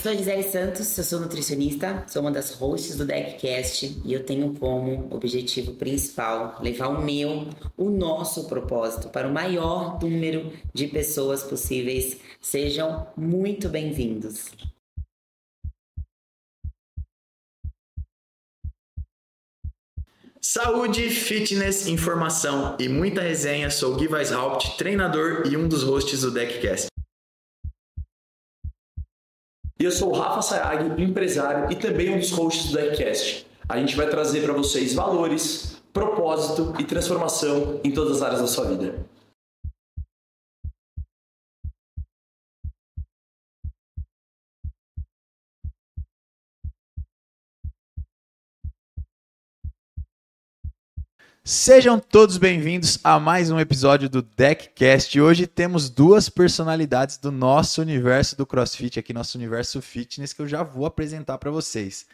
[0.00, 4.24] sou a Gisele Santos, eu sou nutricionista, sou uma das hosts do DeckCast e eu
[4.24, 10.86] tenho como objetivo principal levar o meu, o nosso propósito para o maior número de
[10.86, 12.16] pessoas possíveis.
[12.40, 14.46] Sejam muito bem-vindos.
[20.40, 23.70] Saúde, fitness, informação e muita resenha.
[23.70, 26.90] Sou Gui Weishaupt, treinador e um dos hosts do DeckCast.
[29.80, 33.46] E eu sou o Rafa Sayag, empresário e também um dos hosts do DeckCast.
[33.66, 38.46] A gente vai trazer para vocês valores, propósito e transformação em todas as áreas da
[38.46, 38.96] sua vida.
[51.42, 55.18] Sejam todos bem-vindos a mais um episódio do DeckCast.
[55.18, 60.46] Hoje temos duas personalidades do nosso universo do CrossFit, aqui nosso universo fitness, que eu
[60.46, 62.06] já vou apresentar para vocês.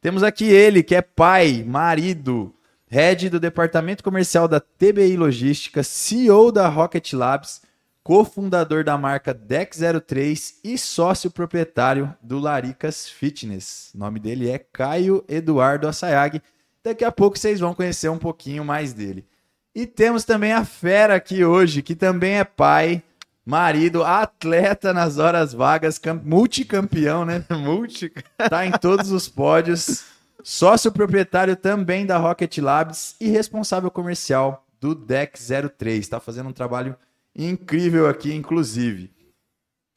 [0.00, 2.54] Temos aqui ele, que é pai, marido,
[2.86, 7.60] head do departamento comercial da TBI Logística, CEO da Rocket Labs,
[8.02, 13.90] cofundador da marca Deck03 e sócio proprietário do Laricas Fitness.
[13.94, 16.40] O nome dele é Caio Eduardo Assayag.
[16.84, 19.26] Daqui a pouco vocês vão conhecer um pouquinho mais dele.
[19.74, 23.02] E temos também a fera aqui hoje, que também é pai,
[23.44, 27.44] marido, atleta nas horas vagas, multicampeão, né?
[27.50, 28.12] Multi.
[28.48, 30.04] Tá em todos os pódios.
[30.42, 36.00] Sócio proprietário também da Rocket Labs e responsável comercial do Deck 03.
[36.00, 36.96] Está fazendo um trabalho
[37.36, 39.12] incrível aqui, inclusive.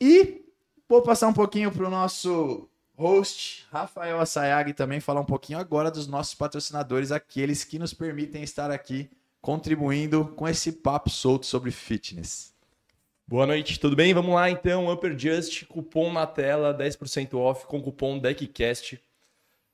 [0.02, 0.44] E
[0.88, 2.70] vou passar um pouquinho para o nosso
[3.03, 8.41] host Rafael Assayag também falar um pouquinho agora dos nossos patrocinadores, aqueles que nos permitem
[8.44, 9.09] estar aqui
[9.41, 12.53] contribuindo com esse papo solto sobre fitness.
[13.28, 14.13] Boa noite, tudo bem?
[14.13, 18.97] Vamos lá então, Upper Just, cupom na tela, 10% off com cupom DECCAST.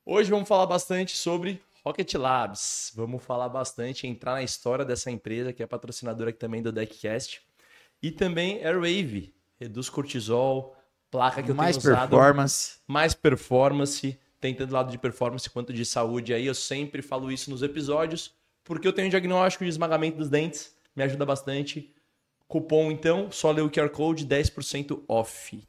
[0.04, 2.92] Hoje vamos falar bastante sobre Rocket Labs.
[2.96, 7.44] Vamos falar bastante, entrar na história dessa empresa que é patrocinadora aqui também do DECCAST.
[8.02, 10.76] E também Airwave, reduz cortisol,
[11.12, 12.10] placa que eu mais tenho usado.
[12.10, 12.78] performance.
[12.88, 16.46] Mais performance, tem tanto lado de performance quanto de saúde aí.
[16.46, 18.34] Eu sempre falo isso nos episódios,
[18.64, 21.94] porque eu tenho um diagnóstico de esmagamento dos dentes, me ajuda bastante.
[22.48, 25.62] Cupom, então, só ler o QR Code, 10% off.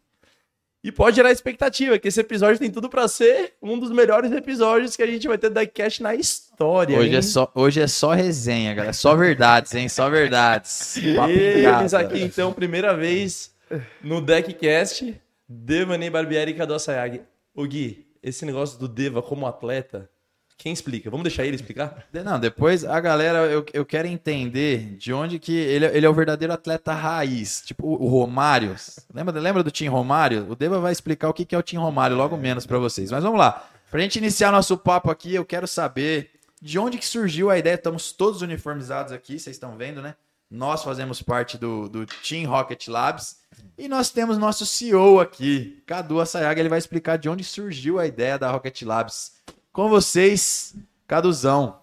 [0.83, 4.97] E pode gerar expectativa, que esse episódio tem tudo para ser um dos melhores episódios
[4.97, 6.99] que a gente vai ter da Cash na história.
[6.99, 8.95] Hoje é, só, hoje é só resenha, galera.
[8.95, 9.91] Só verdades, hein?
[9.91, 10.97] Só verdades.
[11.29, 13.55] Eles aqui, então, primeira vez
[14.03, 15.21] no DeckCast.
[15.53, 17.23] Devaney Barbieri e Cadu Sayag.
[17.53, 20.09] O Gui, esse negócio do Deva como atleta,
[20.57, 21.11] quem explica?
[21.11, 22.07] Vamos deixar ele explicar?
[22.13, 26.15] Não, depois a galera, eu, eu quero entender de onde que ele, ele é o
[26.15, 27.63] verdadeiro atleta raiz.
[27.67, 28.77] Tipo o, o Romário.
[29.13, 30.49] Lembra, lembra do Tim Romário?
[30.49, 33.11] O Deva vai explicar o que, que é o Tim Romário logo menos para vocês.
[33.11, 33.69] Mas vamos lá.
[33.91, 36.31] Pra gente iniciar nosso papo aqui, eu quero saber
[36.63, 37.75] de onde que surgiu a ideia.
[37.75, 40.15] Estamos todos uniformizados aqui, vocês estão vendo, né?
[40.51, 43.39] Nós fazemos parte do, do Team Rocket Labs.
[43.79, 48.07] E nós temos nosso CEO aqui, Cadu Assayaga, ele vai explicar de onde surgiu a
[48.07, 49.35] ideia da Rocket Labs.
[49.73, 50.75] Com vocês,
[51.07, 51.79] Caduzão.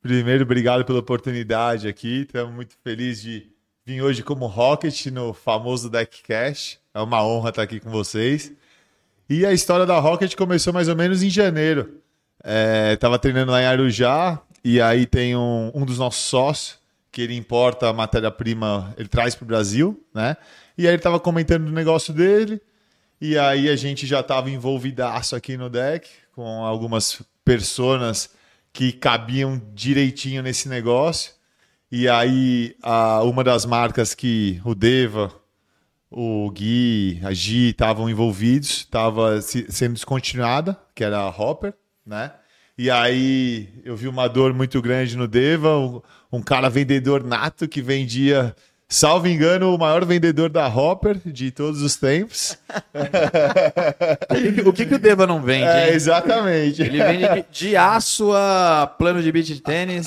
[0.00, 2.22] Primeiro, obrigado pela oportunidade aqui.
[2.22, 3.52] Estamos muito felizes de
[3.84, 6.78] vir hoje como Rocket no famoso Deck Cash.
[6.94, 8.52] É uma honra estar aqui com vocês.
[9.28, 12.00] E a história da Rocket começou mais ou menos em janeiro.
[12.92, 16.81] Estava é, treinando lá em Arujá e aí tem um, um dos nossos sócios
[17.12, 20.34] que ele importa a matéria-prima, ele traz para o Brasil, né?
[20.76, 22.60] E aí ele estava comentando do negócio dele,
[23.20, 28.30] e aí a gente já estava envolvidaço aqui no deck, com algumas personas
[28.72, 31.32] que cabiam direitinho nesse negócio.
[31.90, 35.30] E aí a, uma das marcas que o Deva,
[36.10, 41.74] o Gui, a Gi estavam envolvidos, estava sendo descontinuada, que era a Hopper,
[42.06, 42.32] né?
[42.76, 47.82] E aí eu vi uma dor muito grande no Deva, um cara vendedor nato que
[47.82, 48.54] vendia
[48.92, 52.58] salvo engano, o maior vendedor da Hopper de todos os tempos.
[54.66, 55.64] o que, que o Deva não vende?
[55.64, 56.82] É, exatamente.
[56.82, 60.06] Ele vende de, de, aço a plano de beat de tênis.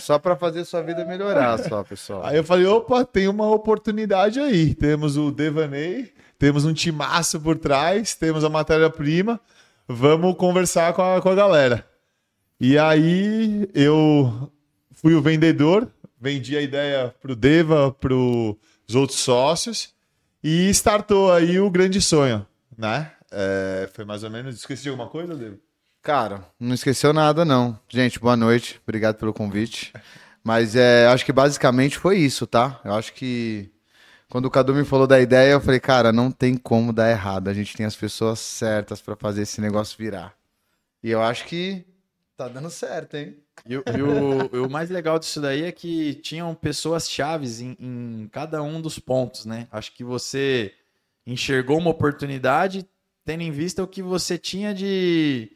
[0.00, 2.24] Só para fazer sua vida melhorar, só, pessoal.
[2.24, 4.74] Aí eu falei: opa, tem uma oportunidade aí.
[4.74, 9.40] Temos o Devaney, temos um timaço por trás, temos a matéria-prima.
[9.86, 11.86] Vamos conversar com a, com a galera.
[12.60, 14.50] E aí eu
[15.00, 15.90] fui o vendedor
[16.20, 19.94] vendi a ideia para o Deva, para os outros sócios
[20.42, 22.46] e startou aí o grande sonho,
[22.76, 23.12] né?
[23.30, 24.56] É, foi mais ou menos.
[24.56, 25.56] Esqueci de alguma coisa, Deva?
[26.02, 27.78] Cara, não esqueceu nada, não.
[27.88, 28.80] Gente, boa noite.
[28.82, 29.92] Obrigado pelo convite.
[30.42, 32.80] Mas é, acho que basicamente foi isso, tá?
[32.84, 33.70] Eu acho que
[34.28, 37.48] Quando o Cadu me falou da ideia, eu falei, cara, não tem como dar errado.
[37.48, 40.34] A gente tem as pessoas certas pra fazer esse negócio virar.
[41.02, 41.84] E eu acho que
[42.36, 43.36] tá dando certo, hein?
[43.66, 48.28] E, o- e o, mais legal disso daí é que tinham pessoas chaves em, em
[48.32, 49.68] cada um dos pontos, né?
[49.70, 50.72] Acho que você
[51.26, 52.86] enxergou uma oportunidade
[53.24, 55.52] tendo em vista o que você tinha de,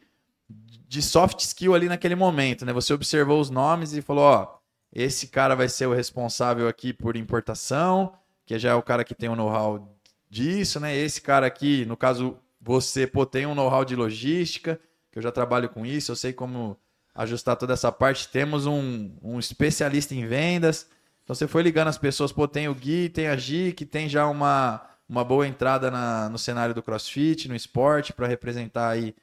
[0.87, 2.73] de soft skill ali naquele momento, né?
[2.73, 4.57] Você observou os nomes e falou, ó,
[4.93, 8.13] esse cara vai ser o responsável aqui por importação,
[8.45, 9.97] que já é o cara que tem o know-how
[10.29, 10.95] disso, né?
[10.95, 14.79] Esse cara aqui, no caso, você, pô, tem um know-how de logística,
[15.11, 16.77] que eu já trabalho com isso, eu sei como
[17.15, 18.27] ajustar toda essa parte.
[18.27, 20.87] Temos um, um especialista em vendas.
[21.23, 24.09] Então você foi ligando as pessoas, pô, tem o Gui, tem a Gi, que tem
[24.09, 29.15] já uma, uma boa entrada na- no cenário do CrossFit, no esporte, para representar aí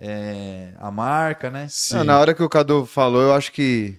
[0.00, 1.66] é, a marca, né?
[1.92, 3.98] Não, na hora que o Cadu falou, eu acho que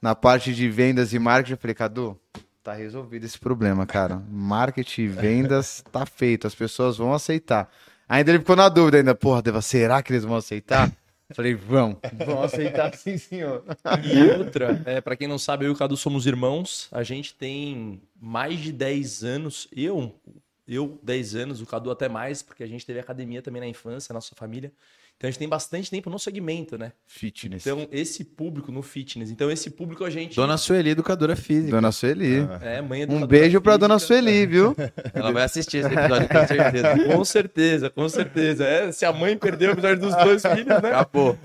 [0.00, 2.18] na parte de vendas e marketing, eu falei, Cadu,
[2.62, 4.22] tá resolvido esse problema, cara.
[4.30, 7.68] Marketing e vendas tá feito, as pessoas vão aceitar.
[8.08, 10.90] Ainda ele ficou na dúvida ainda, porra, será que eles vão aceitar?
[11.32, 13.64] Falei, vão, vão aceitar sim, senhor.
[14.04, 16.88] E outra, é, para quem não sabe, eu e o Cadu somos irmãos.
[16.92, 19.66] A gente tem mais de 10 anos.
[19.74, 20.14] Eu,
[20.68, 24.12] eu 10 anos, o Cadu até mais, porque a gente teve academia também na infância,
[24.12, 24.70] nossa família.
[25.16, 26.92] Então a gente tem bastante tempo no segmento, né?
[27.06, 27.64] Fitness.
[27.64, 29.30] Então esse público no fitness.
[29.30, 31.70] Então esse público a gente Dona Sueli, educadora física.
[31.70, 32.46] Dona Sueli.
[32.60, 34.74] é mãe Um beijo pra Dona Sueli, viu?
[35.14, 36.94] Ela vai assistir esse episódio, com certeza.
[37.14, 38.64] Com certeza, com certeza.
[38.66, 40.88] É, se a mãe perdeu o episódio dos dois filhos, né?
[40.90, 41.38] Acabou.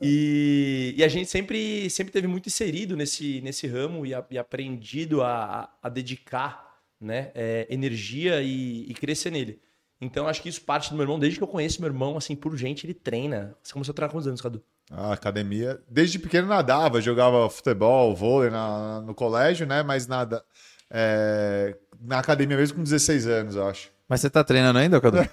[0.00, 4.38] E, e a gente sempre, sempre teve muito inserido nesse, nesse ramo e, a- e
[4.38, 6.64] aprendido a, a dedicar
[7.00, 9.60] né, é, energia e, e crescer nele.
[10.00, 11.18] Então acho que isso parte do meu irmão.
[11.18, 13.56] Desde que eu conheço meu irmão, assim, por gente, ele treina.
[13.62, 14.62] Você começou a treinar com quantos anos, Cadu?
[14.90, 15.80] A academia.
[15.88, 19.82] Desde pequeno nadava, jogava futebol, vôlei na- no colégio, né?
[19.82, 20.44] Mas nada.
[20.90, 23.90] é, na academia mesmo com 16 anos, eu acho.
[24.08, 25.18] Mas você tá treinando ainda, Cadu?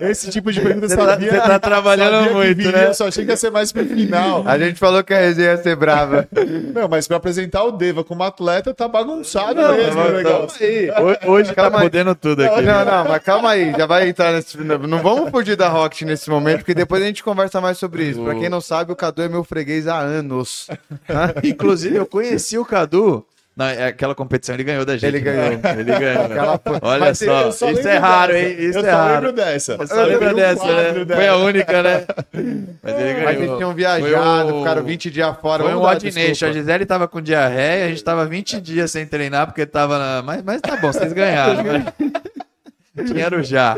[0.00, 1.30] É, esse tipo de pergunta Você eu tá- sabia.
[1.30, 2.86] você tá trabalhando sabia muito, viria, né?
[2.88, 4.46] Eu só achei que ia ser mais pro final.
[4.46, 6.28] A gente falou que a resenha ia ser brava.
[6.74, 10.58] Não, mas pra apresentar o Deva como atleta, tá bagunçado Não, mesmo mas o negócio.
[10.58, 10.90] calma aí.
[11.26, 12.60] Ho- Hoje tá podendo tudo aqui.
[12.62, 14.58] Não, não, mas calma aí, já vai entrar nesse.
[14.58, 18.22] Não vamos fugir da Rocket nesse momento, porque depois a gente conversa mais sobre isso.
[18.22, 20.68] Pra quem não sabe, o Cadu é meu freguês há anos.
[21.42, 23.24] Inclusive, eu conheci o Cadu.
[23.60, 25.04] Na, é aquela competição ele ganhou da gente.
[25.04, 25.50] Ele ganhou.
[25.50, 25.60] né?
[25.78, 26.24] Ele ganhou.
[26.30, 28.48] Aquela- Olha Mas só, eu só isso é raro, dessa.
[28.48, 28.56] hein?
[28.58, 29.14] Isso eu é só raro.
[29.14, 29.72] lembro dessa.
[29.78, 30.72] Eu só lembro dessa, né?
[30.84, 31.32] quadro Foi dela.
[31.32, 32.06] a única, né?
[32.82, 33.24] Mas ele ganhou.
[33.24, 35.62] Mas eles tinham viajado, o- ficaram 20 dias fora.
[35.62, 36.28] Foi um desculpa.
[36.28, 36.46] nation.
[36.46, 40.22] A Gisele tava com diarreia, a gente tava 20 dias sem treinar porque tava na...
[40.22, 41.62] Mas, mas tá bom, vocês ganharam.
[41.62, 41.84] né?
[43.04, 43.76] Dinheiro já.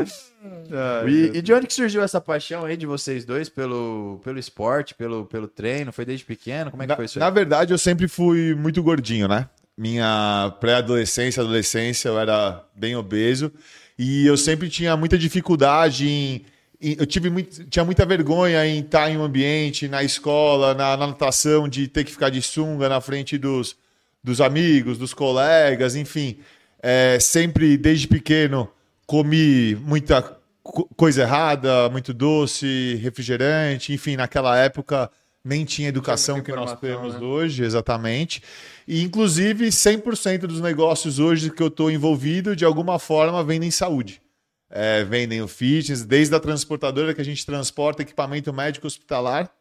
[1.07, 4.95] E, e de onde que surgiu essa paixão aí de vocês dois pelo, pelo esporte,
[4.95, 5.91] pelo, pelo treino?
[5.93, 6.71] Foi desde pequeno?
[6.71, 7.23] Como é que Na, foi isso aí?
[7.23, 9.45] na verdade, eu sempre fui muito gordinho, né?
[9.77, 13.51] Minha pré-adolescência, adolescência, eu era bem obeso.
[13.97, 16.45] E eu sempre tinha muita dificuldade em.
[16.81, 21.07] eu tive muito, tinha muita vergonha em estar em um ambiente, na escola, na, na
[21.07, 23.75] natação, de ter que ficar de sunga na frente dos,
[24.23, 26.37] dos amigos, dos colegas, enfim.
[26.81, 28.69] É, sempre, desde pequeno,
[29.07, 30.21] comi muita
[30.61, 35.09] co- coisa errada, muito doce, refrigerante, enfim, naquela época
[35.43, 37.19] nem tinha educação que nós temos né?
[37.19, 38.41] hoje, exatamente.
[38.87, 44.21] E, inclusive, 100% dos negócios hoje que eu estou envolvido, de alguma forma, vendem saúde.
[44.69, 49.51] É, vendem o fitness, desde a transportadora que a gente transporta equipamento médico hospitalar,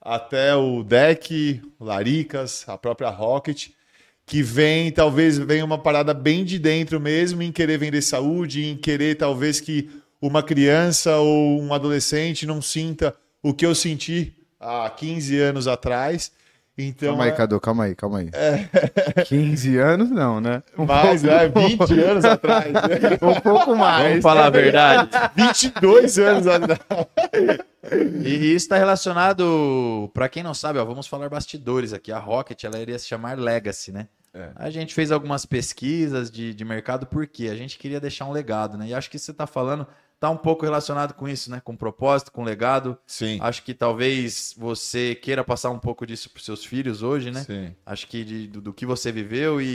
[0.00, 3.68] até o deck, o Laricas, a própria Rocket,
[4.26, 8.76] que vem, talvez venha uma parada bem de dentro mesmo, em querer vender saúde, em
[8.76, 14.88] querer talvez que uma criança ou um adolescente não sinta o que eu senti há
[14.90, 16.32] 15 anos atrás.
[16.80, 18.30] Então, Calma aí, é- Cadu, calma aí, calma aí.
[19.26, 20.62] 15 anos não, né?
[20.78, 22.72] Um mais, pouco- é, 20 anos atrás.
[22.72, 22.80] né?
[23.20, 24.08] Um pouco mais.
[24.10, 25.10] Vamos falar a verdade.
[25.34, 26.78] 22 anos atrás.
[28.24, 32.12] E isso está relacionado, para quem não sabe, ó, vamos falar bastidores aqui.
[32.12, 34.06] A Rocket ela iria se chamar Legacy, né?
[34.54, 38.78] A gente fez algumas pesquisas de, de mercado porque a gente queria deixar um legado,
[38.78, 38.86] né?
[38.88, 39.84] E acho que você está falando
[40.20, 41.60] tá um pouco relacionado com isso, né?
[41.64, 42.98] Com propósito, com legado.
[43.06, 43.38] Sim.
[43.40, 47.44] Acho que talvez você queira passar um pouco disso para seus filhos hoje, né?
[47.44, 47.74] Sim.
[47.86, 49.66] Acho que de- do, do que você viveu e,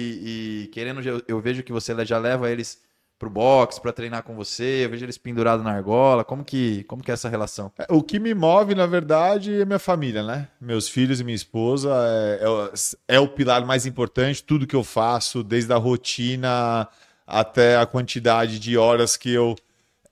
[0.63, 2.81] e querendo, eu, eu vejo que você já leva eles
[3.17, 6.25] pro box para treinar com você, eu vejo eles pendurados na argola.
[6.25, 7.71] Como que, como que é essa relação?
[7.79, 10.49] É, O que me move, na verdade, é minha família, né?
[10.59, 12.71] Meus filhos e minha esposa é, é o-
[13.07, 14.43] é o pilar mais importante.
[14.43, 16.85] Tudo que eu faço, desde a rotina
[17.25, 19.55] até a quantidade de horas que eu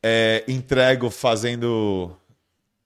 [0.03, 2.15] é, entrego fazendo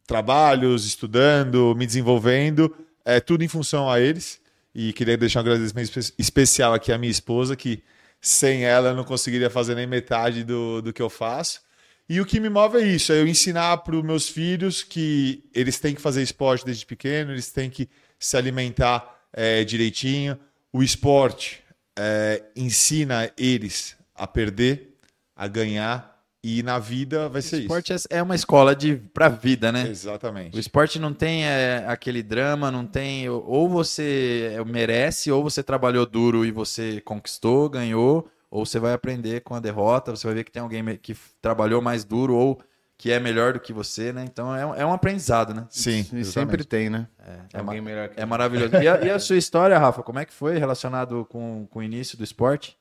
[0.08, 4.40] trabalhos, estudando, me desenvolvendo, é tudo em função a eles.
[4.74, 7.82] E queria deixar um agradecimento espe- especial aqui à minha esposa, que
[8.20, 11.62] sem ela eu não conseguiria fazer nem metade do, do que eu faço.
[12.08, 15.44] E o que me move é isso, é eu ensinar para os meus filhos que
[15.54, 20.38] eles têm que fazer esporte desde pequeno, eles têm que se alimentar é, direitinho.
[20.72, 21.64] O esporte
[21.98, 24.98] é, ensina eles a perder,
[25.36, 26.15] a ganhar,
[26.48, 29.82] e na vida vai ser O esporte é- é uma escola de pra vida, né?
[29.82, 29.90] isso.
[29.90, 30.60] O Exatamente.
[30.60, 33.28] esporte não tem é, aquele drama, não tem.
[33.30, 38.94] Ou você é, merece, ou você trabalhou duro e você conquistou, ganhou, ou você vai
[38.94, 42.62] aprender com a derrota, você vai ver que tem alguém que trabalhou mais duro ou
[42.98, 44.24] que é melhor do que você, né?
[44.26, 45.66] Então é, um- é um aprendizado, né?
[45.70, 46.26] Sim, E exatamente.
[46.32, 47.08] sempre tem, né?
[47.54, 48.76] É, Alguém melhor que É maravilhoso.
[48.76, 51.84] E a, e a sua história, Rafa, como é que foi relacionado com, com o
[51.84, 52.78] início do esporte?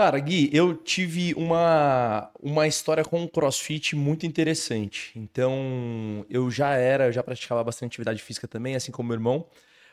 [0.00, 5.12] Cara, Gui, eu tive uma, uma história com o CrossFit muito interessante.
[5.14, 9.44] Então, eu já era, eu já praticava bastante atividade física também, assim como meu irmão.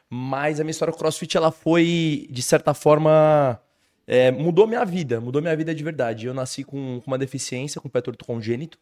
[0.10, 3.62] Mas a minha história com o CrossFit, ela foi, de certa forma,
[4.08, 6.26] é, mudou minha vida, mudou minha vida de verdade.
[6.26, 8.80] Eu nasci com, com uma deficiência, com pé torto congênito,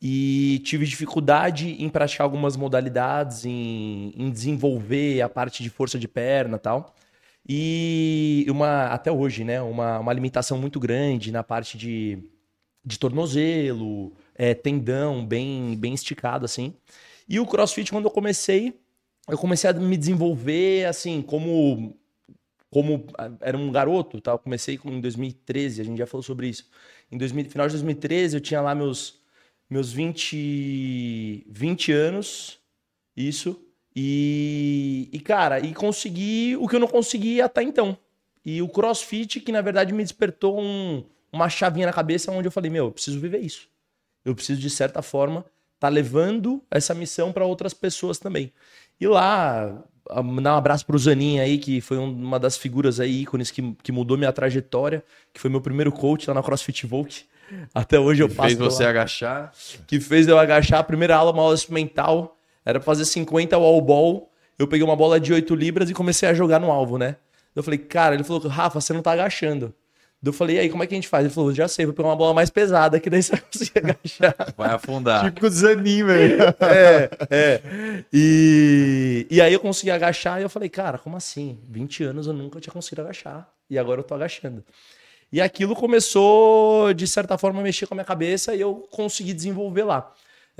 [0.00, 6.06] e tive dificuldade em praticar algumas modalidades, em, em desenvolver a parte de força de
[6.06, 6.94] perna e tal.
[7.52, 12.22] E uma, até hoje, né, uma, uma limitação muito grande na parte de,
[12.84, 16.74] de tornozelo, é, tendão bem, bem esticado, assim.
[17.28, 18.80] E o CrossFit, quando eu comecei,
[19.28, 21.96] eu comecei a me desenvolver, assim, como
[22.70, 24.32] como ah, era um garoto, tá?
[24.32, 26.68] Eu comecei com- em 2013, a gente já falou sobre isso.
[27.10, 29.20] Em 2000, final de 2013, eu tinha lá meus
[29.68, 32.60] meus 20 20 anos,
[33.16, 33.60] isso.
[34.02, 37.96] E, e cara, e consegui o que eu não conseguia até então.
[38.44, 42.52] E o CrossFit que na verdade me despertou um- uma chavinha na cabeça onde eu
[42.52, 43.68] falei, meu, eu preciso viver isso.
[44.24, 45.44] Eu preciso de certa forma
[45.78, 48.52] tá levando essa missão para outras pessoas também.
[49.00, 49.82] E lá,
[50.24, 53.74] mandar um abraço pro Zanin aí, que foi um- uma das figuras aí, ícones que,
[53.82, 57.24] que mudou minha trajetória, que foi meu primeiro coach lá na CrossFit Volk.
[57.74, 58.90] Até hoje eu Que passo fez por você lá.
[58.90, 59.52] agachar.
[59.86, 60.80] que fez eu agachar.
[60.80, 62.36] A primeira aula, uma aula experimental,
[62.70, 64.30] era pra fazer 50 wall ball.
[64.58, 67.16] Eu peguei uma bola de 8 libras e comecei a jogar no alvo, né?
[67.54, 69.74] Eu falei, cara, ele falou, Rafa, você não tá agachando.
[70.22, 71.24] Eu falei, e aí, como é que a gente faz?
[71.24, 73.78] Ele falou, já sei, vou pegar uma bola mais pesada, que daí você vai conseguir
[73.78, 74.54] agachar.
[74.54, 75.24] Vai afundar.
[75.24, 76.38] Típico desanim, velho.
[76.60, 77.60] É, é.
[78.12, 81.58] E, e aí eu consegui agachar e eu falei, cara, como assim?
[81.68, 83.48] 20 anos eu nunca tinha conseguido agachar.
[83.68, 84.62] E agora eu tô agachando.
[85.32, 89.32] E aquilo começou, de certa forma, a mexer com a minha cabeça e eu consegui
[89.32, 90.12] desenvolver lá.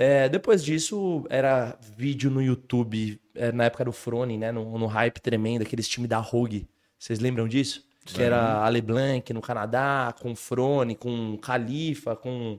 [0.03, 4.51] É, depois disso, era vídeo no YouTube, é, na época do Frone, né?
[4.51, 6.67] No, no hype tremendo, aqueles times da Rogue.
[6.99, 7.85] Vocês lembram disso?
[8.07, 12.59] Que era a LeBlanc no Canadá, com o Frone, com o Califa, com,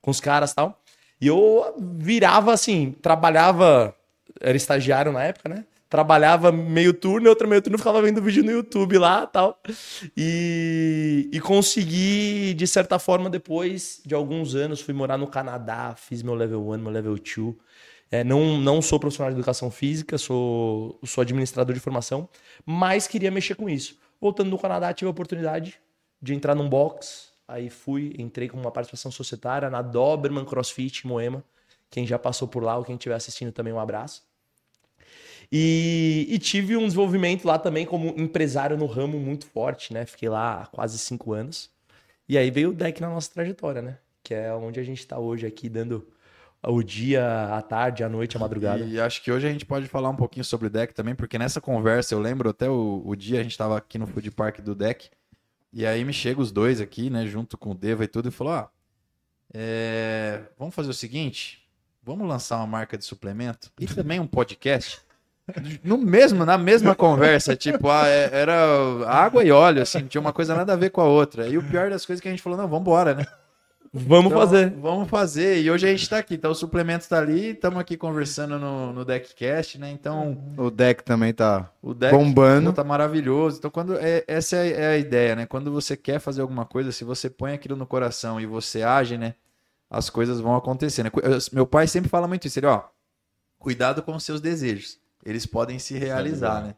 [0.00, 0.82] com os caras e tal.
[1.20, 3.94] E eu virava assim, trabalhava,
[4.40, 5.66] era estagiário na época, né?
[5.90, 9.60] Trabalhava meio turno e outro meio turno ficava vendo vídeo no YouTube lá tal.
[10.16, 16.22] E, e consegui, de certa forma, depois de alguns anos, fui morar no Canadá, fiz
[16.22, 17.56] meu level 1, meu level 2.
[18.08, 22.28] É, não, não sou profissional de educação física, sou, sou administrador de formação,
[22.64, 23.98] mas queria mexer com isso.
[24.20, 25.80] Voltando no Canadá, tive a oportunidade
[26.22, 27.30] de entrar num box.
[27.48, 31.42] Aí fui, entrei com uma participação societária na Doberman CrossFit em Moema.
[31.90, 34.29] Quem já passou por lá ou quem estiver assistindo também, um abraço.
[35.52, 40.06] E, e tive um desenvolvimento lá também como empresário no ramo muito forte, né?
[40.06, 41.70] Fiquei lá há quase cinco anos.
[42.28, 43.98] E aí veio o deck na nossa trajetória, né?
[44.22, 46.06] Que é onde a gente está hoje aqui, dando
[46.62, 48.84] o dia, a tarde, a noite, a madrugada.
[48.84, 51.38] E acho que hoje a gente pode falar um pouquinho sobre o deck também, porque
[51.38, 54.60] nessa conversa, eu lembro até o, o dia, a gente estava aqui no Food Park
[54.60, 55.08] do deck,
[55.72, 58.32] e aí me chega os dois aqui, né, junto com o Deva e tudo, e
[58.32, 58.68] falou, ó,
[59.54, 61.66] é, vamos fazer o seguinte,
[62.02, 65.00] vamos lançar uma marca de suplemento e também um podcast.
[65.82, 68.54] No mesmo, na mesma conversa, tipo, ah, é- era
[69.08, 71.48] água e óleo, assim, tinha uma coisa nada a ver com a outra.
[71.48, 73.26] E o pior das coisas é que a gente falou, não, vamos embora, né?
[73.92, 74.70] Vamos Então, fazer.
[74.70, 75.60] Vamos fazer.
[75.62, 76.34] E hoje a gente tá aqui.
[76.34, 79.90] Então o suplemento tá ali, estamos aqui conversando no, no Deckcast, né?
[79.90, 82.72] Então O deck também tá o deck bombando.
[82.72, 83.58] tá maravilhoso.
[83.58, 85.44] Então quando é, essa é, é a ideia, né?
[85.44, 89.18] Quando você quer fazer alguma coisa, se você põe aquilo no coração e você age,
[89.18, 89.34] né?
[89.90, 91.02] As coisas vão acontecer.
[91.02, 91.10] né?
[91.52, 92.60] Meu pai sempre fala muito isso.
[92.60, 92.82] Ele, ó,
[93.58, 94.99] cuidado com os seus desejos.
[95.24, 96.74] Eles podem se realizar, né?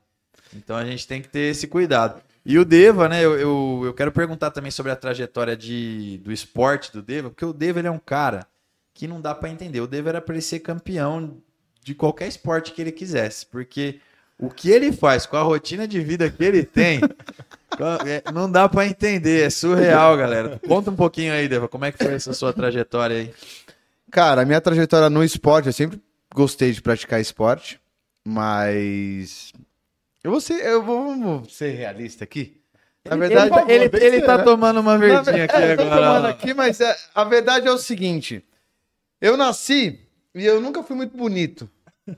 [0.55, 2.21] Então a gente tem que ter esse cuidado.
[2.45, 3.25] E o Deva, né?
[3.25, 7.45] Eu, eu, eu quero perguntar também sobre a trajetória de, do esporte do Deva, porque
[7.45, 8.47] o Deva ele é um cara
[8.93, 9.81] que não dá pra entender.
[9.81, 11.37] O Deva era pra ele ser campeão
[11.83, 14.01] de qualquer esporte que ele quisesse, porque
[14.39, 17.01] o que ele faz com a rotina de vida que ele tem,
[18.07, 19.47] é, não dá pra entender.
[19.47, 20.61] É surreal, galera.
[20.67, 23.35] Conta um pouquinho aí, Deva, como é que foi essa sua trajetória aí?
[24.11, 26.01] Cara, a minha trajetória no esporte, eu sempre
[26.35, 27.81] gostei de praticar esporte,
[28.25, 29.53] mas
[30.25, 32.61] Eu vou ser, eu vou, vamos ser realista aqui.
[33.05, 35.97] Na Ele- verdade, ele, ele, ele tá tomando uma verdinha ver- aqui é, agora.
[35.97, 38.45] tomando aqui, mas é, a verdade é o seguinte:
[39.21, 39.99] eu nasci
[40.35, 41.69] e eu nunca fui muito bonito,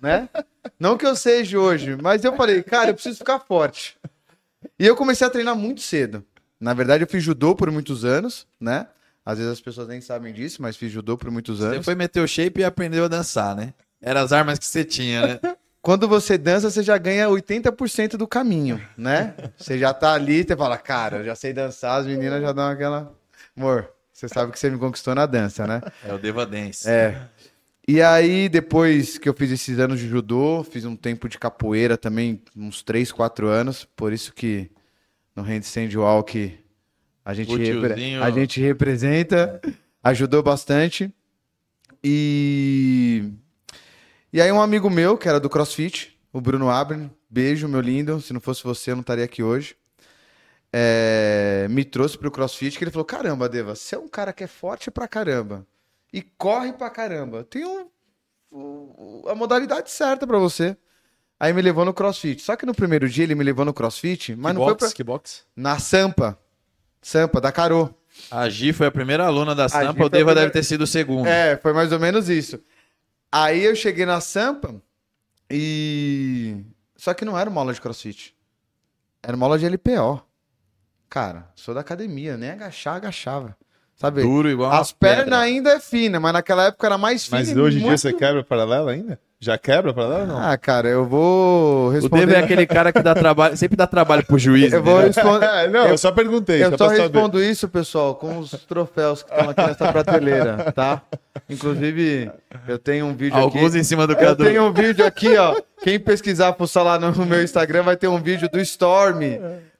[0.02, 0.28] né?
[0.78, 3.96] Não que eu seja hoje, mas eu falei, cara, eu preciso ficar forte.
[4.78, 6.22] E eu comecei a treinar muito cedo.
[6.60, 8.86] Na verdade, eu fiz judô por muitos anos, né?
[9.24, 11.84] Às vezes as pessoas nem sabem disso, mas fiz judô por muitos Você anos.
[11.84, 13.72] foi meter o shape e aprendeu a dançar, né?
[14.02, 15.40] Eram as armas que você tinha, né?
[15.84, 19.34] Quando você dança, você já ganha 80% do caminho, né?
[19.54, 22.66] Você já tá ali, você fala, cara, eu já sei dançar, as meninas já dão
[22.68, 23.14] aquela.
[23.54, 25.82] Amor, você sabe que você me conquistou na dança, né?
[26.02, 26.88] É o Deva Dance.
[26.88, 27.20] É.
[27.86, 31.98] E aí, depois que eu fiz esses anos de judô, fiz um tempo de capoeira
[31.98, 33.86] também, uns 3, 4 anos.
[33.94, 34.70] Por isso que
[35.36, 36.58] no handstand walk
[37.22, 39.60] a gente, repre- a gente representa,
[40.02, 41.12] ajudou bastante.
[42.02, 43.30] E...
[44.34, 48.20] e aí um amigo meu, que era do CrossFit, o Bruno Abren, beijo, meu lindo,
[48.20, 49.76] se não fosse você eu não estaria aqui hoje.
[50.72, 54.42] É, me trouxe pro CrossFit, que ele falou, caramba, Deva, você é um cara que
[54.42, 55.64] é forte pra caramba
[56.12, 57.44] e corre pra caramba.
[57.44, 57.86] Tem um,
[58.50, 60.76] o- a modalidade certa pra você.
[61.38, 62.42] Aí me levou no CrossFit.
[62.42, 64.90] Só que no primeiro dia ele me levou no CrossFit, mas não foi pra...
[64.90, 65.42] que box?
[65.54, 66.38] na Sampa.
[67.02, 67.90] Sampa, da Carô.
[68.30, 70.86] A Gi foi a primeira aluna da Sampa, o Deva primeira- deve ter sido o
[70.86, 71.26] segundo.
[71.26, 72.58] É, foi mais ou menos isso.
[73.36, 74.76] Aí eu cheguei na Sampa
[75.50, 76.56] e.
[76.94, 78.32] Só que não era uma aula de crossfit.
[79.20, 80.22] Era uma aula de LPO.
[81.10, 83.56] Cara, sou da academia, nem agachar, agachava.
[83.96, 84.22] Sabe?
[84.22, 87.38] Duro igual As pernas ainda é fina, mas naquela época era mais fina.
[87.38, 89.20] Mas hoje em dia muito- você quebra paralela ainda?
[89.44, 90.38] Já quebra paralela ou não?
[90.38, 92.24] Ah, cara, eu vou O responder.
[92.26, 94.72] Deva é aquele cara que dá trabalho, sempre dá trabalho pro juiz.
[94.72, 95.22] Eu vou entendeu?
[95.22, 95.68] responder.
[95.70, 96.64] Não, eu, só perguntei.
[96.64, 97.12] Eu só só pra saber.
[97.12, 101.02] respondo isso, pessoal, com os troféus que estão aqui nessa prateleira, tá?
[101.48, 102.30] Inclusive,
[102.66, 103.58] eu tenho um vídeo aqui.
[103.58, 104.44] Alguns em cima do Eu Cadu.
[104.44, 105.54] tenho um vídeo aqui, ó.
[105.82, 109.20] Quem pesquisar fuçar lá no meu Instagram vai ter um vídeo do Storm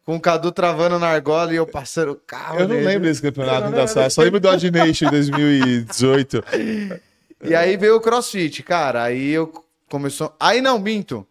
[0.05, 2.61] com o Cadu travando na argola e eu passando o carro.
[2.61, 2.87] Eu não nele.
[2.87, 4.07] lembro desse campeonato ainda só.
[4.11, 6.44] Só lembro do Adnation em 2018.
[7.44, 9.04] E aí veio o CrossFit, cara.
[9.04, 9.52] Aí eu
[9.88, 10.35] começou.
[10.40, 11.26] Aí não, minto.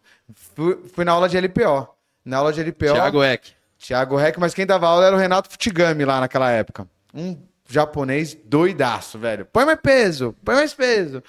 [0.54, 1.88] Fui, fui na aula de LPO.
[2.24, 2.92] Na aula de LPO.
[2.94, 3.52] Thiago Eck.
[3.78, 6.88] Thiago Reck, mas quem dava aula era o Renato Futigami lá naquela época.
[7.12, 7.36] Um
[7.68, 9.44] japonês doidaço, velho.
[9.44, 11.22] Põe mais peso, põe mais peso.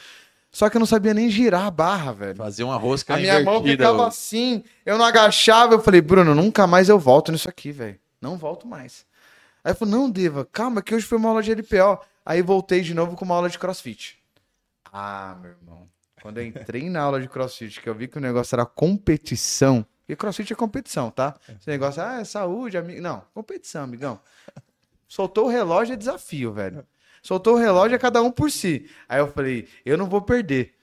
[0.51, 2.37] Só que eu não sabia nem girar a barra, velho.
[2.37, 4.05] Fazer uma rosca A minha mão ficava ô.
[4.05, 5.73] assim, eu não agachava.
[5.73, 7.99] Eu falei, Bruno, nunca mais eu volto nisso aqui, velho.
[8.21, 9.05] Não volto mais.
[9.61, 11.99] Aí eu falei, não, Deva, calma, que hoje foi uma aula de LPO.
[12.25, 14.17] Aí voltei de novo com uma aula de crossfit.
[14.97, 15.89] Ah, meu irmão.
[16.21, 19.85] Quando eu entrei na aula de crossfit, que eu vi que o negócio era competição.
[20.07, 21.35] E crossfit é competição, tá?
[21.49, 23.01] Esse negócio, ah, é saúde, amigo.
[23.01, 24.21] Não, competição, amigão.
[25.05, 26.85] Soltou o relógio é desafio, velho.
[27.21, 28.89] Soltou o relógio é cada um por si.
[29.09, 30.75] Aí eu falei, eu não vou perder.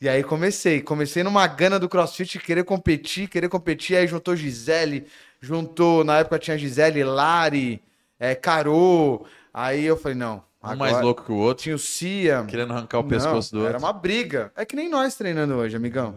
[0.00, 0.82] E aí comecei.
[0.82, 3.96] Comecei numa gana do crossfit, querer competir, querer competir.
[3.96, 5.06] Aí juntou Gisele,
[5.40, 7.80] juntou, na época tinha Gisele, Lari,
[8.18, 9.24] é, Carô.
[9.54, 10.42] Aí eu falei, não.
[10.62, 12.44] Um mais louco que o outro, Tinha o Cia.
[12.48, 13.84] querendo arrancar o Não, pescoço do Era outro.
[13.86, 14.52] uma briga.
[14.56, 16.14] É que nem nós treinando hoje, amigão.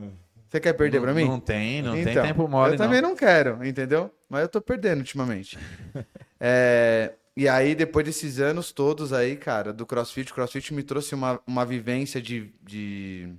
[0.48, 1.26] Você quer perder pra mim?
[1.26, 4.12] Não tem, não tem Então, tempo mole, Eu também não quero, entendeu?
[4.30, 5.58] Mas eu tô perdendo ultimamente.
[6.38, 11.16] É, e aí, depois desses anos todos aí, cara, do CrossFit, o CrossFit me trouxe
[11.16, 13.34] uma, uma vivência de, de.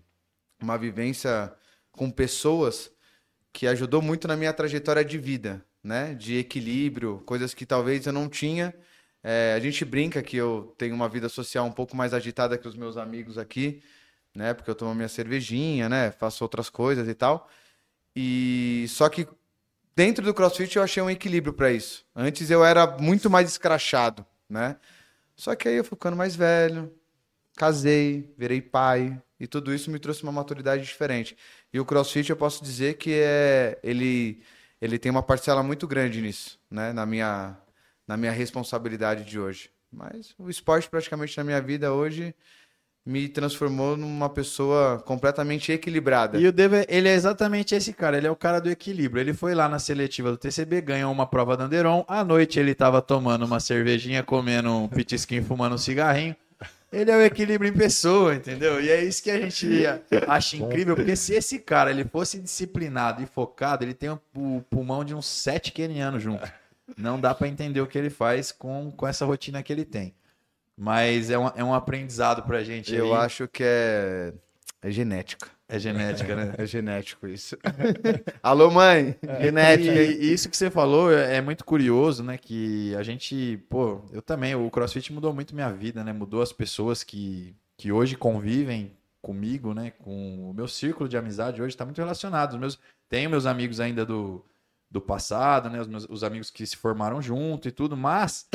[0.60, 1.52] Uma vivência
[1.92, 2.90] com pessoas
[3.52, 6.14] que ajudou muito na minha trajetória de vida, né?
[6.14, 8.74] De equilíbrio, coisas que talvez eu não tinha.
[9.28, 12.68] É, a gente brinca que eu tenho uma vida social um pouco mais agitada que
[12.68, 13.82] os meus amigos aqui,
[14.32, 14.54] né?
[14.54, 16.12] Porque eu tomo minha cervejinha, né?
[16.12, 17.50] Faço outras coisas e tal.
[18.14, 19.26] E só que
[19.96, 22.06] dentro do CrossFit eu achei um equilíbrio para isso.
[22.14, 24.76] Antes eu era muito mais escrachado, né?
[25.34, 26.94] Só que aí eu ficando mais velho,
[27.56, 31.36] casei, virei pai e tudo isso me trouxe uma maturidade diferente.
[31.72, 34.40] E o CrossFit eu posso dizer que é ele
[34.80, 36.92] ele tem uma parcela muito grande nisso, né?
[36.92, 37.56] Na minha
[38.06, 39.70] na minha responsabilidade de hoje.
[39.92, 42.34] Mas o esporte praticamente na minha vida hoje
[43.04, 46.38] me transformou numa pessoa completamente equilibrada.
[46.38, 49.20] E o Deva, ele é exatamente esse cara, ele é o cara do equilíbrio.
[49.20, 52.04] Ele foi lá na seletiva do TCB, ganhou uma prova da Anderon.
[52.08, 56.34] À noite ele tava tomando uma cervejinha, comendo um pitisquinho, fumando um cigarrinho.
[56.92, 58.80] Ele é o equilíbrio em pessoa, entendeu?
[58.80, 59.84] E é isso que a gente
[60.26, 64.20] acha incrível, porque se esse cara ele fosse disciplinado e focado, ele tem o
[64.68, 66.50] pulmão de uns sete quenianos junto.
[66.96, 70.14] Não dá pra entender o que ele faz com, com essa rotina que ele tem.
[70.76, 72.94] Mas é um, é um aprendizado pra gente.
[72.94, 73.24] Eu aí.
[73.24, 74.34] acho que é,
[74.82, 75.48] é genética.
[75.68, 76.54] É genética, né?
[76.58, 77.56] É genético isso.
[78.40, 79.16] Alô, mãe!
[79.40, 80.00] Genética.
[80.00, 80.10] hein?
[80.12, 82.38] E, e isso que você falou é, é muito curioso, né?
[82.38, 86.12] Que a gente, pô, eu também, o CrossFit mudou muito minha vida, né?
[86.12, 89.90] Mudou as pessoas que, que hoje convivem comigo, né?
[89.98, 92.52] Com o meu círculo de amizade hoje está muito relacionado.
[92.52, 94.44] Os meus, tenho meus amigos ainda do,
[94.90, 95.80] do passado, né?
[95.80, 98.48] Os, meus- os amigos que se formaram junto e tudo, mas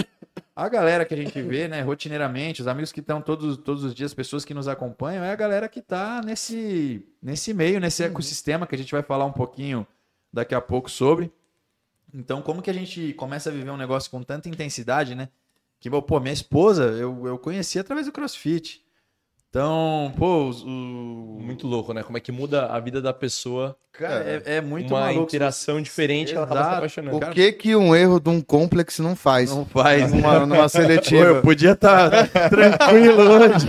[0.56, 3.94] a galera que a gente vê, né, rotineiramente, os amigos que estão todos, todos os
[3.94, 8.65] dias, pessoas que nos acompanham, é a galera que tá nesse, nesse meio, nesse ecossistema
[8.65, 9.86] que a gente vai falar um pouquinho
[10.32, 11.32] daqui a pouco sobre.
[12.13, 15.30] Então, como que a gente começa a viver um negócio com tanta intensidade, né?
[15.80, 18.84] Que, pô, minha esposa, eu, eu conheci através do CrossFit.
[19.51, 21.37] Então, pô, o...
[21.41, 22.03] Muito louco, né?
[22.03, 25.23] Como é que muda a vida da pessoa, Cara, é, é muito uma maluco.
[25.23, 26.77] interação diferente que ela acaba se Exato.
[26.77, 27.17] apaixonando.
[27.17, 29.53] O que que um erro de um complexo não faz?
[29.53, 30.09] Não faz?
[30.09, 31.41] Numa, numa Pô, eu seletiva.
[31.41, 32.09] podia estar
[32.49, 33.67] tranquilo hoje.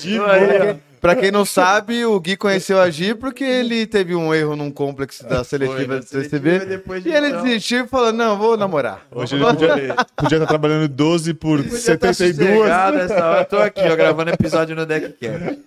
[0.00, 0.80] De boa.
[1.00, 4.70] Pra quem não sabe, o Gui conheceu a Gi porque ele teve um erro num
[4.70, 6.82] complexo da seletiva do CCB.
[7.04, 9.06] E ele desistiu e falou: Não, vou namorar.
[9.10, 12.56] Hoje ele podia, podia estar trabalhando 12 por Podia estar 72.
[12.56, 13.44] sossegado essa hora.
[13.44, 15.64] Tô aqui, ó, gravando episódio no Deckcast.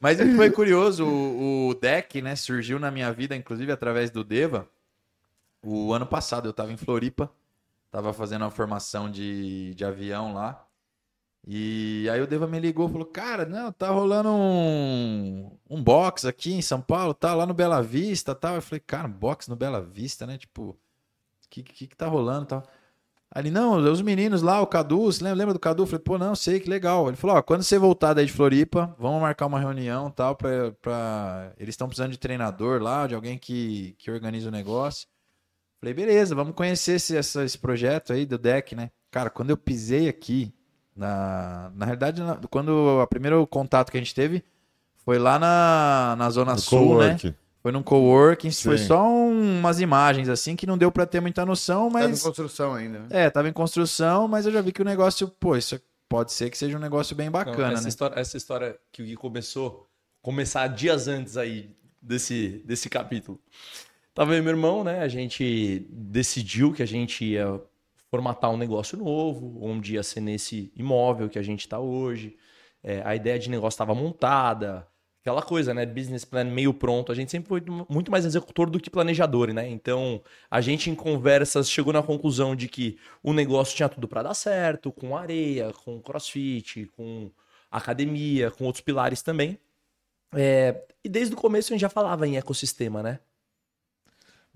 [0.00, 1.04] Mas isso foi curioso.
[1.04, 4.68] O, o Deck, né, surgiu na minha vida, inclusive através do Deva.
[5.62, 7.30] O ano passado eu tava em Floripa.
[7.90, 10.62] Tava fazendo uma formação de, de avião lá.
[11.50, 16.52] E aí o Deva me ligou falou: Cara, não, tá rolando um, um box aqui
[16.52, 18.56] em São Paulo, tá lá no Bela Vista tal.
[18.56, 20.36] Eu falei: Cara, box no Bela Vista, né?
[20.36, 20.76] Tipo, o
[21.48, 22.62] que, que que tá rolando tal?
[23.30, 25.82] Aí ele, não, os meninos lá, o Cadu, você lembra, lembra do Cadu?
[25.82, 27.08] Eu falei, pô, não, sei, que legal.
[27.08, 30.72] Ele falou, ó, quando você voltar daí de Floripa, vamos marcar uma reunião tal, pra,
[30.80, 31.52] pra...
[31.58, 35.06] eles estão precisando de treinador lá, de alguém que, que organiza o negócio.
[35.78, 38.90] Falei, beleza, vamos conhecer esse, esse projeto aí do deck, né?
[39.10, 40.54] Cara, quando eu pisei aqui,
[40.98, 42.70] na, na realidade, na- quando
[43.02, 44.42] o primeiro contato que a gente teve
[45.04, 47.16] foi lá na, na Zona No Sul, né?
[47.62, 48.86] Foi num coworking, foi Sim.
[48.86, 52.22] só um- umas imagens assim que não deu pra ter muita noção, Tá em mas...
[52.22, 53.00] construção ainda.
[53.00, 53.06] né?
[53.10, 56.50] É, tava em construção, mas eu já vi que o negócio, pô, isso pode ser
[56.50, 57.88] que seja um negócio bem Não, bacana, essa, né?
[57.88, 59.86] história, essa história que o Gui começou,
[60.22, 63.38] começar dias antes aí desse, desse capítulo.
[64.14, 65.00] Tava eu e meu irmão, né?
[65.02, 67.60] A gente decidiu que a gente ia
[68.10, 72.36] formatar um negócio novo, onde ia ser nesse imóvel que a gente está hoje.
[72.82, 74.86] É, a ideia de negócio estava montada,
[75.20, 75.84] aquela coisa, né?
[75.84, 77.12] Business plan meio pronto.
[77.12, 79.68] A gente sempre foi muito mais executor do que planejador, né?
[79.68, 84.22] Então, a gente em conversas chegou na conclusão de que o negócio tinha tudo para
[84.22, 87.30] dar certo, com areia, com crossfit, com
[87.70, 89.58] academia, com outros pilares também.
[90.34, 93.20] É, e desde o começo a gente já falava em ecossistema, né?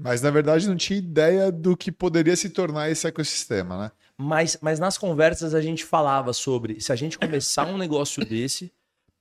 [0.03, 3.93] Mas na verdade não tinha ideia do que poderia se tornar esse ecossistema, né?
[4.19, 8.73] Mas, mas nas conversas a gente falava sobre se a gente começar um negócio desse,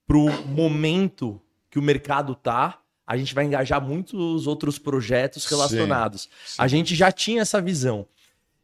[0.07, 1.39] pro momento
[1.69, 6.29] que o mercado tá, a gente vai engajar muitos outros projetos relacionados.
[6.57, 8.07] A gente já tinha essa visão.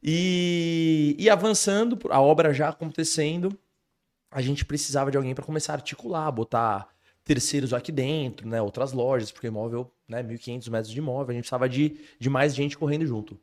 [0.02, 3.58] E, e avançando, a obra já acontecendo,
[4.32, 6.88] a gente precisava de alguém para começar a articular, botar
[7.28, 11.44] terceiros aqui dentro, né, outras lojas, porque imóvel, né, 1.500 metros de imóvel, a gente
[11.44, 13.38] precisava de, de mais gente correndo junto.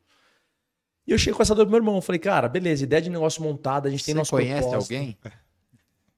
[1.07, 3.41] E eu cheguei com essa dor pro meu irmão, falei, cara, beleza, ideia de negócio
[3.43, 4.93] montada, a gente tem Você nosso conhece propósito.
[4.93, 5.17] alguém?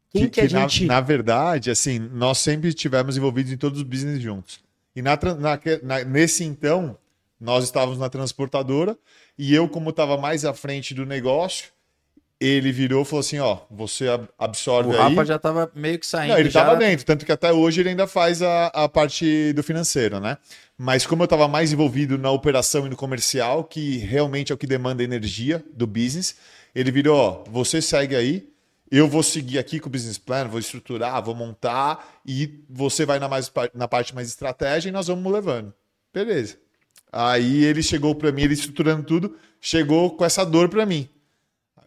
[0.10, 0.86] Quem que, a na- gente...
[0.86, 4.62] Na, verdade, assim, nós sempre estivemos envolvidos em todos os business juntos.
[4.96, 6.98] E na, na- na- nesse então,
[7.40, 8.98] nós estávamos na transportadora
[9.38, 11.72] e eu, como estava mais à frente do negócio,
[12.40, 15.10] ele virou e falou assim: ó, você ab- absorve O aí.
[15.10, 16.32] Rafa já tava meio que saindo.
[16.34, 16.62] Não, ele já...
[16.62, 20.38] estava dentro, tanto que até hoje ele ainda faz a, a parte do financeiro, né?
[20.78, 24.58] Mas como eu estava mais envolvido na operação e no comercial, que realmente é o
[24.58, 26.36] que demanda energia do business,
[26.76, 28.48] ele virou, ó, você segue aí,
[28.92, 33.18] eu vou seguir aqui com o business plan, vou estruturar, vou montar, e você vai
[33.18, 35.74] na, mais, na parte mais estratégia e nós vamos levando.
[36.14, 36.58] Beleza.
[37.12, 41.10] Aí ele chegou para mim, ele estruturando tudo, chegou com essa dor para mim.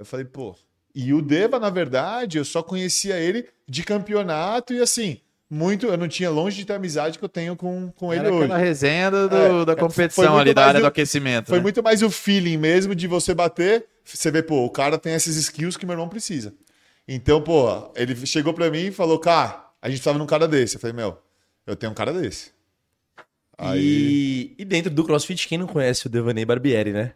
[0.00, 0.56] Eu falei, pô.
[0.94, 5.86] E o Deva, na verdade, eu só conhecia ele de campeonato e assim, muito.
[5.86, 8.34] Eu não tinha longe de ter a amizade que eu tenho com, com ele Era
[8.34, 8.44] hoje.
[8.46, 11.48] aquela resenha do- É, da foi competição ali, da área o- do aquecimento.
[11.48, 11.62] Foi né?
[11.62, 13.86] muito mais o feeling mesmo de você bater.
[14.04, 16.54] Você vê, pô, o cara tem essas skills que meu irmão precisa.
[17.06, 20.48] Então, pô, ele chegou pra mim e falou, cara, a gente precisava de um cara
[20.48, 20.76] desse.
[20.76, 21.18] Eu falei, meu,
[21.66, 22.52] eu tenho um cara desse.
[23.56, 24.54] Aí.
[24.58, 27.12] E, e dentro do CrossFit, quem não conhece o Devaney Barbieri, né?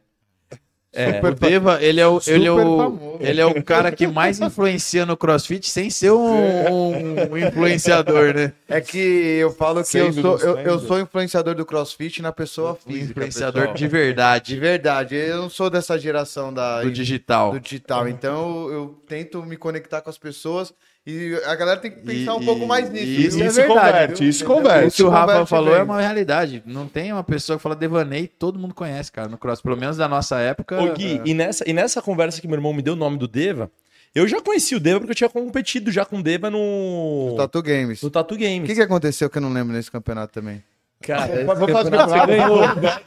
[0.94, 3.16] É, O Deva, ele é o, ele, é Super o, famoso.
[3.20, 8.52] ele é o cara que mais influencia no crossfit sem ser um, um influenciador, né?
[8.68, 12.32] É que eu falo que eu Sendo, sou, eu, eu sou influenciador do CrossFit na
[12.32, 13.10] pessoa Um física.
[13.10, 13.76] influenciador pessoal.
[13.76, 17.52] de verdade, De verdade, eu não sou dessa geração da, do digital.
[17.52, 18.08] do digital.
[18.08, 20.72] Então eu, eu tento me conectar com as pessoas
[21.06, 23.04] e a galera tem que pensar E- um pouco mais nisso.
[23.04, 24.88] e Isso, é isso verdade, converte, isso converte.
[24.88, 25.80] O que o Rafa Converte falou bem.
[25.80, 26.62] é uma realidade.
[26.64, 29.60] Não tem uma pessoa que fala Devaney, todo mundo conhece, cara, no cross.
[29.60, 30.80] Pelo menos da nossa época.
[30.82, 33.28] Ô, Gui, e, nessa, e nessa conversa que meu irmão me deu o nome do
[33.28, 33.70] Deva,
[34.14, 37.62] eu já conheci o Deva porque eu tinha competido já com o Deva no, Tatu
[37.62, 38.00] Games.
[38.02, 38.66] no Tatu O Games.
[38.66, 40.62] que, que aconteceu que eu não lembro nesse campeonato também?
[41.02, 42.60] Cara, campeonato você ganhou.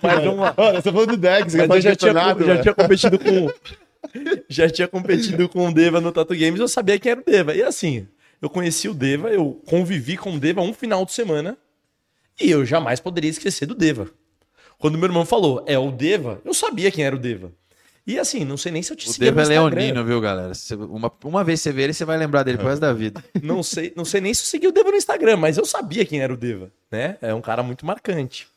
[0.04, 0.54] Mas vamos lá.
[0.56, 2.62] Olha, você falando do Dex, você Mas eu faz já tinha, já velho.
[2.62, 3.50] tinha competido com.
[4.50, 7.56] Já tinha competido com o Deva no Tato Games, eu sabia quem era o Deva.
[7.56, 8.08] E assim,
[8.42, 11.58] eu conheci o Deva, eu convivi com o Deva um final de semana
[12.40, 14.10] e eu jamais poderia esquecer do Deva.
[14.78, 17.52] Quando meu irmão falou, é o Deva, eu sabia quem era o Deva.
[18.06, 20.54] E assim, não sei nem se eu te O Deva é leonino, viu, galera?
[20.90, 23.22] Uma, uma vez você vê ele, você vai lembrar dele pro resto da vida.
[23.44, 26.06] Não sei, não sei nem se eu segui o Deva no Instagram, mas eu sabia
[26.06, 27.18] quem era o Deva, né?
[27.22, 28.48] É um cara muito marcante.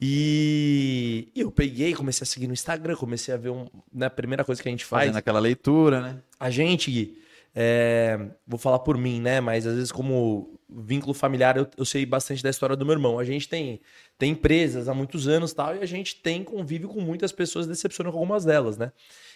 [0.00, 4.10] E, e eu peguei, comecei a seguir no Instagram, comecei a ver um, né, a
[4.10, 5.06] primeira coisa que a gente faz.
[5.06, 6.18] Fazendo aquela leitura, né?
[6.38, 7.18] A gente, Gui,
[7.54, 9.40] é, vou falar por mim, né?
[9.40, 13.18] Mas às vezes, como vínculo familiar, eu, eu sei bastante da história do meu irmão.
[13.18, 13.80] A gente tem,
[14.16, 18.12] tem empresas há muitos anos tal, e a gente tem convívio com muitas pessoas, decepciona
[18.12, 18.92] com algumas delas, né?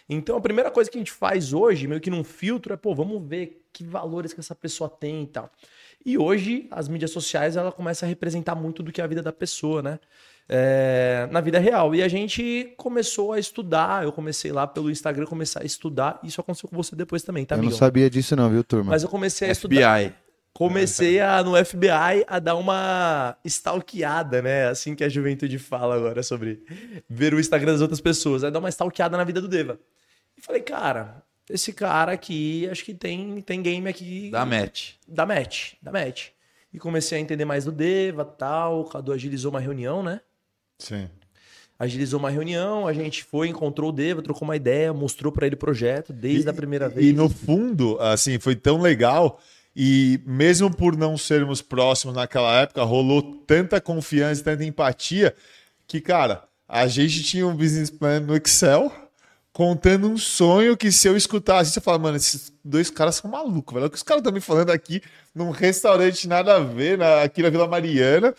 [0.09, 2.95] Então a primeira coisa que a gente faz hoje, meio que num filtro, é, pô,
[2.95, 5.51] vamos ver que valores que essa pessoa tem e tal.
[6.05, 9.23] E hoje, as mídias sociais, ela começa a representar muito do que é a vida
[9.23, 9.99] da pessoa, né?
[10.49, 11.95] É, na vida real.
[11.95, 16.21] E a gente começou a estudar, eu comecei lá pelo Instagram, começar a estudar.
[16.23, 18.91] Isso aconteceu com você depois também, tá, Eu não sabia disso não, viu, turma?
[18.91, 20.01] Mas eu comecei a estudar.
[20.01, 20.15] FBI.
[20.53, 24.69] Comecei a, no FBI a dar uma stalkeada, né?
[24.69, 26.63] Assim que a juventude fala agora sobre
[27.09, 28.45] ver o Instagram das outras pessoas.
[28.45, 29.81] Aí dar uma stalkeada na vida do Deva.
[30.37, 34.31] E falei, cara, esse cara aqui, acho que tem, tem game aqui.
[34.31, 34.93] Da match.
[35.09, 36.29] Da match, da match.
[36.73, 38.83] E comecei a entender mais do Deva tal.
[38.83, 40.21] O Cadu agilizou uma reunião, né?
[40.83, 41.09] Sim.
[41.79, 45.55] Agilizou uma reunião, a gente foi, encontrou o Deva, trocou uma ideia, mostrou pra ele
[45.57, 47.07] o projeto desde a primeira vez.
[47.09, 49.41] E no fundo, assim, foi tão legal.
[49.75, 55.35] E mesmo por não sermos próximos naquela época, rolou tanta confiança, tanta empatia,
[55.87, 58.93] que, cara, a gente tinha um business plan no Excel
[59.53, 63.75] contando um sonho que se eu escutasse, você fala, mano, esses dois caras são malucos,
[63.75, 63.87] velho.
[63.87, 65.03] O que os caras estão me falando aqui
[65.35, 68.35] num restaurante nada a ver, na- aqui na Vila Mariana.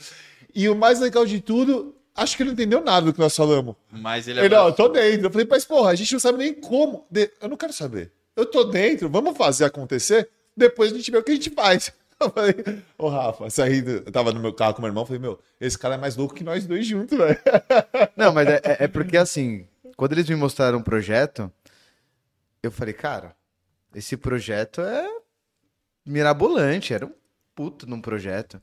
[0.56, 3.36] E o mais legal de tudo, acho que ele não entendeu nada do que nós
[3.36, 3.76] falamos.
[3.92, 5.28] Mas ele Ele, não, eu tô dentro.
[5.28, 7.06] Eu falei, mas porra, a gente não sabe nem como.
[7.10, 8.12] De- Eu não quero saber.
[8.36, 11.92] Eu tô dentro, vamos fazer acontecer, depois a gente vê o que a gente faz.
[12.20, 12.56] Eu falei,
[12.98, 15.78] ô Rafa, saí, do- eu tava no meu carro com meu irmão, falei, meu, esse
[15.78, 17.38] cara é mais louco que nós dois juntos, velho.
[18.16, 21.52] Não, mas é, é- é porque assim, quando eles me mostraram o projeto,
[22.62, 23.36] eu falei, cara,
[23.94, 25.06] esse projeto é
[26.06, 27.12] mirabolante, era um
[27.56, 28.62] puto num projeto.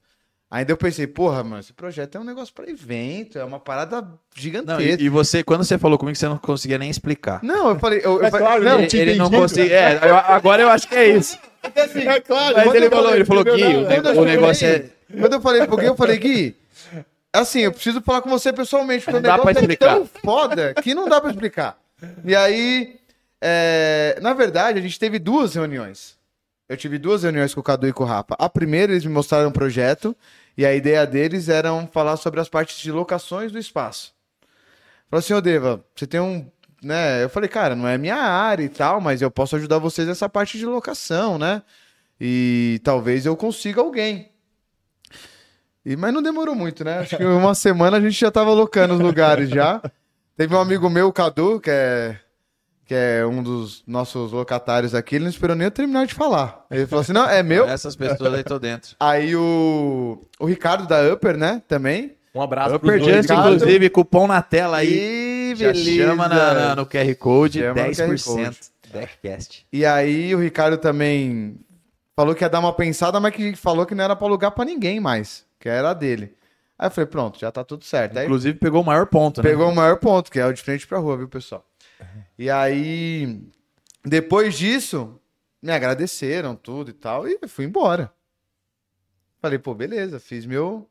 [0.50, 4.00] Ainda eu pensei, porra, mano, esse projeto é um negócio pra evento, é uma parada
[4.00, 5.00] Não, gigantesca.
[5.00, 7.38] e, e você, quando você falou comigo, você não conseguia nem explicar.
[7.40, 9.72] Não, eu falei, eu, eu É falei, claro, não, não, ele, ele não conseguia.
[9.76, 11.38] É, eu- agora eu acho que é isso.
[11.62, 12.56] É claro.
[12.56, 14.86] Mas ele falou, falei, ele falou, Gui, o, o negócio é.
[15.18, 16.56] Quando eu falei pro Gui, eu falei, Gui,
[17.32, 20.06] assim, eu preciso falar com você pessoalmente, porque Não o dá negócio pra é tão
[20.06, 21.78] foda que não dá pra explicar.
[22.24, 22.96] E aí,
[23.40, 26.18] é, na verdade, a gente teve duas reuniões.
[26.70, 28.36] Eu tive duas reuniões com o Cadu e com o Rafa.
[28.38, 30.16] A primeira, eles me mostraram um projeto,
[30.56, 34.14] e a ideia deles era falar sobre as partes de locações do espaço.
[35.10, 36.48] Falou assim, ô Deva, você tem um.
[36.80, 37.24] Né?
[37.24, 40.28] Eu falei, cara, não é minha área e tal, mas eu posso ajudar vocês nessa
[40.28, 41.60] parte de locação, né?
[42.20, 44.30] E talvez eu consiga alguém.
[45.84, 47.00] E, mas não demorou muito, né?
[47.00, 49.82] Acho que uma semana a gente já tava locando os lugares já.
[50.38, 52.16] Teve um amigo meu, o Cadu, que é,
[52.90, 56.66] que é um dos nossos locatários aqui, ele não esperou nem eu terminar de falar.
[56.68, 57.68] Ele falou assim: não, é meu.
[57.68, 58.96] Essas pessoas aí tô dentro.
[58.98, 61.62] Aí o, o Ricardo da Upper, né?
[61.68, 62.16] Também.
[62.34, 63.26] Um abraço Eu pros dois.
[63.26, 63.54] Ricardo.
[63.54, 65.52] inclusive, cupom na tela aí.
[65.52, 66.02] Ih, Já beleza.
[66.04, 67.94] chama na- na- no QR Code, Chama no 10%.
[67.94, 68.58] QR Code.
[68.92, 69.66] Deckcast.
[69.72, 71.60] E aí o Ricardo também
[72.16, 74.64] falou que ia dar uma pensada, mas que falou que não era pra alugar pra
[74.64, 76.34] ninguém mais, que era dele.
[76.76, 78.18] Aí eu falei, pronto, já tá tudo certo.
[78.18, 79.48] Aí Inclusive, pegou o maior ponto, né?
[79.48, 81.64] pegou o maior ponto, que é o de frente pra rua, viu, pessoal?
[82.38, 83.42] E aí,
[84.04, 85.20] depois disso,
[85.62, 88.12] me agradeceram tudo e tal, e fui embora.
[89.40, 90.88] Falei, pô, beleza, fiz meu,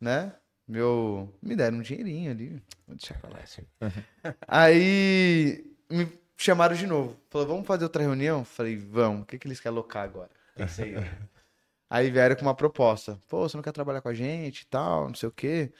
[0.00, 0.32] né,
[0.66, 1.32] meu...
[1.42, 3.38] Me deram um dinheirinho ali, vou deixar pra lá.
[3.42, 3.62] assim.
[4.46, 7.16] Aí, me chamaram de novo.
[7.28, 8.44] Falou, vamos fazer outra reunião?
[8.44, 9.22] Falei, vamos.
[9.22, 10.30] O que, que eles querem alocar agora?
[10.54, 10.94] Pensei.
[11.90, 13.18] Aí vieram com uma proposta.
[13.28, 15.72] Pô, você não quer trabalhar com a gente e tal, não sei o quê.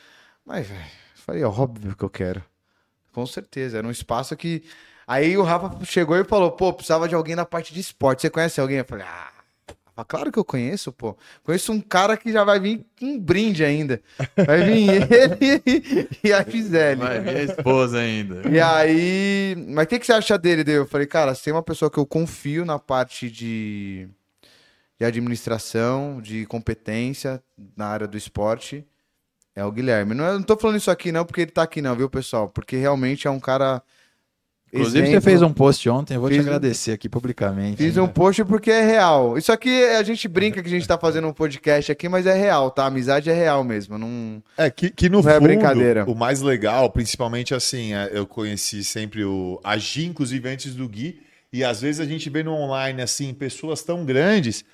[0.45, 2.45] Mas, velho, falei, óbvio que eu quero.
[3.13, 3.79] Com certeza.
[3.79, 4.63] Era um espaço que.
[5.07, 8.23] Aí o Rafa chegou e falou, pô, precisava de alguém na parte de esporte.
[8.23, 8.79] Você conhece alguém?
[8.79, 9.31] Eu falei, ah.
[10.05, 11.17] Claro que eu conheço, pô.
[11.43, 14.01] Conheço um cara que já vai vir com um brinde ainda.
[14.35, 17.01] Vai vir ele e a Gisele.
[17.01, 18.49] Vai ver a esposa ainda.
[18.49, 19.55] E aí.
[19.69, 20.83] Mas o que, que você acha dele, Deu?
[20.83, 24.09] Eu falei, cara, você tem uma pessoa que eu confio na parte de,
[24.99, 27.43] de administração, de competência
[27.77, 28.85] na área do esporte.
[29.61, 30.15] É o Guilherme.
[30.15, 32.49] Não, é- não tô falando isso aqui, não, porque ele tá aqui, não, viu, pessoal?
[32.49, 33.83] Porque realmente é um cara
[34.73, 35.21] Inclusive, exemplo.
[35.21, 37.77] você fez um post ontem, eu vou te Fiz um- agradecer aqui publicamente.
[37.77, 39.37] Fiz um post porque é real.
[39.37, 42.35] Isso aqui a gente brinca que a gente tá fazendo um podcast aqui, mas é
[42.35, 42.85] real, tá?
[42.85, 43.99] A amizade é real mesmo.
[43.99, 44.41] Não...
[44.57, 46.05] É, que, que no Não é fundo, brincadeira.
[46.09, 50.89] o mais legal, principalmente assim, é, eu conheci sempre o a Gi, inclusive antes do
[50.89, 51.21] Gui,
[51.53, 54.65] e às vezes a gente vê no online, assim, pessoas tão grandes,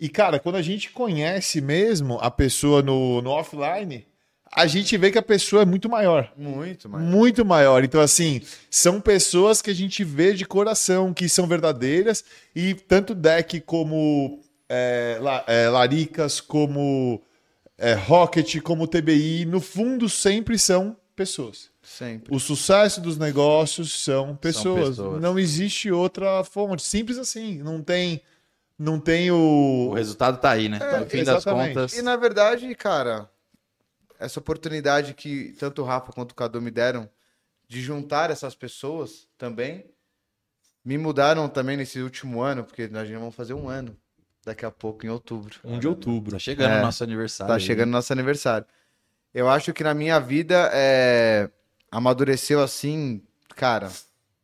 [0.00, 4.04] e cara, quando a gente conhece mesmo a pessoa no, no offline,
[4.52, 6.32] a gente vê que a pessoa é muito maior.
[6.36, 7.02] Muito, mas.
[7.02, 7.84] Muito maior.
[7.84, 13.14] Então, assim, são pessoas que a gente vê de coração, que são verdadeiras, e tanto
[13.14, 17.22] Deck como é, La- é, Laricas, como
[17.76, 21.70] é, Rocket, como TBI, no fundo sempre são pessoas.
[21.82, 22.34] Sempre.
[22.34, 24.90] O sucesso dos negócios são pessoas.
[24.90, 25.20] pessoas.
[25.22, 26.82] Não existe outra fonte.
[26.82, 27.58] Simples assim.
[27.62, 28.20] Não tem,
[28.78, 29.88] não tem o.
[29.90, 30.78] O resultado tá aí, né?
[30.80, 31.74] É, no fim das exatamente.
[31.74, 31.92] contas.
[31.96, 33.28] E na verdade, cara,
[34.18, 37.08] essa oportunidade que tanto o Rafa quanto o Cadu me deram
[37.66, 39.90] de juntar essas pessoas também
[40.84, 43.94] me mudaram também nesse último ano, porque nós já vamos fazer um ano
[44.44, 45.58] daqui a pouco, em outubro.
[45.62, 46.32] 1 de outubro.
[46.32, 47.48] Tá chegando É, o nosso aniversário.
[47.52, 47.60] Tá aí.
[47.60, 48.66] chegando nosso aniversário.
[49.34, 51.50] Eu acho que na minha vida é,
[51.90, 53.22] amadureceu assim,
[53.54, 53.92] cara,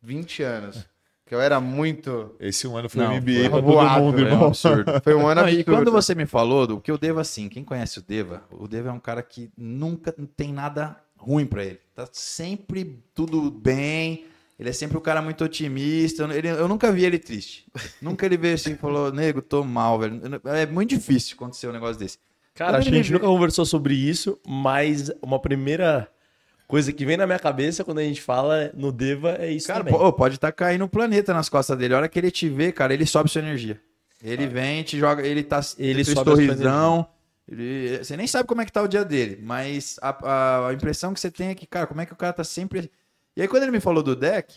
[0.02, 0.84] 20 anos.
[1.26, 2.34] Que eu era muito.
[2.38, 4.46] Esse um ano foi Não, um MBA foi pra todo mundo, É um irmão.
[4.48, 4.92] absurdo.
[5.02, 7.64] Foi um ano Não, e quando você me falou do que o Deva, assim, quem
[7.64, 11.80] conhece o Deva, o Deva é um cara que nunca tem nada ruim pra ele.
[11.94, 14.26] Tá sempre tudo bem.
[14.58, 16.24] Ele é sempre um cara muito otimista.
[16.24, 17.64] Ele- eu nunca vi ele triste.
[18.02, 20.20] nunca ele veio assim e falou, nego, tô mal, velho.
[20.44, 22.18] É muito difícil acontecer um negócio desse.
[22.54, 26.06] Cara, acho que a gente nunca conversou sobre isso, mas uma primeira
[26.66, 29.80] coisa que vem na minha cabeça quando a gente fala no Deva é isso Cara,
[29.80, 29.94] também.
[29.98, 31.94] pô, pode estar caindo um planeta nas costas dele.
[31.94, 33.80] A hora que ele te vê, cara, ele sobe sua energia.
[34.22, 37.06] Ele vem, te joga, ele tá Ele sobe sorrisão.
[37.46, 40.72] Ele, você nem sabe como é que tá o dia dele, mas a, a- a
[40.72, 42.90] impressão que você tem é que, cara, como é que o cara tá sempre.
[43.36, 44.54] E aí, quando ele me falou do deck,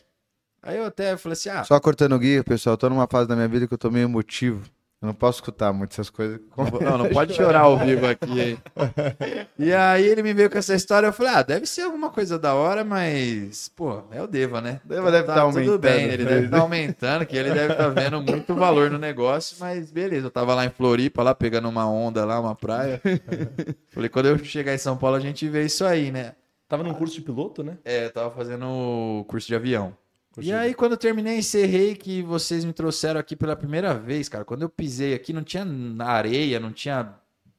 [0.64, 3.28] aí eu até falei assim: ah, Só cortando o guia, pessoal, eu tô numa fase
[3.28, 4.64] da minha vida que eu tô meio emotivo.
[5.00, 6.40] Eu não posso escutar muito essas coisas.
[6.82, 8.58] Não, não pode chorar ao vivo aqui, hein?
[9.60, 12.38] E aí ele me veio com essa história, eu falei, ah, deve ser alguma coisa
[12.38, 14.82] da hora, mas, pô, é o Deva, né?
[14.84, 16.30] Deva deve tá Tudo aumentando, bem, ele né?
[16.30, 20.32] deve estar aumentando, que ele deve estar vendo muito valor no negócio, mas beleza, eu
[20.32, 23.02] tava lá em Floripa, lá pegando uma onda lá, uma praia.
[23.94, 26.34] falei, quando eu chegar em São Paulo a gente vê isso aí, né?
[26.68, 27.78] Tava num curso de piloto, né?
[27.86, 29.96] É, eu tava fazendo o curso de avião.
[30.38, 34.30] Curso E aí, quando eu terminei, encerrei que vocês me trouxeram aqui pela primeira vez,
[34.30, 34.46] cara.
[34.46, 35.66] Quando eu pisei aqui, não tinha
[36.00, 37.16] areia, não tinha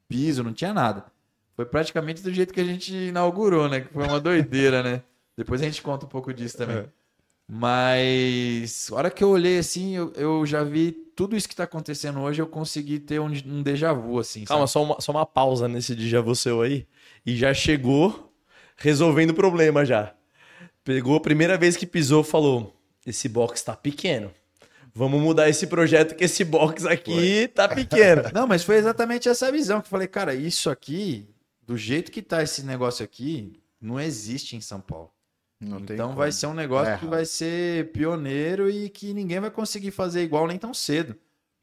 [0.07, 1.03] piso, não tinha nada.
[1.57, 3.81] Foi praticamente do jeito que a gente inaugurou, né?
[3.81, 5.03] Que foi uma doideira, né?
[5.35, 6.85] Depois a gente conta um pouco disso também.
[7.45, 11.65] Mas, a hora que eu olhei assim, eu, eu já vi tudo isso que tá
[11.65, 14.45] acontecendo hoje, eu consegui ter um, um déjà vu, assim.
[14.45, 14.71] Calma, sabe?
[14.71, 16.87] só uma, só uma pausa nesse déjà vu seu aí.
[17.25, 18.31] E já chegou
[18.77, 20.13] resolvendo o problema já.
[20.83, 24.31] Pegou a primeira vez que pisou, falou: esse box tá pequeno.
[24.93, 28.23] Vamos mudar esse projeto que esse box aqui tá pequeno.
[28.33, 31.29] Não, mas foi exatamente essa visão que eu falei, cara, isso aqui,
[31.61, 35.11] do jeito que tá esse negócio aqui, não existe em São Paulo.
[35.59, 39.39] Não tem então vai ser um negócio É que vai ser pioneiro e que ninguém
[39.39, 41.15] vai conseguir fazer igual nem tão cedo.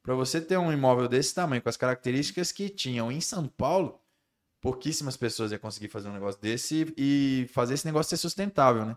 [0.02, 4.00] Para você ter um imóvel desse tamanho, com as características que tinham em São Paulo,
[4.60, 8.96] pouquíssimas pessoas iam conseguir fazer um negócio desse e fazer esse negócio ser sustentável, né?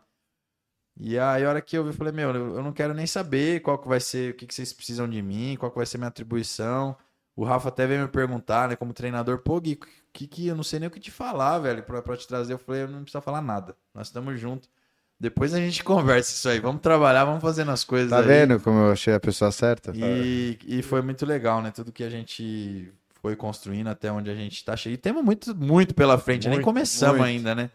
[0.97, 3.61] E aí, a hora que eu vi, eu falei, meu, eu não quero nem saber
[3.61, 5.97] qual que vai ser, o que, que vocês precisam de mim, qual que vai ser
[5.97, 6.95] minha atribuição.
[7.35, 9.79] O Rafa até veio me perguntar, né, como treinador, pô, Gui,
[10.11, 12.51] que, que eu não sei nem o que te falar, velho, pra, pra te trazer.
[12.53, 13.75] Eu falei, eu não precisa falar nada.
[13.95, 14.69] Nós estamos juntos.
[15.17, 16.59] Depois a gente conversa isso aí.
[16.59, 18.25] Vamos trabalhar, vamos fazendo as coisas Tá aí.
[18.27, 19.93] vendo como eu achei a pessoa certa?
[19.95, 21.71] E, e foi muito legal, né?
[21.71, 24.95] Tudo que a gente foi construindo até onde a gente tá cheio.
[24.95, 27.29] E temos muito, muito pela frente, nem Muito, começamos muito.
[27.29, 27.69] ainda, né?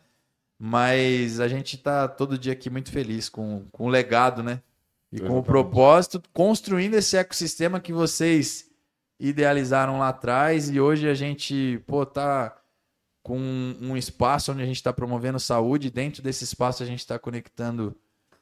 [0.58, 4.60] Mas a gente tá todo dia aqui muito feliz com, com o legado, né?
[5.12, 5.46] E com o Exatamente.
[5.46, 8.70] propósito, construindo esse ecossistema que vocês
[9.18, 10.70] idealizaram lá atrás.
[10.70, 12.56] E hoje a gente, pô, tá
[13.22, 13.38] com
[13.80, 15.90] um espaço onde a gente está promovendo saúde.
[15.90, 17.96] Dentro desse espaço a gente está conectando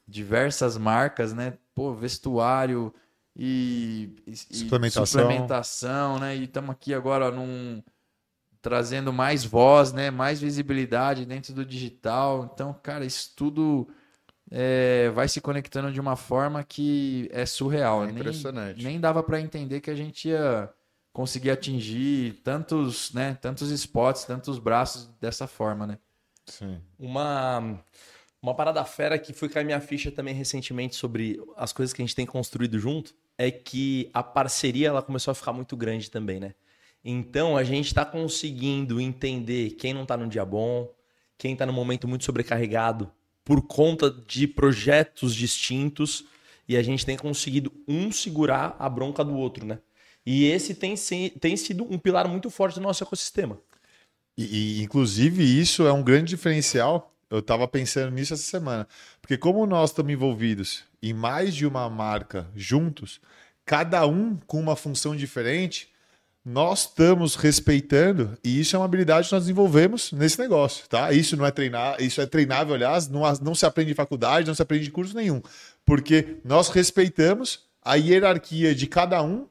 [0.06, 1.54] diversas marcas, né?
[1.74, 2.92] Pô, vestuário
[3.36, 5.06] e, e- e Suplementação.
[5.06, 6.36] suplementação, né?
[6.36, 7.82] E estamos aqui agora num
[8.62, 10.10] trazendo mais voz, né?
[10.10, 12.50] Mais visibilidade dentro do digital.
[12.54, 13.88] Então, cara, isso tudo
[14.50, 18.04] é, vai se conectando de uma forma que é surreal.
[18.04, 18.82] É Nem- impressionante.
[18.82, 20.72] Nem, dava para entender que a gente ia
[21.12, 23.36] conseguir atingir tantos, né?
[23.40, 25.98] Tantos spots, tantos braços dessa forma, né?
[26.46, 26.80] Sim.
[26.98, 27.82] Uma,
[28.40, 32.04] uma parada fera que foi cair minha ficha também recentemente sobre as coisas que a
[32.04, 36.38] gente tem construído junto é que a parceria ela começou a ficar muito grande também,
[36.38, 36.54] né?
[37.04, 40.88] Então a gente tá conseguindo entender quem não tá num dia bom,
[41.36, 43.10] quem tá num momento muito sobrecarregado
[43.44, 46.24] por conta de projetos distintos
[46.68, 49.80] e a gente tem conseguido um segurar a bronca do outro, né?
[50.24, 50.94] E esse tem,
[51.40, 53.58] tem sido um pilar muito forte do nosso ecossistema.
[54.36, 57.12] E, e, inclusive, isso é um grande diferencial.
[57.28, 58.86] Eu estava pensando nisso essa semana.
[59.20, 63.20] Porque, como nós estamos envolvidos em mais de uma marca juntos,
[63.64, 65.91] cada um com uma função diferente,
[66.44, 71.12] nós estamos respeitando, e isso é uma habilidade que nós desenvolvemos nesse negócio, tá?
[71.12, 74.54] Isso não é treinar, isso é treinável, aliás, não, não se aprende em faculdade, não
[74.54, 75.40] se aprende em curso nenhum.
[75.86, 79.46] Porque nós respeitamos a hierarquia de cada um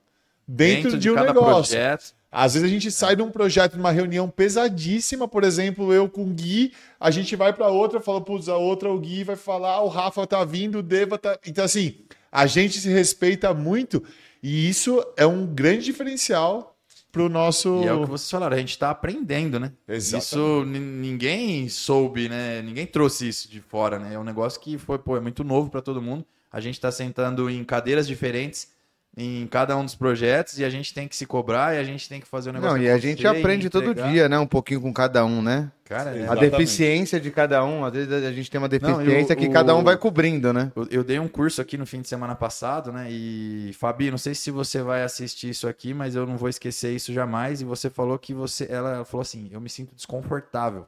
[0.46, 1.76] dentro, de, um negócio.
[1.76, 2.14] projeto.
[2.30, 6.10] Às vezes a gente sai de um projeto, de uma reunião pesadíssima, por exemplo, eu
[6.10, 9.36] com o Gui, a gente vai para outra, fala, putz, a outra, o Gui vai
[9.36, 11.38] falar, o Rafa tá vindo, o Deva tá.
[11.46, 14.04] Então, assim, a gente se respeita muito
[14.42, 16.71] e isso é um grande diferencial
[17.12, 17.82] pro nosso.
[17.84, 19.72] E é o que vocês falaram, a gente tá aprendendo, né?
[19.88, 20.26] Exatamente.
[20.26, 22.62] Isso ni- ninguém soube, né?
[22.62, 24.14] Ninguém trouxe isso de fora, né?
[24.14, 26.26] É um negócio que foi, pô, é muito novo para todo mundo.
[26.52, 28.71] A gente tá sentando em cadeiras diferentes
[29.18, 32.08] em cada um dos projetos e a gente tem que se cobrar e a gente
[32.08, 34.40] tem que fazer o negócio Não, e a gente aprende todo dia, né?
[34.40, 35.70] Um pouquinho com cada um, né?
[35.84, 36.52] Cara, é- A Exatamente.
[36.52, 37.84] deficiência de cada um.
[37.84, 39.98] Às vezes a gente tem uma Não, e o- deficiência que o- cada um vai
[39.98, 40.72] cobrindo, né?
[40.74, 43.08] Eu, eu dei um curso aqui no fim de semana passado, né?
[43.12, 46.96] E Fabi, não sei se você vai assistir isso aqui, mas eu não vou esquecer
[46.96, 47.60] isso jamais.
[47.60, 50.88] E você falou que você, ela, ela falou assim, eu me sinto desconfortável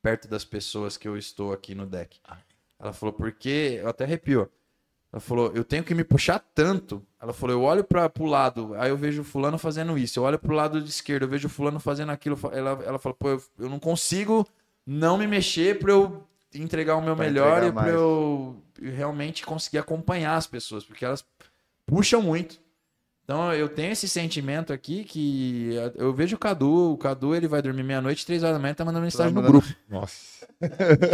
[0.00, 2.20] perto das pessoas que eu estou aqui no deck.
[2.78, 4.48] Ela falou porque eu até arrepio.
[5.16, 7.02] Ela falou, eu tenho que me puxar tanto.
[7.18, 10.18] Ela falou, eu olho para o lado, aí eu vejo fulano fazendo isso.
[10.18, 12.38] Eu olho pro lado de esquerdo, eu vejo fulano fazendo aquilo.
[12.52, 14.46] Ela, ela falou, pô, eu, eu não consigo
[14.86, 16.22] não me mexer para eu
[16.54, 21.24] entregar o meu Pra melhor e para eu realmente conseguir acompanhar as pessoas, porque elas
[21.86, 22.60] puxam muito.
[23.28, 27.60] Então eu tenho esse sentimento aqui que eu vejo o Cadu, o Cadu ele vai
[27.60, 29.74] dormir meia-noite, três horas da manhã, tá mandando mensagem no mandando- grupo.
[29.90, 30.46] Nossa.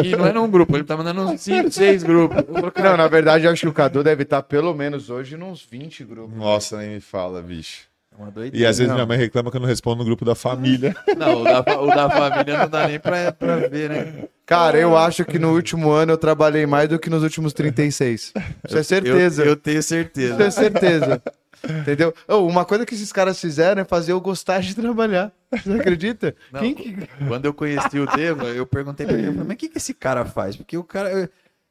[0.04, 2.36] E não é num grupo, ele tá mandando uns cinco, seis grupos.
[2.46, 5.64] Eu Não, na verdade, eu acho que o Cadu deve estar pelo menos hoje nos
[5.64, 6.36] 20 grupos.
[6.36, 7.84] Nossa, nem me fala, bicho.
[8.12, 8.58] é uma doideira.
[8.62, 8.96] E às vezes Não.
[8.96, 10.94] minha mãe reclama que eu não respondo no grupo da família.
[11.16, 14.28] Não, o da, o da família não dá nem pra, pra ver, né?
[14.44, 18.34] Cara, eu acho que no último ano eu trabalhei mais do que nos últimos 36.
[18.68, 19.42] Isso é certeza.
[19.44, 20.34] Eu, eu tenho certeza.
[20.34, 21.22] Isso é certeza.
[21.68, 22.14] Entendeu?
[22.28, 25.32] Ô, uma coisa que esses caras fizeram é fazer eu gostar de trabalhar.
[25.52, 26.34] Você acredita?
[26.52, 26.96] Não, Quem que...
[27.28, 29.78] Quando eu conheci o Deva, eu perguntei pra ele, eu falei, mas o que, que
[29.78, 30.56] esse cara faz?
[30.56, 31.30] Porque o cara,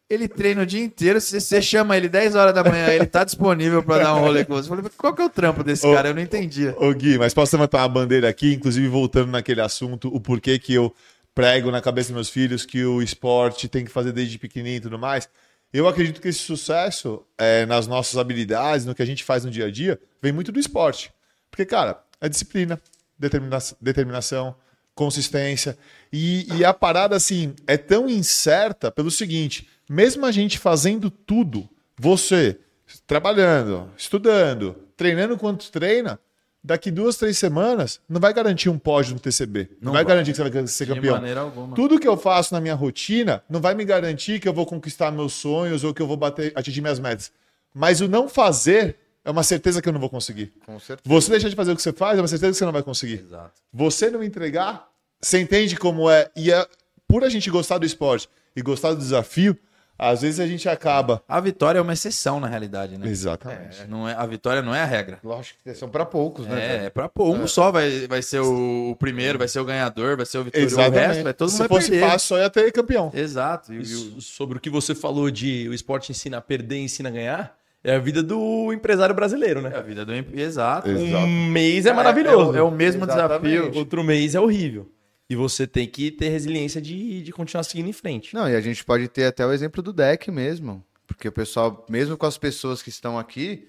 [0.10, 3.24] ele treina o dia inteiro, você, você chama ele 10 horas da manhã, ele tá
[3.24, 4.70] disponível pra dar um rolê com você.
[4.70, 6.10] Eu falei, qual que é o trampo desse Ô, cara?
[6.10, 6.76] Eu não entendia.
[6.78, 10.74] Ô Gui, mas posso levantar uma bandeira aqui, inclusive voltando naquele assunto, o porquê que
[10.74, 10.94] eu
[11.34, 14.82] prego na cabeça dos meus filhos que o esporte tem que fazer desde pequenininho e
[14.82, 15.30] tudo mais.
[15.74, 19.52] Eu acredito que esse sucesso é, nas nossas habilidades, no que a gente faz no
[19.52, 21.12] dia a dia, vem muito do esporte.
[21.50, 22.80] Porque, cara, é disciplina,
[23.18, 24.56] determina determinação,
[24.94, 25.78] consistência.
[26.12, 31.70] E, e a parada, assim, é tão incerta pelo seguinte: mesmo a gente fazendo tudo,
[31.98, 32.60] você
[33.08, 36.20] trabalhando, estudando, treinando quanto treina,
[36.64, 39.70] daqui duas, três semanas, não vai garantir um pódio no TCB.
[39.82, 40.14] Não, Não vai, vai.
[40.14, 41.16] garantir que você vai ser De campeão.
[41.16, 41.76] maneira alguma.
[41.76, 45.12] Tudo que eu faço na minha rotina não vai me garantir que eu vou conquistar
[45.12, 47.32] meus sonhos ou que eu vou bater, atingir minhas metas.
[47.74, 50.52] Mas o não fazer é uma certeza que eu não vou conseguir.
[50.66, 51.02] Com certeza.
[51.06, 52.84] Você deixar de fazer o que você faz é uma certeza que você não vai
[52.84, 53.20] conseguir.
[53.26, 53.54] Exato.
[53.74, 54.88] Você não entregar,
[55.22, 56.30] você entende como é.
[56.36, 56.68] E é
[57.08, 59.58] por a gente gostar do esporte e gostar do desafio,
[60.02, 61.22] às vezes a gente acaba.
[61.28, 63.08] A vitória é uma exceção, na realidade, né?
[63.08, 63.82] Exatamente.
[63.84, 65.20] É, não é, a vitória não é a regra.
[65.24, 66.54] Lógico que são pra poucos, né?
[66.54, 66.86] É, velho?
[66.86, 70.26] é pra pô, um só vai, vai ser o, primeiro, vai ser o ganhador, vai
[70.26, 70.76] ser o vitorioso.
[70.76, 72.06] O resto, vai, todo mundo Se vai fosse perder.
[72.10, 73.12] fácil, só ia ter campeão.
[73.14, 73.74] Exato.
[73.74, 77.10] E, e sobre o que você falou de o esporte ensina a perder e ensina
[77.10, 79.76] a ganhar, é a vida do empresário brasileiro, é né?
[79.76, 80.14] a vida do...
[80.14, 80.90] em- Exato.
[80.90, 82.52] Um mês é É, maravilhoso.
[82.52, 83.52] É, o- é o mesmo Exatamente.
[83.60, 83.78] desafio.
[83.80, 84.88] Outro mês é horrível.
[85.32, 88.34] E você tem que ter resiliência de, de continuar seguindo em frente.
[88.36, 90.84] Não, e a gente pode ter até o exemplo do deck mesmo.
[91.08, 93.66] Porque o pessoal, mesmo com as pessoas que estão aqui,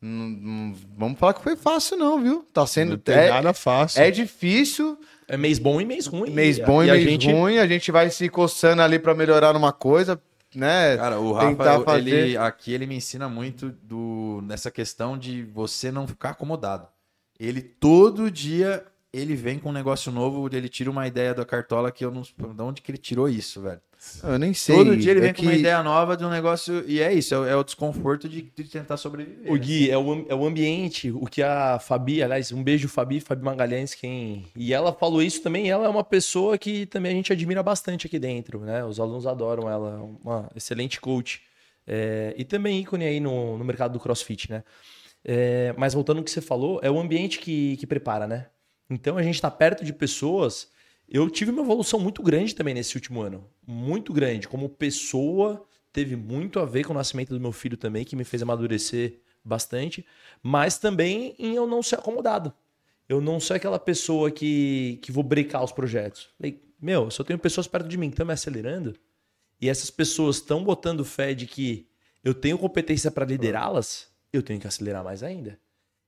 [0.00, 2.46] não, não- vamos falar que foi fácil, não, viu?
[2.52, 2.90] Tá sendo.
[2.90, 4.00] Não tem é, nada fácil.
[4.00, 4.96] é difícil,
[5.26, 6.30] É mês bom e mês ruim.
[6.30, 9.52] mês bom e, a mês gente ruim, a gente vai se coçando ali pra melhorar
[9.52, 10.20] numa coisa,
[10.54, 10.96] né?
[10.96, 15.90] Cara, o Rafa, fazer- ele, aqui ele me ensina muito do, nessa questão de você
[15.90, 16.86] não ficar acomodado.
[17.38, 21.90] Ele todo dia ele vem com um negócio novo, ele tira uma ideia da cartola
[21.90, 22.22] que eu não.
[22.22, 23.80] De onde que ele tirou isso, velho?
[24.22, 24.76] Eu nem sei.
[24.76, 26.82] Todo dia ele é vem com uma ideia nova de um negócio.
[26.86, 29.50] E é isso, é, o- é o desconforto de, de tentar sobreviver.
[29.50, 29.58] O né?
[29.60, 33.44] Gui, é o, é o ambiente, o que a Fabi, aliás, um beijo Fabi, Fabi
[33.44, 34.46] Magalhães, quem...
[34.56, 38.06] E ela falou isso também, ela é uma pessoa que também a gente admira bastante
[38.06, 38.82] aqui dentro, né?
[38.84, 41.42] Os alunos adoram ela, é uma excelente coach.
[41.86, 44.64] É, e também ícone aí no, no mercado do crossfit, né?
[45.22, 48.46] É, mas voltando ao que você falou, é o ambiente que, que prepara, né?
[48.90, 50.68] Então a gente tá perto de pessoas
[51.10, 53.44] eu tive uma evolução muito grande também nesse último ano.
[53.66, 54.46] Muito grande.
[54.46, 58.22] Como pessoa, teve muito a ver com o nascimento do meu filho também, que me
[58.22, 60.06] fez amadurecer bastante.
[60.40, 62.52] Mas também em eu não ser acomodado.
[63.08, 66.28] Eu não sou aquela pessoa que, que vou brecar os projetos.
[66.80, 68.94] Meu, eu tenho pessoas perto de mim que estão me acelerando,
[69.60, 71.88] e essas pessoas estão botando fé de que
[72.22, 75.58] eu tenho competência para liderá-las, eu tenho que acelerar mais ainda.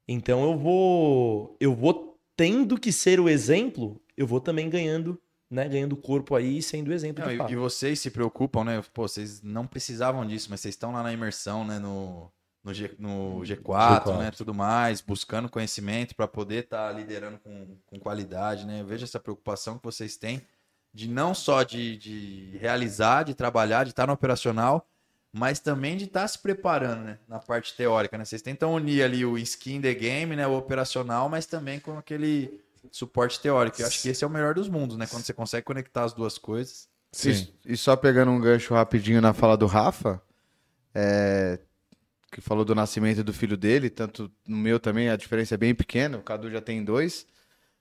[0.06, 2.11] Então eu vou, eu vou
[2.42, 5.16] tendo que ser o exemplo, eu vou também ganhando,
[5.48, 8.82] né, ganhando corpo aí e sendo exemplo Não, de e, e vocês se preocupam, né?
[8.92, 11.78] Pô, vocês não precisavam disso, mas vocês estão lá na imersão, né?
[11.78, 12.32] No,
[12.64, 14.18] no, G, no G4, G4.
[14.18, 14.30] né?
[14.32, 18.80] Tudo mais, buscando conhecimento para poder estar liderando com, com qualidade, né?
[18.80, 20.42] Eu vejo essa preocupação que vocês têm
[20.92, 24.84] de não só de, de realizar, de trabalhar, de estar no operacional,
[25.32, 27.18] mas também de estar se preparando, né?
[27.26, 28.24] Na parte teórica, né?
[28.24, 30.46] Vocês tentam unir ali o skin the game, né?
[30.46, 32.60] O operacional, mas também com aquele
[32.90, 33.80] suporte teórico.
[33.80, 35.06] Eu acho que esse é o melhor dos mundos, né?
[35.06, 36.86] Quando você consegue conectar as duas coisas.
[37.10, 37.48] Sim.
[37.64, 40.20] E, e só pegando um gancho rapidinho na fala do Rafa,
[40.94, 41.58] é,
[42.30, 45.74] que falou do nascimento do filho dele, tanto no meu também a diferença é bem
[45.74, 47.26] pequena, o Cadu já tem dois,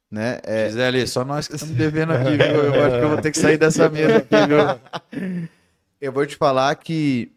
[0.10, 0.40] né?
[0.44, 2.76] É, Gisele, só nós que estamos devendo aqui, viu?
[2.76, 5.50] Eu acho que eu vou ter que sair dessa mesa aqui, viu?
[6.00, 7.32] eu vou te falar que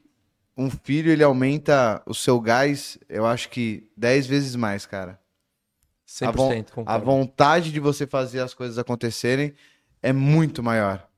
[0.56, 5.20] um filho ele aumenta o seu gás, eu acho que 10 vezes mais, cara.
[6.22, 6.66] A, von- 100%.
[6.68, 7.04] a concordo.
[7.04, 9.54] vontade de você fazer as coisas acontecerem
[10.02, 11.08] é muito maior.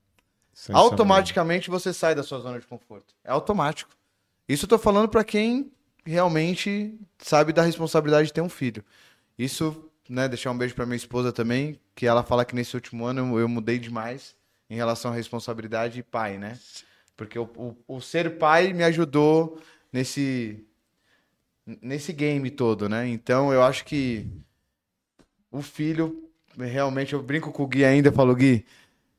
[0.72, 3.14] Automaticamente você sai da sua zona de conforto.
[3.22, 3.90] É automático.
[4.48, 5.70] Isso eu tô falando pra quem
[6.04, 8.82] realmente sabe da responsabilidade de ter um filho.
[9.38, 13.04] Isso, né, deixar um beijo pra minha esposa também, que ela fala que nesse último
[13.04, 14.34] ano eu, eu mudei demais
[14.70, 16.58] em relação à responsabilidade e pai, né?
[17.16, 19.60] Porque o, o, o ser pai me ajudou
[19.92, 20.64] nesse
[21.82, 23.08] nesse game todo, né?
[23.08, 24.26] Então eu acho que
[25.50, 28.64] o filho realmente eu brinco com o Gui ainda, eu falo Gui,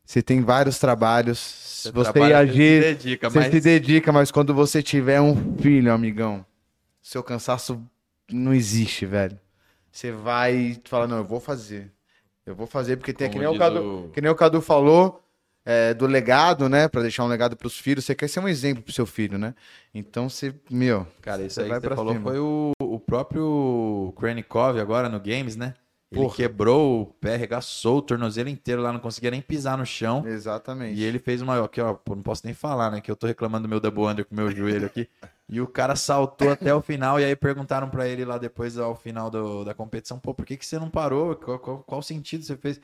[0.06, 3.62] você tem vários trabalhos, se você trabalha, ia você agir, se dedica, você mas se
[3.62, 6.46] dedica, mas quando você tiver um filho, amigão,
[7.02, 7.82] seu cansaço
[8.32, 9.40] não existe, velho.
[9.92, 11.92] Você vai e fala, não, eu vou fazer.
[12.46, 15.22] Eu vou fazer, porque tem que nem, o Cadu, o- que nem o Cadu falou,
[15.70, 16.88] é, do legado, né?
[16.88, 18.06] Pra deixar um legado pros filhos.
[18.06, 19.54] Você quer ser um exemplo pro seu filho, né?
[19.94, 22.24] Então você, meu, Cara, isso aí vai que você falou cima.
[22.32, 25.74] foi o, o próprio Kranikov agora no Games, né?
[26.10, 26.36] Ele Porra.
[26.38, 30.26] quebrou o pé, arregaçou o tornozelo inteiro lá, não conseguia nem pisar no chão.
[30.26, 30.98] exatamente.
[30.98, 31.62] E ele fez uma.
[31.66, 33.02] Aqui, ó, não posso nem falar, né?
[33.02, 35.10] Que eu tô reclamando do meu double under com o meu joelho aqui.
[35.50, 37.22] E o cara saltou até o final.
[37.22, 40.58] E aí perguntaram pra ele lá depois, ao final do- da competição: pô, por que,
[40.58, 41.38] que você não parou?
[41.38, 42.82] Qual, qual, qual sentido você fez?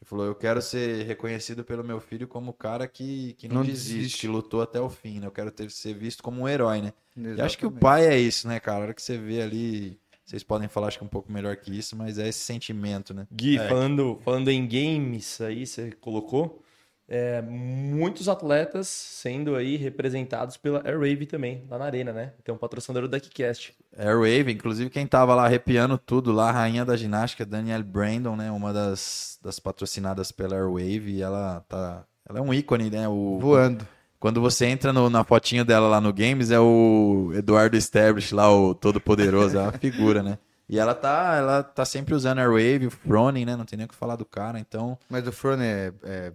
[0.00, 3.56] Ele falou: eu quero ser reconhecido pelo meu filho como o cara que, que não,
[3.56, 4.20] Não desiste, desiste.
[4.20, 5.26] que lutou até o fim, né?
[5.26, 6.92] Eu quero ter, ser visto como um herói, né?
[7.16, 7.80] E acho que o Exatamente.
[7.80, 8.78] pai é isso, né, cara?
[8.78, 9.98] A hora que você vê ali.
[10.24, 13.28] Vocês podem falar, acho que um pouco melhor que isso, mas é esse sentimento, né?
[13.32, 13.68] Gui, É.
[13.68, 16.60] falando, falando em games aí, você colocou,
[17.08, 22.32] é, muitos atletas sendo aí representados pela Airwave também, lá na arena, né?
[22.44, 23.74] Tem um patrocinador da Kickcast.
[23.96, 28.50] Airwave, inclusive quem tava lá arrepiando tudo lá, a rainha da ginástica, Danielle Brandon, né?
[28.50, 32.04] Uma das, das patrocinadas pela Airwave, e ela tá.
[32.28, 33.06] Ela é um ícone, né?
[33.08, 33.86] O, Voando.
[34.18, 38.50] Quando você entra no- na fotinho dela lá no Games, é o Eduardo Stablish lá,
[38.52, 40.38] o todo poderoso, é uma figura, né?
[40.68, 43.54] E ela tá, ela tá sempre usando Airwave, o Froning, né?
[43.54, 44.98] Não tem nem o que falar do cara, então.
[45.08, 46.32] Mas o Fron é, é- é-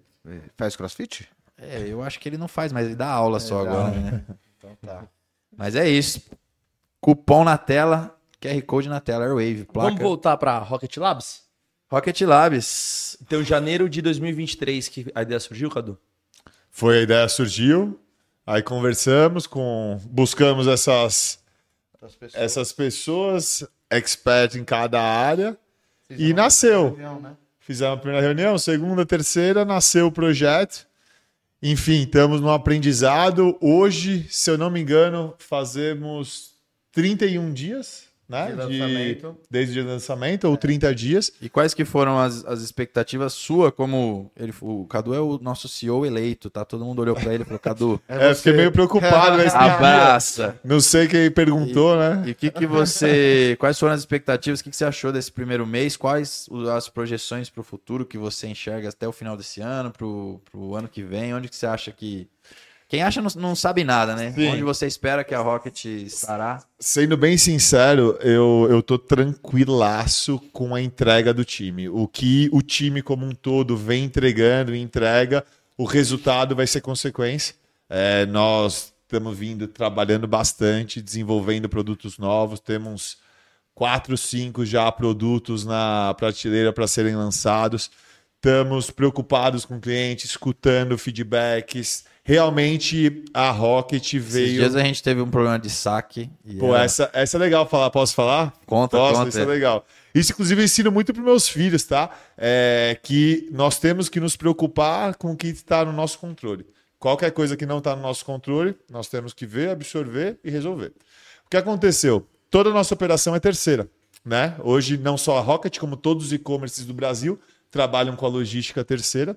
[0.57, 1.28] faz crossfit?
[1.57, 4.26] É, eu acho que ele não faz, mas ele dá aula só dá, agora, né?
[4.57, 5.07] Então tá.
[5.55, 6.22] Mas é isso.
[6.99, 9.89] Cupom na tela, QR Code na tela, Airwave, placa.
[9.89, 11.43] Vamos voltar para Rocket Labs?
[11.89, 13.17] Rocket Labs.
[13.22, 15.97] Então, janeiro de 2023 que a ideia surgiu, Cadu?
[16.69, 17.99] Foi a ideia surgiu,
[18.45, 21.39] aí conversamos com, buscamos essas
[22.19, 22.34] pessoas.
[22.36, 25.57] essas pessoas expert em cada área
[26.07, 26.89] Vocês e nasceu.
[26.89, 27.36] reunião, né?
[27.72, 30.86] Fizemos a primeira reunião, segunda, terceira, nasceu o projeto.
[31.63, 33.57] Enfim, estamos no aprendizado.
[33.61, 36.51] Hoje, se eu não me engano, fazemos
[36.91, 38.56] 31 dias, né?
[38.68, 41.32] De desde o dia do lançamento, ou 30 dias.
[41.42, 45.68] E quais que foram as, as expectativas sua como ele, o Cadu é o nosso
[45.68, 46.64] CEO eleito, tá?
[46.66, 49.38] Todo mundo olhou pra ele e falou, Cadu, É, fiquei meio preocupado.
[49.38, 50.60] mas abraça.
[50.64, 52.24] Não sei quem perguntou, né?
[52.26, 54.60] E o que que você, quais foram as expectativas?
[54.60, 55.98] O que que você achou desse primeiro mês?
[55.98, 59.92] Quais o- as projeções para o futuro que você enxerga até o final desse ano,
[59.92, 61.34] pro, pro ano que vem?
[61.34, 62.28] Onde que você acha que
[62.92, 64.34] quem acha não, não sabe nada, né?
[64.34, 64.50] Sim.
[64.50, 66.62] Onde você espera que a Rocket estará?
[66.78, 71.88] Sendo bem sincero, eu, eu tô tranquilaço com a entrega do time.
[71.88, 75.46] O que o time como um todo vem entregando e entrega,
[75.78, 77.56] o resultado vai ser consequência.
[77.89, 83.20] É, nós estamos vindo trabalhando bastante, desenvolvendo produtos novos, temos
[83.74, 87.89] quatro, cinco já produtos na prateleira para serem lançados.
[88.36, 92.11] estamos preocupados com o cliente, escutando feedbacks.
[92.24, 94.53] Realmente a Rocket Esses veio.
[94.53, 96.30] dias a gente teve um problema de saque.
[96.59, 97.89] Pô, era- essa, essa é legal falar.
[97.89, 98.53] Posso falar?
[98.65, 99.30] Conta, Posso, conta.
[99.30, 99.86] isso é legal.
[100.13, 102.11] Isso, inclusive, eu ensino muito para meus filhos, tá?
[102.38, 106.65] É que nós temos que nos preocupar com o que está no nosso controle.
[106.99, 110.91] Qualquer coisa que não está no nosso controle, nós temos que ver, absorver e resolver.
[111.45, 112.28] O que aconteceu?
[112.51, 113.89] Toda a nossa operação é terceira.
[114.24, 114.55] Né?
[114.59, 117.39] Hoje, não só a Rocket, como todos os e-commerces do Brasil
[117.72, 119.36] trabalham com a logística terceira.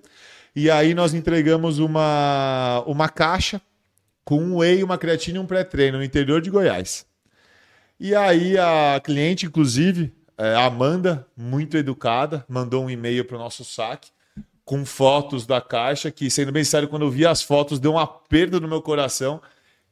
[0.54, 3.60] E aí nós entregamos uma, uma caixa
[4.24, 7.04] com um whey, uma creatina e um pré-treino no interior de Goiás.
[7.98, 13.40] E aí a cliente, inclusive, é, a Amanda, muito educada, mandou um e-mail para o
[13.40, 14.10] nosso saque
[14.64, 17.98] com fotos da caixa, que, sendo bem sério, quando eu vi as fotos, deu um
[17.98, 19.40] aperto no meu coração,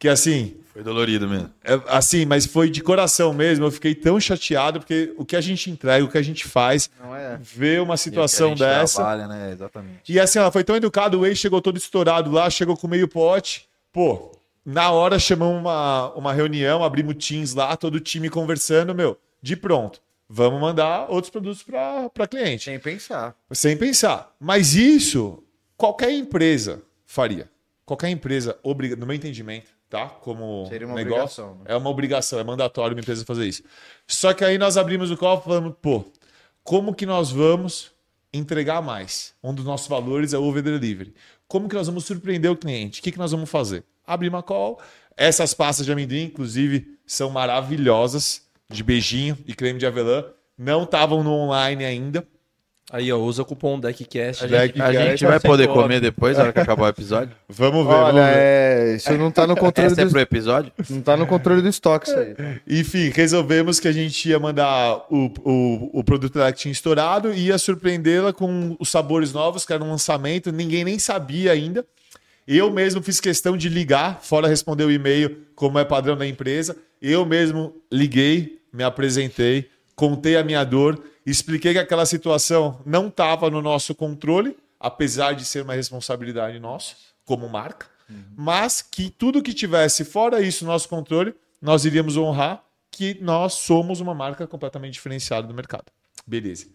[0.03, 1.49] que assim, Foi dolorido mesmo.
[1.63, 5.41] é, assim, mas foi de coração mesmo, eu fiquei tão chateado, porque o que a
[5.41, 7.39] gente entrega, o que a gente faz, Não é?
[7.41, 8.97] ver uma situação E o que a gente dessa...
[8.97, 9.53] Trabalha, né?
[9.53, 10.13] Exatamente.
[10.13, 13.07] E assim, ela foi tão educada, o Whey chegou todo estourado lá, chegou com meio
[13.07, 13.69] pote.
[13.93, 14.33] Pô,
[14.67, 19.55] na hora chamamos uma, uma reunião, abrimos Teams lá, todo o time conversando, meu, de
[19.55, 20.01] pronto.
[20.29, 22.65] Vamos mandar outros produtos para cliente.
[22.65, 23.37] Sem pensar.
[23.53, 24.35] Sem pensar.
[24.41, 25.45] Mas isso,
[25.77, 27.49] qualquer empresa faria.
[27.85, 30.09] Qualquer empresa, obriga, no meu entendimento, tá?
[30.09, 31.65] Como Seria uma negócio, obrigação, né?
[31.67, 33.63] é uma obrigação, é mandatório uma empresa fazer isso.
[34.07, 36.03] Só que aí nós abrimos o copo e falamos, pô,
[36.65, 37.93] como que nós vamos
[38.33, 39.35] entregar mais?
[39.45, 41.15] Um dos nossos valores é o over delivery.
[41.47, 43.01] Como que nós vamos surpreender o cliente?
[43.01, 43.85] O que, que nós vamos fazer?
[44.07, 44.81] Abrir uma call.
[45.15, 50.25] Essas pastas de amendoim, inclusive, são maravilhosas, de beijinho e creme de avelã.
[50.57, 52.27] Não estavam no online ainda.
[52.91, 54.45] Aí, ó, usa o cupom DECCast.
[54.45, 57.35] A gente, a gente vai poder comer depois, na hora que acabar o episódio?
[57.49, 57.93] Vamos ver.
[57.93, 58.37] Olha, vamos ver.
[58.37, 60.73] é, isso não tá no controle Essa é do, pro episódio?
[60.91, 62.35] não tá no controle do estoque isso aí.
[62.69, 67.33] Enfim, resolvemos que a gente ia mandar o, o, o produto dela que tinha estourado
[67.33, 71.87] e ia surpreendê-la com os sabores novos, que era um lançamento, ninguém nem sabia ainda.
[72.47, 76.77] Eu mesmo fiz questão de ligar, fora responder o e-mail, como é padrão da empresa.
[77.01, 83.49] Eu mesmo liguei, me apresentei, contei a minha dor, expliquei que aquela situação não estava
[83.51, 86.95] no nosso controle, apesar de ser uma responsabilidade nossa,
[87.25, 87.87] como marca,
[88.37, 93.55] mas que tudo que tivesse fora isso no nosso controle, nós iríamos honrar que nós
[93.55, 95.87] somos uma marca completamente diferenciada do mercado.
[96.27, 96.67] Beleza.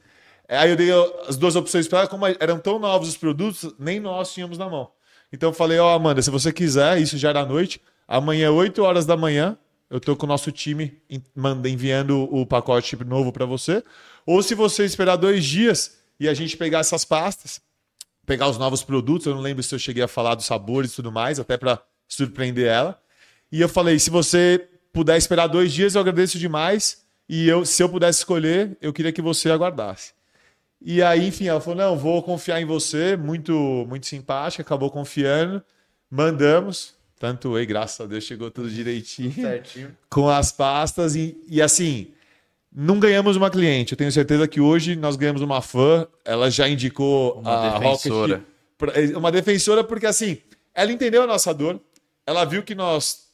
[0.50, 0.90] Aí eu dei
[1.28, 4.68] as duas opções para ela, como eram tão novos os produtos, nem nós tínhamos na
[4.70, 4.90] mão.
[5.32, 8.82] Então eu falei, ó, Amanda, se você quiser, isso já era à noite, amanhã, 8
[8.82, 9.58] horas da manhã,
[9.90, 10.98] eu tô com o nosso time
[11.36, 13.84] manda- enviando o pacote novo para você.
[14.28, 17.62] Ou se você esperar dois dias e a gente pegar essas pastas,
[18.26, 20.96] pegar os novos produtos, eu não lembro se eu cheguei a falar dos sabores e
[20.96, 23.02] tudo mais, até para surpreender ela.
[23.50, 27.06] E eu falei, se você puder esperar dois dias, eu agradeço demais.
[27.30, 30.12] E eu, se eu pudesse escolher, eu queria que você aguardasse.
[30.82, 33.54] E aí, enfim, ela falou: não, vou confiar em você, muito,
[33.88, 35.64] muito simpática, acabou confiando,
[36.10, 36.96] mandamos.
[37.20, 39.98] Tanto aí, graças a Deus, chegou tudo direitinho Certinho.
[40.10, 42.12] com as pastas e, e assim,
[42.80, 43.94] não ganhamos uma cliente.
[43.94, 46.08] Eu tenho certeza que hoje nós ganhamos uma fã.
[46.24, 48.36] Ela já indicou Uma a defensora.
[48.36, 48.48] Rocket.
[49.12, 50.38] pra- Uma defensora, porque assim,
[50.76, 51.82] ela entendeu a nossa dor.
[52.26, 53.30] Ela viu que nós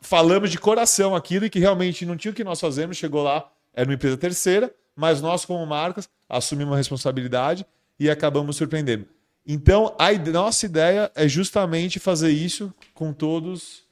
[0.00, 2.96] falamos de coração aquilo e que realmente não tinha o que nós fazemos.
[2.96, 7.64] Chegou lá, era uma empresa terceira, mas nós, como marcas, assumimos a responsabilidade
[7.98, 9.06] e acabamos surpreendendo.
[9.46, 13.82] Então, a nossa ideia é justamente fazer isso com todos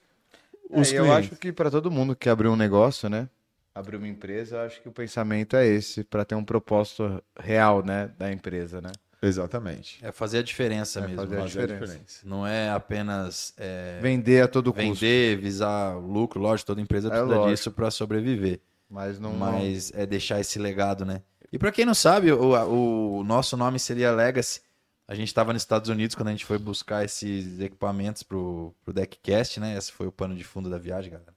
[0.71, 1.31] os É, eu clientes.
[1.31, 3.29] acho que para todo mundo que abriu um negócio, né?
[3.75, 7.83] Abrir uma empresa, eu acho que o pensamento é esse, para ter um propósito real,
[7.85, 8.91] né, da empresa, né?
[9.25, 9.99] Exatamente.
[10.05, 11.17] É fazer a diferença É mesmo.
[11.17, 11.87] fazer a Fazer a diferença.
[11.93, 12.21] diferença.
[12.25, 14.95] Não é apenas é, Vender a todo custo.
[14.95, 16.41] vender, visar o lucro.
[16.41, 17.51] Lógico, toda empresa É precisa lógico.
[17.51, 18.61] disso para sobreviver.
[18.91, 19.33] Mas não.
[19.33, 21.23] Mas é deixar esse legado, né?
[21.53, 24.61] E para quem não sabe, o, o nosso nome seria Legacy.
[25.07, 28.93] A gente estava nos Estados Unidos quando a gente foi buscar esses equipamentos pro, pro
[28.93, 29.77] Deckcast, né?
[29.77, 31.33] Esse foi o pano de fundo da viagem, galera.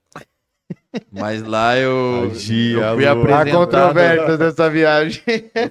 [1.11, 5.24] Mas lá eu, Magia, eu fui apresentado, controvérsias dessa viagem.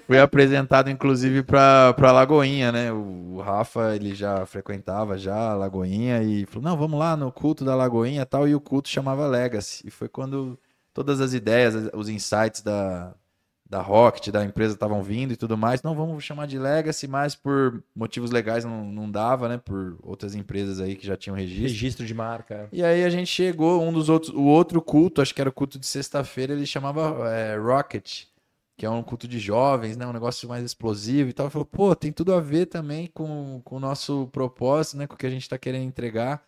[0.06, 2.92] fui apresentado inclusive para para Lagoinha, né?
[2.92, 7.32] O, o Rafa ele já frequentava já a Lagoinha e falou: "Não, vamos lá no
[7.32, 9.86] culto da Lagoinha, e tal", e o culto chamava Legacy.
[9.86, 10.58] E foi quando
[10.92, 13.14] todas as ideias, os insights da
[13.74, 15.82] da Rocket, da empresa estavam vindo e tudo mais.
[15.82, 19.58] Não, vamos chamar de Legacy, mas por motivos legais não, não dava, né?
[19.58, 21.64] Por outras empresas aí que já tinham registro.
[21.64, 22.68] Registro de marca.
[22.70, 25.52] E aí a gente chegou, um dos outros, o outro culto, acho que era o
[25.52, 28.26] culto de sexta-feira, ele chamava é, Rocket,
[28.76, 30.06] que é um culto de jovens, né?
[30.06, 31.50] Um negócio mais explosivo e tal.
[31.50, 35.08] Falou, pô, tem tudo a ver também com, com o nosso propósito, né?
[35.08, 36.46] Com o que a gente está querendo entregar.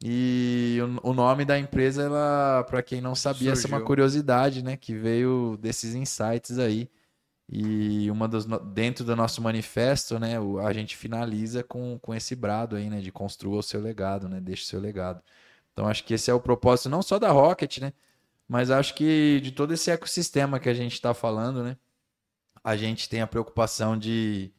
[0.00, 3.86] E o, o nome da empresa, ela, para quem não sabia, essa é uma Surgiu.
[3.86, 4.76] curiosidade, né?
[4.76, 6.88] Que veio desses insights aí.
[7.50, 12.76] E uma dos dentro do nosso manifesto, né, a gente finaliza com, com esse brado
[12.76, 15.22] aí, né, de construa o seu legado, né, deixe o seu legado.
[15.72, 17.92] Então acho que esse é o propósito não só da Rocket, né,
[18.46, 21.76] mas acho que de todo esse ecossistema que a gente está falando, né,
[22.62, 24.52] a gente tem a preocupação de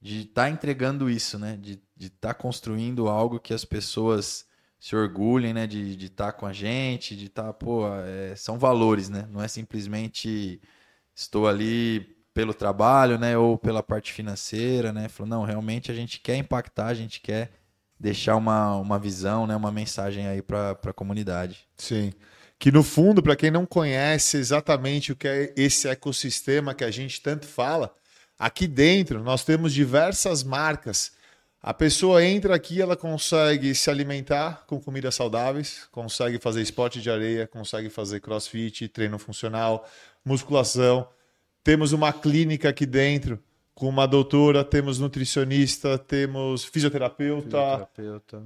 [0.00, 4.46] de estar entregando isso, né, de estar construindo algo que as pessoas
[4.82, 9.28] se orgulhem, né, de estar com a gente, de estar, pô, é, são valores, né,
[9.30, 10.60] não é simplesmente
[11.14, 12.00] estou ali
[12.34, 16.86] pelo trabalho, né, ou pela parte financeira, né, falou, não, realmente a gente quer impactar,
[16.86, 17.52] a gente quer
[17.96, 21.60] deixar uma, uma visão, né, uma mensagem aí para a comunidade.
[21.76, 22.12] Sim.
[22.58, 26.90] Que no fundo, para quem não conhece exatamente o que é esse ecossistema que a
[26.90, 27.94] gente tanto fala,
[28.36, 31.12] aqui dentro nós temos diversas marcas.
[31.62, 37.08] A pessoa entra aqui, ela consegue se alimentar com comidas saudáveis, consegue fazer esporte de
[37.08, 39.88] areia, consegue fazer crossfit, treino funcional,
[40.24, 41.08] musculação.
[41.62, 43.40] Temos uma clínica aqui dentro
[43.74, 47.88] com uma doutora, temos nutricionista, temos fisioterapeuta.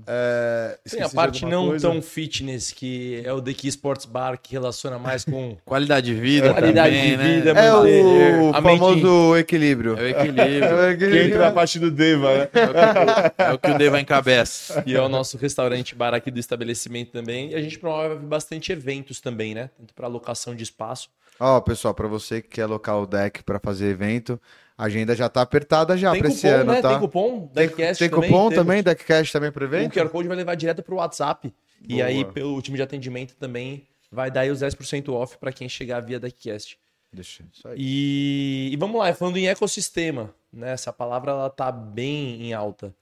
[0.07, 1.89] É, Tem a parte não coisa?
[1.91, 6.15] tão fitness, que é o The Key Sports Bar, que relaciona mais com Qualidade de
[6.21, 7.37] vida qualidade também, de né?
[7.37, 9.97] vida, É o a mente- famoso equilíbrio.
[9.99, 12.49] É o equilíbrio, Que entra a parte do Deva, né?
[13.39, 14.83] é o que o Deva encabeça.
[14.87, 17.51] E é o nosso restaurante bar aqui do estabelecimento também.
[17.51, 19.71] E a gente promove bastante eventos também, né?
[19.77, 21.09] Tanto para alocação de espaço.
[21.39, 24.41] Ó, pessoal, pra você que quer alocar o deck pra fazer evento,
[24.77, 26.83] a agenda já tá apertada já tem cupom, esse ano, né?
[26.83, 26.91] tá?
[26.91, 28.55] Tem cupom, Tem, Deckcast tem cupom temos.
[28.55, 29.93] também, Deckcast também pro O evento?
[29.93, 31.53] QR Code vai levar direto pro WhatsApp.
[31.89, 32.07] E Boa.
[32.07, 36.01] aí, pelo time de atendimento também, vai dar aí os 10% off para quem chegar
[36.01, 36.79] via Deckcast.
[37.13, 37.77] Deixa, isso aí.
[37.79, 40.73] E, e vamos lá, falando em ecossistema, né?
[40.73, 42.95] Essa palavra ela tá bem em alta.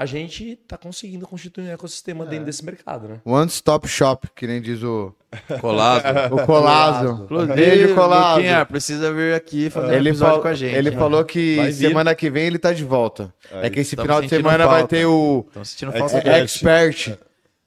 [0.00, 3.20] A gente tá conseguindo constituir um ecossistema dentro desse mercado, né?
[3.22, 5.14] One Stop Shop, que nem diz o,
[5.60, 6.04] Colazo.
[6.34, 7.26] o Colazo.
[7.54, 8.36] Beijo, Colazo.
[8.36, 10.74] Luquinha, precisa vir aqui fazer um Ele, episódio fal- com a gente.
[10.74, 10.96] ele né?
[10.96, 13.30] falou que Vai semana que vem ele tá de volta.
[13.52, 14.96] É, que esse final de semana vai falta.
[14.96, 16.36] ter o Estão sentindo falta É, dele.
[16.44, 17.18] Expert.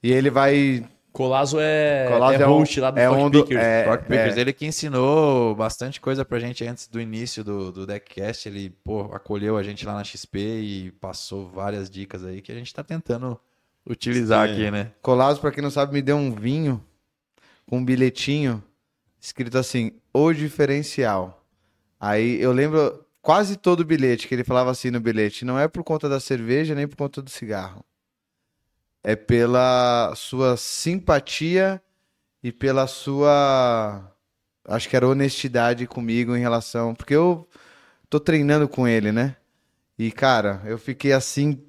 [0.02, 0.84] E ele vai.
[1.14, 3.62] Colazo é, Colazo é é um- host lá do é Scott um do- Pickers.
[3.64, 7.86] é- Rock Pickers, ele que ensinou bastante coisa pra gente antes do início do, do
[7.86, 8.48] Deckcast.
[8.48, 12.54] Ele, pô, acolheu a gente lá na XP e passou várias dicas aí que a
[12.56, 13.38] gente tá tentando
[13.88, 14.52] utilizar Sim.
[14.54, 14.90] aqui, né?
[15.00, 16.82] Colazo, pra quem não sabe, me deu um vinho
[17.70, 18.60] com um bilhetinho
[19.20, 21.44] escrito assim: O diferencial.
[22.00, 25.68] Aí eu lembro quase todo o bilhete que ele falava assim no bilhete: não é
[25.68, 27.84] por conta da cerveja nem por conta do cigarro.
[29.04, 31.82] É pela sua simpatia
[32.42, 34.10] e pela sua.
[34.66, 36.94] Acho que era honestidade comigo em relação.
[36.94, 37.48] Porque eu
[38.10, 39.36] tô treinando com ele, né?
[39.98, 41.62] E, cara, eu fiquei assim.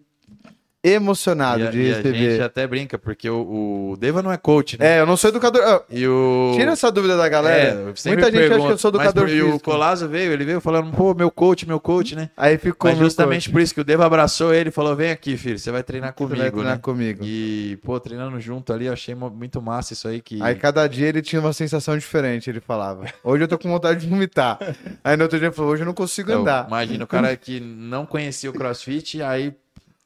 [0.94, 2.18] Emocionado E a, de e a receber.
[2.32, 4.98] gente até brinca, porque o, o Deva não é coach, né?
[4.98, 5.62] É, eu não sou educador.
[5.66, 6.52] ah, E o.
[6.56, 7.70] Tira essa dúvida da galera.
[7.70, 9.64] É, Muita gente acha pergunto, que eu sou mas educador por- E o físico.
[9.72, 12.30] Colazo veio, ele veio falando, pô, meu coach, meu coach, né?
[12.38, 13.54] Aí ficou Mas justamente coach.
[13.54, 16.12] por isso que o Deva abraçou ele e falou: vem aqui, filho, você vai treinar
[16.12, 16.80] Você comigo, vai treinar né?
[16.82, 17.24] comigo.
[17.24, 20.42] E, pô, treinando junto ali, eu achei muito massa isso aí que.
[20.42, 23.06] Aí cada dia ele tinha uma sensação diferente, ele falava.
[23.24, 24.60] Hoje eu tô com vontade de vomitar.
[25.04, 26.68] Aí no outro dia ele falou, hoje eu não consigo Eu andar.
[26.68, 29.54] Imagina o cara que não conhecia o CrossFit, aí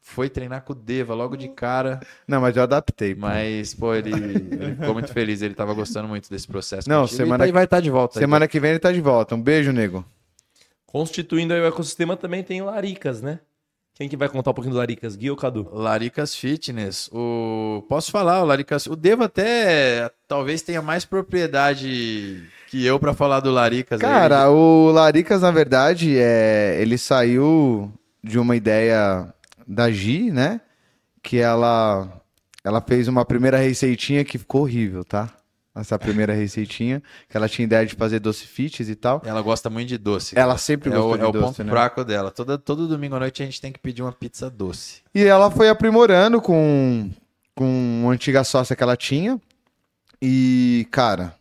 [0.09, 1.99] foi treinar com o Deva logo de cara.
[2.27, 3.13] Não, mas eu adaptei.
[3.15, 3.21] pô.
[3.21, 6.89] Mas, pô, ele, ele ficou muito feliz, ele tava gostando muito desse processo.
[6.89, 8.19] Não, contigo, semana tá- que- vai estar de volta.
[8.19, 9.35] aí, Semana que vem ele tá de volta.
[9.35, 10.03] Um beijo, nego.
[10.85, 13.39] Constituindo aí o ecossistema também tem o Laricas, né?
[13.95, 15.15] Quem que vai contar um pouquinho do Laricas?
[15.17, 15.69] Gui ou Cadu?
[15.73, 17.09] Laricas Fitness.
[17.11, 23.13] O posso falar, o Laricas, o Deva até talvez tenha mais propriedade que eu pra
[23.13, 23.99] falar do Laricas.
[24.01, 24.07] aí.
[24.07, 26.77] Cara, o Laricas, na verdade, é...
[26.81, 27.91] ele saiu
[28.23, 29.33] de uma ideia
[29.69, 30.59] da Gi, né?
[31.21, 32.21] Que ela,
[32.63, 35.29] ela fez uma primeira receitinha que ficou horrível, tá?
[35.75, 39.21] Essa primeira receitinha, que ela tinha ideia de fazer doce fits e tal.
[39.23, 40.37] ela gosta muito de doce.
[40.37, 41.71] Ela sempre é o, gostou é de o doce, ponto né?
[41.71, 42.31] fraco dela.
[42.31, 45.01] Todo, todo domingo à noite a gente tem que pedir uma pizza doce.
[45.15, 47.09] E ela foi aprimorando com,
[47.55, 49.39] com uma antiga sócia que ela tinha.
[50.21, 51.33] E, cara,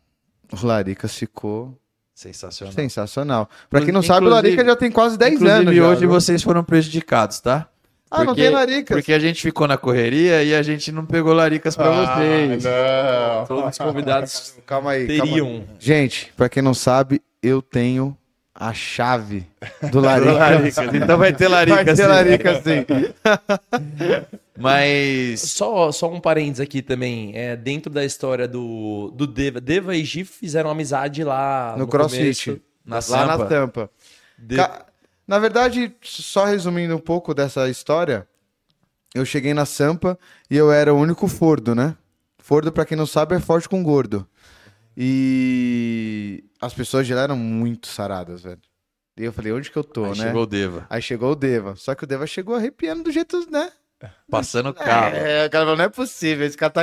[0.52, 1.76] o Laricas ficou
[2.14, 2.72] Sensacional.
[2.74, 3.50] sensacional.
[3.68, 5.74] Pra quem não Inclusive- sabe, o Laricas já tem quase 10 Inclusive, anos.
[5.74, 6.10] já, hoje viu?
[6.10, 7.68] vocês foram prejudicados, tá?
[8.10, 8.96] Ah, não tem Laricas.
[8.96, 12.64] Porque a gente ficou na correria e a gente não pegou Laricas pra vocês.
[12.64, 13.46] não.
[13.46, 15.06] Todos os convidados Calma aí.
[15.06, 15.30] calma aí.
[15.30, 15.64] teriam.
[15.78, 18.16] Gente, pra quem não sabe, eu tenho
[18.54, 19.46] a chave
[19.82, 20.34] do Do Laricas.
[20.36, 20.94] Laricas.
[20.94, 21.76] Então vai ter Laricas.
[21.76, 22.08] Vai ter sim.
[22.08, 22.86] Laricas, sim.
[24.56, 27.32] Mas Só, só um parênteses aqui também.
[27.34, 29.60] É, dentro da história do, do Deva.
[29.60, 32.44] Deva e Gi fizeram amizade lá No CrossFit.
[32.46, 32.60] começo.
[32.84, 33.90] na Lá Sampa, na tampa.
[34.36, 34.86] De- Ca-
[35.28, 38.26] Na verdade, só resumindo um pouco dessa história,
[39.14, 40.18] eu cheguei na Sampa
[40.50, 41.94] e eu era o único fordo, né?
[42.38, 44.26] Fordo, pra quem não sabe, é forte com gordo.
[44.96, 48.60] E as pessoas de lá eram muito saradas, velho.
[49.18, 50.26] E eu falei, onde que eu tô, Aí né?
[50.26, 50.86] chegou o Deva.
[50.88, 51.76] Aí chegou o Deva.
[51.76, 53.70] Só que o Deva chegou arrepiando do jeito, né?
[54.30, 55.16] Passando o carro.
[55.16, 56.82] É, o cara falou, não é possível, esse cara tá,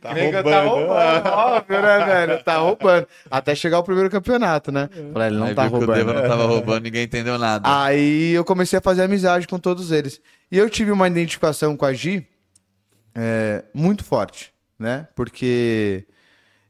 [0.00, 0.42] Tá que roubando.
[0.44, 2.42] Tá roubando, óbvio, né, velho?
[2.42, 3.06] Tá roubando.
[3.30, 4.88] Até chegar o primeiro campeonato, né?
[5.12, 6.14] Falei, ele não Aí tá que o Deva roubando.
[6.22, 7.82] não tava roubando, ninguém entendeu nada.
[7.84, 10.20] Aí eu comecei a fazer amizade com todos eles.
[10.50, 12.26] E eu tive uma identificação com a Gi
[13.14, 15.06] é, muito forte, né?
[15.14, 16.06] Porque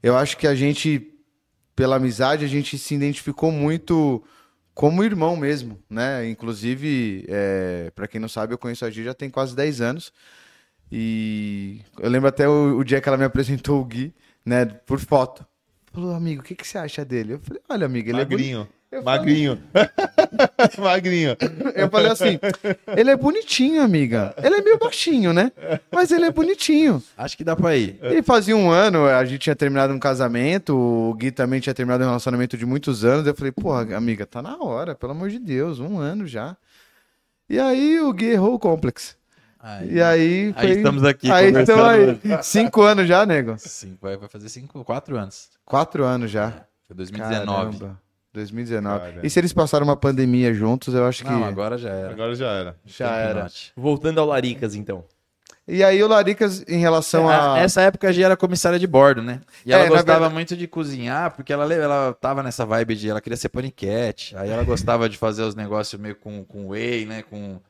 [0.03, 1.14] eu acho que a gente,
[1.75, 4.23] pela amizade, a gente se identificou muito
[4.75, 6.29] como irmão mesmo, né?
[6.29, 10.12] Inclusive, é, para quem não sabe, eu conheço a Gi já tem quase 10 anos.
[10.91, 14.14] E eu lembro até o, o dia que ela me apresentou o Gui,
[14.45, 14.64] né?
[14.64, 15.47] Por foto.
[15.93, 17.35] Falou, amigo, o que, que você acha dele?
[17.35, 18.68] Eu falei, olha, amigo, ele é bonito.
[19.01, 19.59] Magrinho.
[19.72, 19.72] Eu
[20.82, 21.36] Magrinho.
[21.36, 21.36] Magrinho.
[21.74, 22.38] Eu falei assim,
[22.97, 24.34] ele é bonitinho, amiga.
[24.43, 25.51] Ele é meio baixinho, né?
[25.90, 27.03] Mas ele é bonitinho.
[27.16, 27.99] Acho que dá pra ir.
[28.03, 32.05] E fazia um ano, a gente tinha terminado um casamento, o Gui também tinha terminado
[32.05, 33.26] um relacionamento de muitos anos.
[33.26, 36.57] Eu falei, porra, amiga, tá na hora, pelo amor de Deus, um ano já.
[37.49, 39.16] E aí o Gui errou o complexo.
[39.59, 40.53] Aí, E aí.
[40.57, 42.18] aí foi- estamos aqui Aí estamos aí.
[42.43, 43.55] Cinco anos já, nego.
[43.59, 45.51] Cinco, vai, fazer cinco, quatro anos.
[45.64, 46.51] Quatro anos já.
[46.86, 47.78] Foi 2019.
[47.78, 48.01] Caramba.
[48.33, 48.99] 2019.
[49.01, 49.20] Caramba.
[49.26, 51.30] E se eles passaram uma pandemia juntos, eu acho que.
[51.30, 52.11] Não, agora já era.
[52.12, 52.76] Agora já era.
[52.85, 53.28] já era.
[53.47, 53.72] Slipknot.
[53.76, 55.05] Voltando ao Laricas, então.
[55.68, 57.59] E aí o Laricas, em relação a.
[57.61, 59.41] É, Essa época a Gia era comissária de bordo, né?
[59.64, 63.09] E ela É, gostava verdade- muito de cozinhar, porque ela, ela tava nessa vibe de.
[63.09, 64.37] Ela queria ser paniquete.
[64.37, 67.22] Aí ela gostava de fazer os negócios meio com, com whey, né?
[67.22, 67.61] Com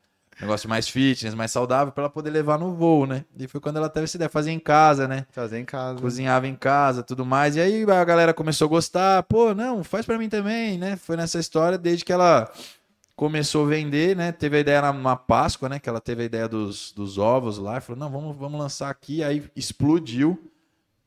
[0.41, 3.25] negócio mais fitness, mais saudável, pra ela poder levar no voo, né?
[3.37, 5.25] E foi quando ela teve essa ideia, fazer em casa, né?
[5.31, 5.99] Fazer em casa.
[5.99, 7.55] Cozinhava em casa, tudo mais.
[7.55, 9.23] E aí a galera começou a gostar.
[9.23, 10.95] Pô, não, faz pra mim também, né?
[10.95, 12.51] Foi nessa história desde que ela
[13.15, 14.31] começou a vender, né?
[14.31, 15.79] Teve a ideia na, Páscoa, né?
[15.79, 17.77] Que ela teve a ideia dos, dos ovos lá.
[17.77, 19.23] E falou, não, vamos, vamos lançar aqui.
[19.23, 20.51] Aí explodiu.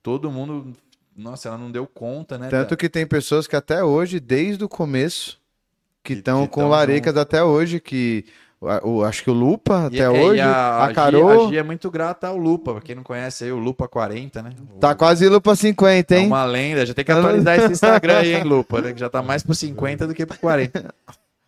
[0.03, 0.73] Todo mundo...
[1.17, 2.49] Nossa, ela não deu conta, né?
[2.49, 5.41] Tanto que tem pessoas que até hoje, desde o começo,
[6.05, 8.27] que estão com tão laricas até hoje, que
[8.61, 11.49] o, o- acho que o Lupa E- até e hoje, a, a, Gi- Carol a
[11.51, 12.73] Gi é muito grata ao Lupa.
[12.73, 14.53] Pra quem não conhece aí, o Lupa 40, né?
[14.81, 16.27] tá quase Lupa 50, É hein?
[16.27, 16.85] uma lenda.
[16.87, 18.81] Já tem que atualizar esse Instagram aí, hein, Lupa?
[18.81, 18.93] né?
[18.93, 20.95] Que já tá mais pro 50 do que pro 40.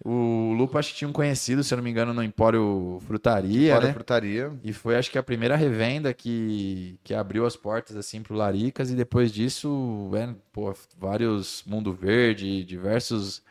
[0.04, 3.74] O Lupa acho que tinha um conhecido, se eu não me engano, no Empório Frutaria,
[3.74, 3.92] Fora né?
[3.92, 4.52] frutaria.
[4.62, 8.90] E foi, acho que, a primeira revenda que, que abriu as portas, assim, pro Laricas.
[8.90, 13.42] E depois disso, é, pô, vários Mundo Verde, diversos,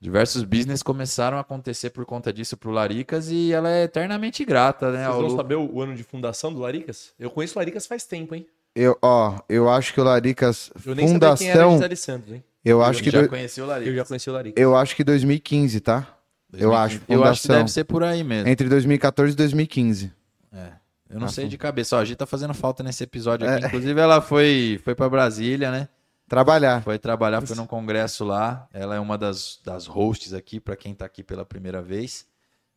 [0.00, 3.30] diversos business começaram a acontecer por conta disso pro Laricas.
[3.30, 5.06] E ela é eternamente grata, né?
[5.08, 7.12] Vocês vão saber o, o ano de fundação do Laricas?
[7.18, 8.46] Eu conheço o Laricas faz tempo, hein?
[8.74, 12.32] Eu, ó, eu acho que o Laricas Eu nem sabia quem era Fundação, Gisele Santos,
[12.32, 12.44] hein?
[12.64, 13.88] eu acho que já do- conheci o Laricas.
[13.92, 14.62] Eu já conheci o Laricas.
[14.62, 16.06] eu acho que 2015, tá?
[16.52, 17.56] Eu acho, Eu acho que fundação.
[17.56, 18.48] deve ser por aí mesmo.
[18.48, 20.12] Entre 2014 e 2015.
[20.52, 20.68] É.
[21.10, 21.96] Eu não Ah, sei de cabeça.
[21.96, 23.64] Ó, a gente tá fazendo falta nesse episódio aqui.
[23.64, 23.66] É.
[23.66, 25.88] Inclusive, ela foi, foi para Brasília, né?
[26.28, 26.82] Trabalhar.
[26.82, 28.68] Foi trabalhar, foi num congresso lá.
[28.72, 32.26] Ela é uma das, das hosts aqui, para quem tá aqui pela primeira vez.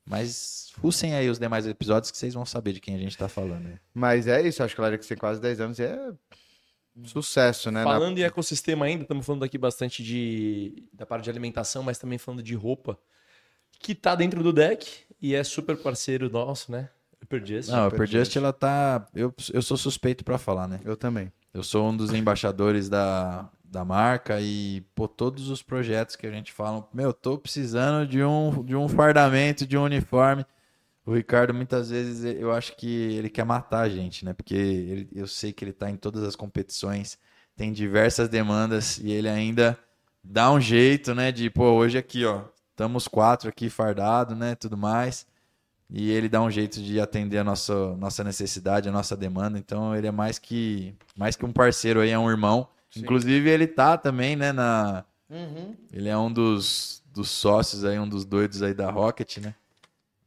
[0.06, 3.28] Mas fucem aí os demais episódios que vocês vão saber de quem a gente tá
[3.28, 3.64] falando.
[3.64, 3.80] né?
[3.94, 6.12] Mas é isso, acho que o Laricas tem quase 10 anos e é
[7.06, 7.84] sucesso, né?
[7.84, 11.98] Na- Falando em ecossistema ainda, estamos falando aqui bastante de, da parte de alimentação, mas
[11.98, 12.98] também falando de roupa,
[13.80, 16.90] que tá dentro do deck e é super parceiro nosso, né?
[17.24, 17.70] Upper Just.
[17.70, 19.08] Não, Upper ela tá.
[19.14, 20.80] Eu, eu sou suspeito para falar, né?
[20.84, 21.32] Eu também.
[21.54, 26.32] Eu sou um dos embaixadores da, da marca e, pô, todos os projetos que a
[26.32, 30.46] gente fala, meu, tô precisando de um, de um fardamento, de um uniforme.
[31.06, 34.34] O Ricardo, muitas vezes, eu acho que ele quer matar a gente, né?
[34.34, 37.18] Porque ele- eu sei que ele tá em todas as competições,
[37.56, 39.78] tem diversas demandas e ele ainda
[40.24, 41.32] dá um jeito, né?
[41.32, 44.56] De, pô, hoje aqui, ó, estamos quatro aqui fardado, né?
[44.56, 45.26] Tudo mais.
[45.92, 49.60] E ele dá um jeito de atender a nossa, nossa necessidade, a nossa demanda.
[49.60, 52.68] Então ele é mais que mais que um parceiro aí, é um irmão.
[52.96, 55.04] Inclusive ele tá também, né, na
[55.94, 59.56] ele é um dos, dos sócios aí, um dos doidos aí da Rocket, né?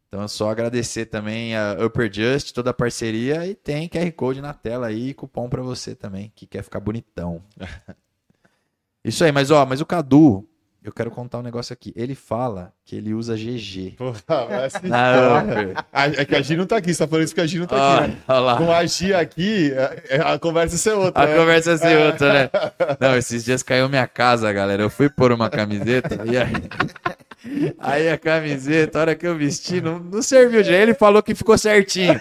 [0.08, 4.40] Então é só agradecer também a Upper Just, toda a parceria e tem QR Code
[4.40, 7.42] na tela aí, e cupom pra você também, que quer ficar bonitão.
[9.04, 10.48] Isso aí, mas ó, mas o Cadu,
[10.84, 11.92] eu quero contar um negócio aqui.
[11.96, 13.94] Ele fala que ele usa GG.
[13.96, 14.20] Porra,
[14.50, 15.74] mas- Na Upper.
[15.90, 17.58] A- É que a Gi não tá aqui, você tá falando isso que a Gi
[17.58, 18.08] não tá aqui.
[18.10, 18.16] né?
[18.28, 18.56] Olha lá.
[18.58, 21.22] Com a Gi aqui, é- é- a conversa ia ser outra.
[21.22, 21.36] A né?
[21.36, 22.50] conversa é ser outra, né?
[23.00, 24.82] Não, esses dias caiu minha casa, galera.
[24.82, 26.52] Eu fui pôr uma camiseta e aí.
[27.78, 30.62] Aí a camiseta, a hora que eu vesti, não, não serviu.
[30.64, 32.18] Já ele falou que ficou certinho.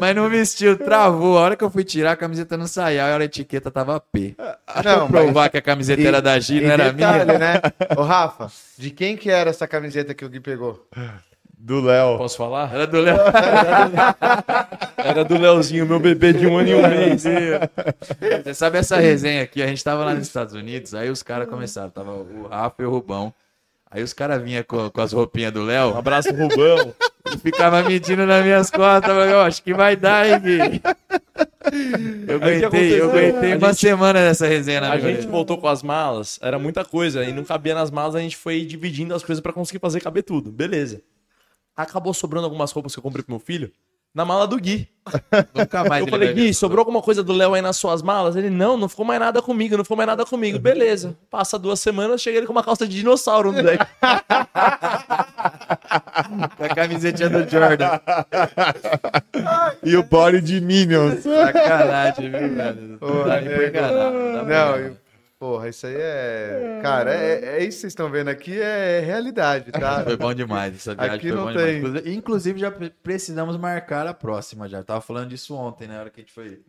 [0.00, 1.38] Mas não vestiu, travou.
[1.38, 3.04] A hora que eu fui tirar, a camiseta não saía.
[3.04, 4.34] Aí a etiqueta tava P.
[4.36, 7.38] Pra Não, provar que a camiseta E- era da Gi, não e era detalhe, minha.
[7.38, 7.60] né?
[7.96, 10.86] Ô, Rafa, de quem que era essa camiseta que o Gui pegou?
[11.58, 12.18] Do Léo.
[12.18, 12.72] Posso falar?
[12.74, 13.16] Era do Léo.
[14.96, 17.24] Era do Leozinho, meu bebê de um ano e um mês.
[18.44, 19.62] Você sabe essa resenha aqui?
[19.62, 21.90] A gente tava lá nos Estados Unidos, aí os caras começaram.
[21.90, 23.32] Tava o Rafa e o Rubão.
[23.90, 25.94] Aí os caras vinham com, com as roupinhas do Léo.
[25.94, 26.92] Um abraço, Rubão.
[27.32, 29.08] E ficava medindo nas minhas costas.
[29.10, 30.82] Eu falei, "Ó, acho que vai dar, hein, Gui?
[32.28, 35.30] Eu aguentei, eu aguentei uma gente- semana nessa resenha na A gente vida.
[35.30, 38.64] voltou com as malas, era muita coisa, e não cabia nas malas, a gente foi
[38.64, 40.50] dividindo as coisas pra conseguir fazer caber tudo.
[40.52, 41.00] Beleza.
[41.76, 43.70] Acabou sobrando algumas roupas que eu comprei pro meu filho
[44.16, 44.88] na mala do Gui.
[45.54, 48.34] Nunca mais Eu falei, Gui, sobrou alguma coisa do Léo aí nas suas malas?
[48.34, 50.58] Ele, não, não ficou mais nada comigo, não ficou mais nada comigo.
[50.58, 51.14] Beleza.
[51.30, 53.86] Passa duas semanas, chega ele com uma calça de dinossauro no deck.
[56.56, 58.00] Com a camisetinha do Jordan.
[59.84, 61.20] E o body de Minions.
[61.22, 62.98] Sacanagem, viu, velho?
[63.00, 64.78] Não enganar, não Não, enganar.
[64.80, 65.05] eu-
[65.38, 66.80] porra, isso aí é.
[66.82, 70.02] Cara, é, é isso que vocês estão vendo aqui, é realidade, tá?
[70.04, 71.82] Foi bom demais, essa viagem Aqui foi não bom tem.
[71.82, 72.06] demais.
[72.06, 74.78] Inclusive- já pre- precisamos marcar a próxima já.
[74.78, 75.94] Eu tava falando disso ontem, né?
[75.94, 76.62] Na hora que a gente foi,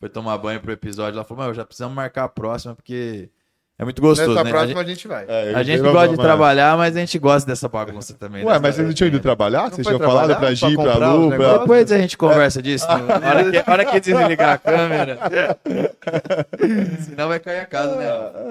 [0.00, 1.16] foi tomar banho pro episódio.
[1.18, 3.30] Ela falou, mano, já precisamos marcar a próxima, porque
[3.78, 4.50] é muito gostoso, Nessa né?
[4.50, 5.24] A próxima gente, a gente vai.
[5.26, 8.44] É, a gente gosta de trabalhar, mas a gente gosta dessa bagunça também.
[8.44, 8.58] Ué, né?
[8.62, 9.70] mas vocês não tinham ido trabalhar?
[9.70, 11.58] Vocês tinham falado pra Gi, pra Lu, pra...
[11.58, 12.86] Depois a gente conversa disso.
[12.86, 15.18] Na hora que, hora que desligar a câmera.
[17.00, 18.06] Senão vai cair a casa, né?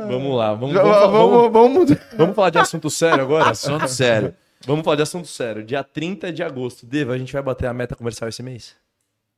[0.07, 3.51] Vamos lá, vamos, vamos, Vamos, vamos, vamos falar de assunto sério agora?
[3.51, 4.33] Assunto sério.
[4.65, 5.63] Vamos falar de assunto sério.
[5.63, 6.85] Dia 30 de agosto.
[6.85, 8.75] Deva, a gente vai bater a meta comercial esse mês?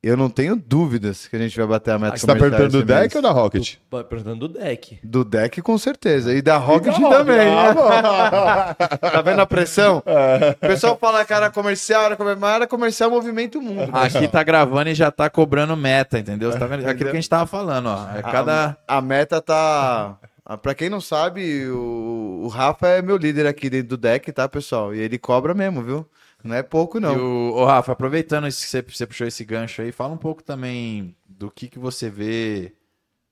[0.04, 2.84] Eu não tenho dúvidas que a gente vai bater a meta Você tá perguntando do
[2.84, 3.16] deck mês.
[3.16, 3.76] ou da Rocket?
[3.90, 5.00] Tô Perguntando do deck.
[5.02, 6.34] Do deck, com certeza.
[6.34, 7.38] E da Rocket também.
[7.38, 7.74] né?
[9.00, 10.00] tá vendo a pressão?
[10.00, 13.92] O pessoal fala que era comercial, era comercial, mas era comercial movimento mundo.
[13.94, 16.52] Aqui tá gravando e já tá cobrando meta, entendeu?
[16.52, 16.86] Você tá vendo?
[16.86, 18.06] Aquilo que a gente tava falando, ó.
[18.18, 18.76] É cada.
[18.86, 20.18] A meta tá.
[20.46, 24.30] ah, Pra quem não sabe, o, o Rafa é meu líder aqui dentro do deck,
[24.34, 24.94] tá, pessoal?
[24.94, 26.06] E ele cobra mesmo, viu?
[26.44, 27.16] Não é pouco, E não.
[27.18, 30.44] o, ô, Rafa, aproveitando isso que você, você puxou esse gancho aí, fala um pouco
[30.44, 32.74] também do que, que você vê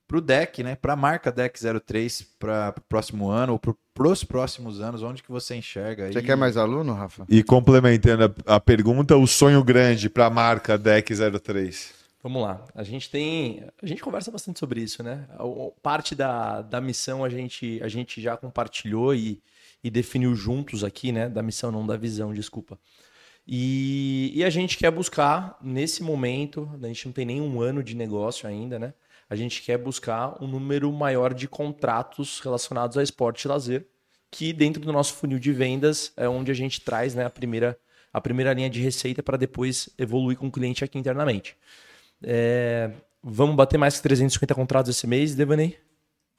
[0.08, 0.76] pro deck, né?
[0.76, 5.30] Pra marca Deck 03 para pro próximo ano ou pro, pros próximos anos, onde que
[5.30, 6.12] você enxerga aí?
[6.12, 7.24] Você quer mais aluno, Rafa?
[7.28, 11.94] E complementando a, a pergunta, o sonho grande pra marca Deck 03.
[12.22, 12.64] Vamos lá.
[12.74, 13.64] A gente tem.
[13.82, 15.26] A gente conversa bastante sobre isso, né?
[15.40, 19.40] O- o- Parte da, da missão a gente, a gente já compartilhou e,
[19.82, 21.28] e definiu juntos aqui, né?
[21.28, 22.78] Da missão, não da visão, desculpa.
[23.46, 27.96] E, e a gente quer buscar, nesse momento, a gente não tem nenhum ano de
[27.96, 28.94] negócio ainda, né?
[29.28, 33.86] A gente quer buscar um número maior de contratos relacionados a esporte e lazer,
[34.30, 37.78] que dentro do nosso funil de vendas é onde a gente traz né, a, primeira,
[38.12, 41.56] a primeira linha de receita para depois evoluir com o cliente aqui internamente.
[42.22, 42.90] É,
[43.22, 45.76] vamos bater mais que 350 contratos esse mês, Devaney?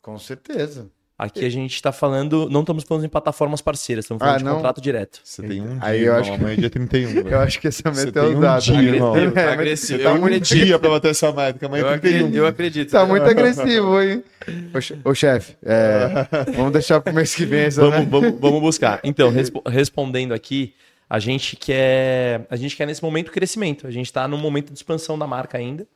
[0.02, 0.90] Com certeza.
[1.26, 4.44] Aqui a gente está falando, não estamos falando em plataformas parceiras, estamos falando Ah, de
[4.44, 4.56] não?
[4.56, 5.22] contrato direto.
[5.24, 6.20] Você tem um Aí dia, eu irmão.
[6.20, 7.10] acho que- Amanhã é dia 31.
[7.18, 7.40] Eu velho.
[7.40, 9.14] acho que essa Você meta é tem um dia, irmão.
[9.14, 9.98] Agressivo, É, mas agressivo.
[10.00, 10.66] Você tá Eu um acredito.
[10.66, 12.16] dia pra bater essa meta, que amanhã Eu é 31.
[12.18, 12.92] acredito, eu acredito.
[12.92, 14.24] Tá muito agressivo, hein?
[14.76, 18.08] Ô, che- Ô, chefe, é, vamos deixar pro mês que vem essa, Vamos, né?
[18.10, 19.00] vamos, vamos buscar.
[19.02, 20.74] Então, respo- respondendo aqui,
[21.10, 23.88] a gente quer, a gente quer nesse momento crescimento.
[23.88, 25.88] A gente está num momento de expansão da marca ainda.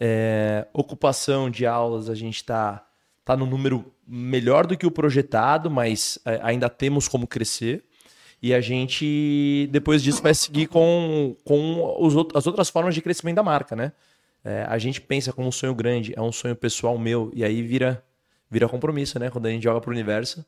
[0.00, 2.84] É, ocupação de aulas, a gente está
[3.24, 7.84] tá no número melhor do que o projetado, mas é, ainda temos como crescer.
[8.42, 13.36] E a gente, depois disso, vai seguir com, com os as outras formas de crescimento
[13.36, 13.92] da marca, né?
[14.44, 17.62] É, a gente pensa como um sonho grande, é um sonho pessoal meu, e aí
[17.62, 18.04] vira,
[18.50, 19.30] vira compromisso, né?
[19.30, 20.44] Quando a gente joga pro universo.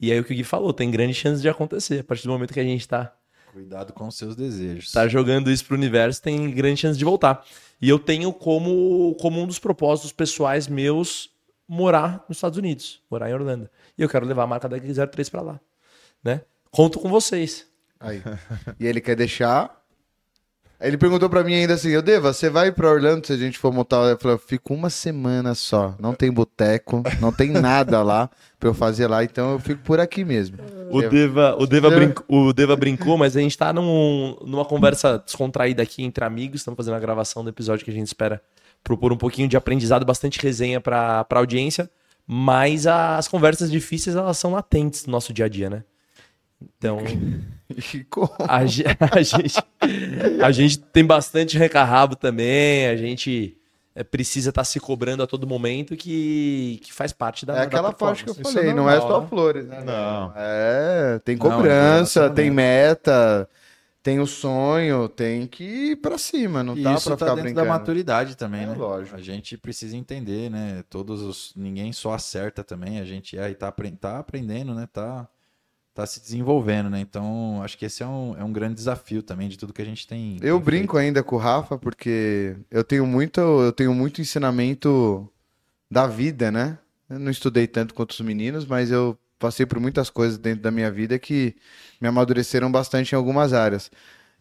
[0.00, 2.00] E aí o que o Gui falou, tem grande chance de acontecer.
[2.00, 3.14] A partir do momento que a gente tá,
[3.52, 4.92] Cuidado com os seus desejos.
[4.92, 7.46] tá jogando isso pro universo, tem grande chance de voltar.
[7.80, 11.30] E eu tenho como, como um dos propósitos pessoais meus
[11.68, 13.68] morar nos Estados Unidos, morar em Orlando.
[13.96, 15.60] E eu quero levar a marca da 03 para lá,
[16.22, 16.42] né?
[16.70, 17.66] Conto com vocês.
[17.98, 18.22] Aí.
[18.78, 19.74] E ele quer deixar.
[20.78, 23.58] Ele perguntou pra mim ainda assim, eu Deva, você vai pra Orlando se a gente
[23.58, 23.96] for montar?
[24.10, 25.94] Eu falei, eu fico uma semana só.
[25.98, 28.28] Não tem boteco, não tem nada lá
[28.60, 30.58] pra eu fazer lá, então eu fico por aqui mesmo.
[30.90, 34.66] O Deva, o, Deva Deva- brincou, o Deva brincou, mas a gente tá num- numa
[34.66, 36.60] conversa descontraída aqui entre amigos.
[36.60, 38.42] Estamos fazendo a gravação do episódio que a gente espera
[38.86, 41.90] propor um pouquinho de aprendizado, bastante resenha pra, pra audiência.
[42.24, 45.84] Mas as conversas difíceis, elas são latentes no nosso dia a dia, né?
[46.78, 46.98] Então,
[48.40, 48.56] a,
[49.12, 49.62] a gente,
[50.42, 52.86] a gente tem bastante recarrabo também.
[52.86, 53.56] A gente
[53.94, 57.88] é, precisa estar se cobrando a todo momento, que, que faz parte da É aquela
[57.90, 58.54] da parte que eu performance.
[58.54, 59.26] falei, é não é só né?
[59.28, 59.82] flores, né?
[59.84, 60.32] Não.
[60.36, 63.48] É, tem Não, é cobrança, tem meta,
[64.06, 67.34] tem o sonho, tem que ir pra cima, não E tá isso pra tá ficar
[67.34, 67.66] dentro brincando.
[67.66, 68.74] da maturidade também, É, né?
[68.76, 69.16] lógico.
[69.16, 70.84] A gente precisa entender, né?
[70.88, 71.52] Todos os.
[71.56, 73.00] Ninguém só acerta também.
[73.00, 74.88] A gente é e tá, tá aprendendo, né?
[74.92, 75.26] Tá,
[75.92, 77.00] tá se desenvolvendo, né?
[77.00, 79.84] Então, acho que esse é um, é um grande desafio também de tudo que a
[79.84, 80.36] gente tem.
[80.40, 85.28] Eu tem brinco ainda com o Rafa porque eu tenho muito, eu tenho muito ensinamento
[85.90, 86.78] da vida, né?
[87.10, 90.70] Eu não estudei tanto quanto os meninos, mas eu passei por muitas coisas dentro da
[90.70, 91.56] minha vida que
[92.00, 93.90] me amadureceram bastante em algumas áreas.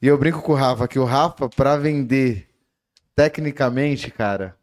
[0.02, 2.50] E eu brinco com o Rafa que o Rafa, pra vender
[3.16, 4.58] tecnicamente, cara,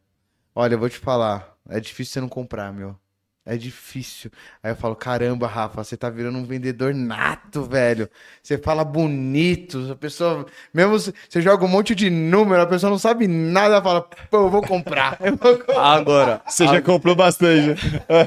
[0.54, 2.96] olha, eu vou te falar, é difícil você não comprar, meu.
[3.44, 4.30] É difícil.
[4.62, 8.08] Aí eu falo, caramba, Rafa, você tá virando um vendedor nato, velho.
[8.40, 10.46] Você fala bonito, a pessoa.
[10.72, 14.02] Mesmo se- você joga um monte de número, a pessoa não sabe nada, ela fala,
[14.30, 15.18] pô, eu vou comprar.
[15.20, 15.82] Eu vou comprar.
[15.82, 17.74] Agora, Você já comprou bastante, né?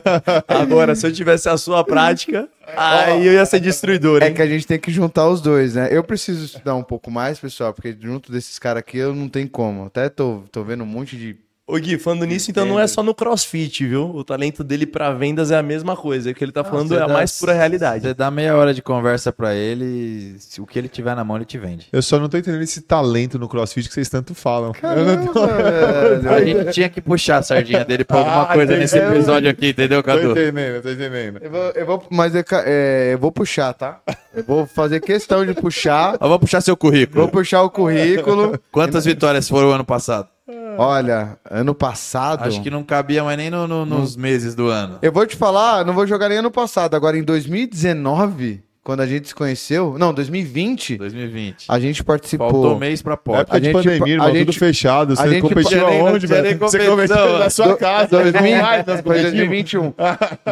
[0.47, 4.34] agora, se eu tivesse a sua prática, aí eu ia ser destruidor, É hein?
[4.34, 5.88] que a gente tem que juntar os dois, né?
[5.91, 9.47] Eu preciso estudar um pouco mais, pessoal, porque junto desses caras aqui eu não tem
[9.47, 9.86] como.
[9.86, 11.38] Até tô, tô vendo um monte de.
[11.68, 14.11] Ô Gui, falando nisso, então não é só no crossfit, viu?
[14.16, 16.30] O talento dele pra vendas é a mesma coisa.
[16.30, 18.03] O que ele tá falando é a dá- mais pura realidade.
[18.03, 21.38] Você dá meia hora de conversa pra ele, se o que ele tiver na mão,
[21.38, 21.88] ele te vende.
[21.91, 24.74] Eu só não tô entendendo esse talento no crossfit que vocês tanto falam.
[24.84, 28.53] Eu não tô, Caramba, A gente tinha que puxar a sardinha dele pra alguma Ah,
[28.53, 30.32] coisa nesse episódio aqui, entendeu, tô Cadu?
[30.34, 31.39] entendendo, tô entendendo.
[31.41, 34.01] Eu vou, eu vou- mas eu, é, eu vou puxar, tá?
[34.36, 36.16] Eu vou fazer questão de puxar.
[36.20, 37.22] Ó, Vamos puxar seu currículo.
[37.22, 38.59] Vou puxar o currículo.
[38.72, 40.28] Quantas vitórias foram ano passado?
[40.77, 42.43] Olha, ano passado.
[42.43, 44.99] Acho que não cabia mais nem no- no- nos meses do ano.
[45.01, 46.93] Eu vou te falar, não vou jogar nem ano passado.
[46.95, 49.97] Agora, em 2019, quando a gente se conheceu.
[49.97, 51.65] Não, 2020, 2020.
[51.67, 52.51] a gente participou.
[52.51, 53.41] Faltou mês pra pode.
[53.41, 55.15] época de gente- pandemia, irmão, a tudo gente- fechado.
[55.15, 56.59] Você a gente- competiu aonde, velho?
[56.59, 58.07] Você competiu na sua Do- casa.
[58.09, 59.31] 2000, online, nós competimos.
[59.31, 59.93] 2021.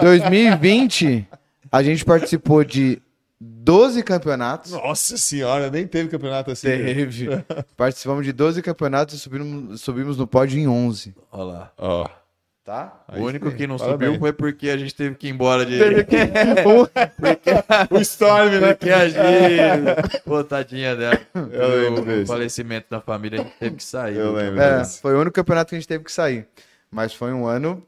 [0.01, 1.27] 2020,
[1.71, 2.99] a gente participou de
[3.63, 4.71] 12 campeonatos.
[4.71, 6.67] Nossa senhora, nem teve campeonato assim.
[6.67, 6.85] velho.
[6.85, 7.29] Teve.
[7.77, 11.15] Participamos de 12 campeonatos e subimos, subimos no pódio em 11.
[11.31, 11.71] Olha lá.
[11.77, 12.07] Ó,
[12.65, 13.03] Tá?
[13.09, 13.57] aí o único sim.
[13.57, 14.07] que não Parabéns.
[14.07, 15.77] subiu foi porque a gente teve que ir embora de.
[17.91, 18.73] O Storm, né?
[18.73, 20.21] Porque a gente.
[20.23, 21.19] Pô, tadinha dela.
[21.51, 22.25] Eu lembro o desse.
[22.25, 24.15] falecimento da família, a gente teve que sair.
[24.15, 24.61] Eu lembro.
[24.61, 26.47] É, foi o único campeonato que a gente teve que sair.
[26.89, 27.83] Mas foi um ano.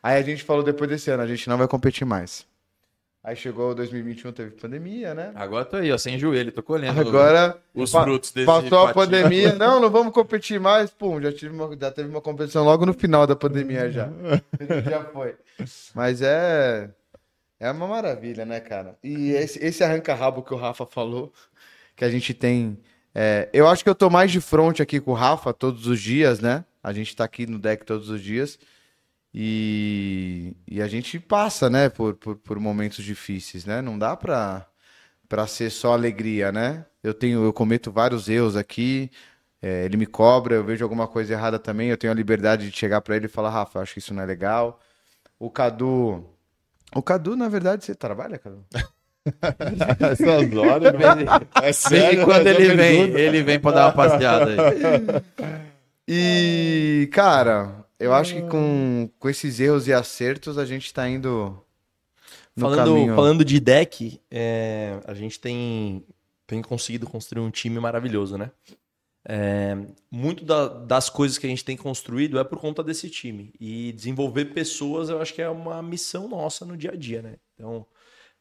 [0.00, 2.46] Aí a gente falou depois desse ano, a gente não vai competir mais.
[3.22, 5.30] Aí chegou 2021, teve pandemia, né?
[5.34, 9.52] Agora tô aí, ó, sem joelho, tô colhendo Agora os frutos desse passou a pandemia.
[9.60, 10.90] Não, não vamos competir mais.
[10.90, 14.08] Pum, já, tive uma- já teve uma competição logo no final da pandemia já.
[14.88, 15.34] já foi.
[15.94, 16.88] Mas é.
[17.58, 18.96] É uma maravilha, né, cara?
[19.04, 21.30] E esse, esse arranca-rabo que o Rafa falou,
[21.94, 22.78] que a gente tem.
[23.14, 26.00] é, eu acho que eu tô mais de frente aqui com o Rafa todos os
[26.00, 26.64] dias, né?
[26.82, 28.58] A gente tá aqui no deck todos os dias.
[29.32, 33.80] E, e a gente passa, né, por, por, por momentos difíceis, né?
[33.80, 34.66] Não dá pra,
[35.28, 36.84] pra ser só alegria, né?
[37.02, 39.10] Eu tenho, eu cometo vários erros aqui.
[39.62, 41.88] é, ele me cobra, eu vejo alguma coisa errada também.
[41.88, 44.12] Eu tenho a liberdade de chegar pra ele e falar, Rafa, eu acho que isso
[44.14, 44.80] não é legal.
[45.38, 46.24] O Cadu.
[46.94, 48.64] O Cadu, na verdade, você trabalha, Cadu?
[50.00, 51.28] Essas horas, velho.
[51.62, 55.22] É sério, quando essa ele vem, ele vem pra dar uma passeada aí.
[56.08, 61.62] E, cara, eu acho que com, com esses erros e acertos a gente tá indo
[62.56, 63.14] no Falando, caminho.
[63.14, 66.04] falando de deck, é, a gente tem,
[66.46, 68.50] tem conseguido construir um time maravilhoso, né?
[69.28, 69.76] É,
[70.10, 73.52] muito da- das coisas que a gente tem construído é por conta desse time.
[73.60, 77.36] E desenvolver pessoas eu acho que é uma missão nossa no dia a dia, né?
[77.54, 77.86] Então,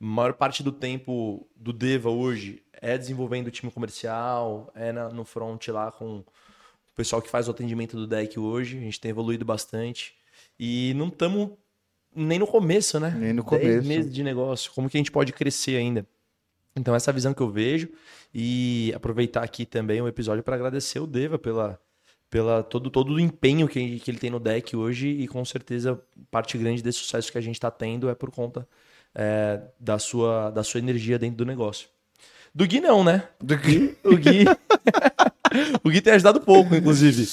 [0.02, 5.10] a maior parte do tempo do Deva hoje é desenvolvendo o time comercial, é na-
[5.10, 6.24] no front lá com
[7.00, 8.78] pessoal que faz o atendimento do deck hoje.
[8.78, 10.14] A gente tem evoluído bastante.
[10.60, 11.52] E não estamos
[12.14, 13.16] nem no começo, né?
[13.18, 13.88] Nem no começo.
[13.88, 14.70] meses de negócio.
[14.76, 16.06] Como que a gente pode crescer ainda?
[16.76, 17.88] Então, essa é a visão que eu vejo.
[18.34, 21.80] E aproveitar aqui também o episódio para agradecer o Deva pela,
[22.30, 25.08] pela todo, todo o empenho que, que ele tem no deck hoje.
[25.08, 25.98] E com certeza,
[26.30, 28.68] parte grande desse sucesso que a gente está tendo é por conta
[29.16, 31.88] é, da, sua, da sua energia dentro do negócio.
[32.54, 33.30] Do Gui, não, né?
[33.40, 34.44] Do que- O Gui.
[35.84, 37.28] o Gui tem ajudado pouco, inclusive.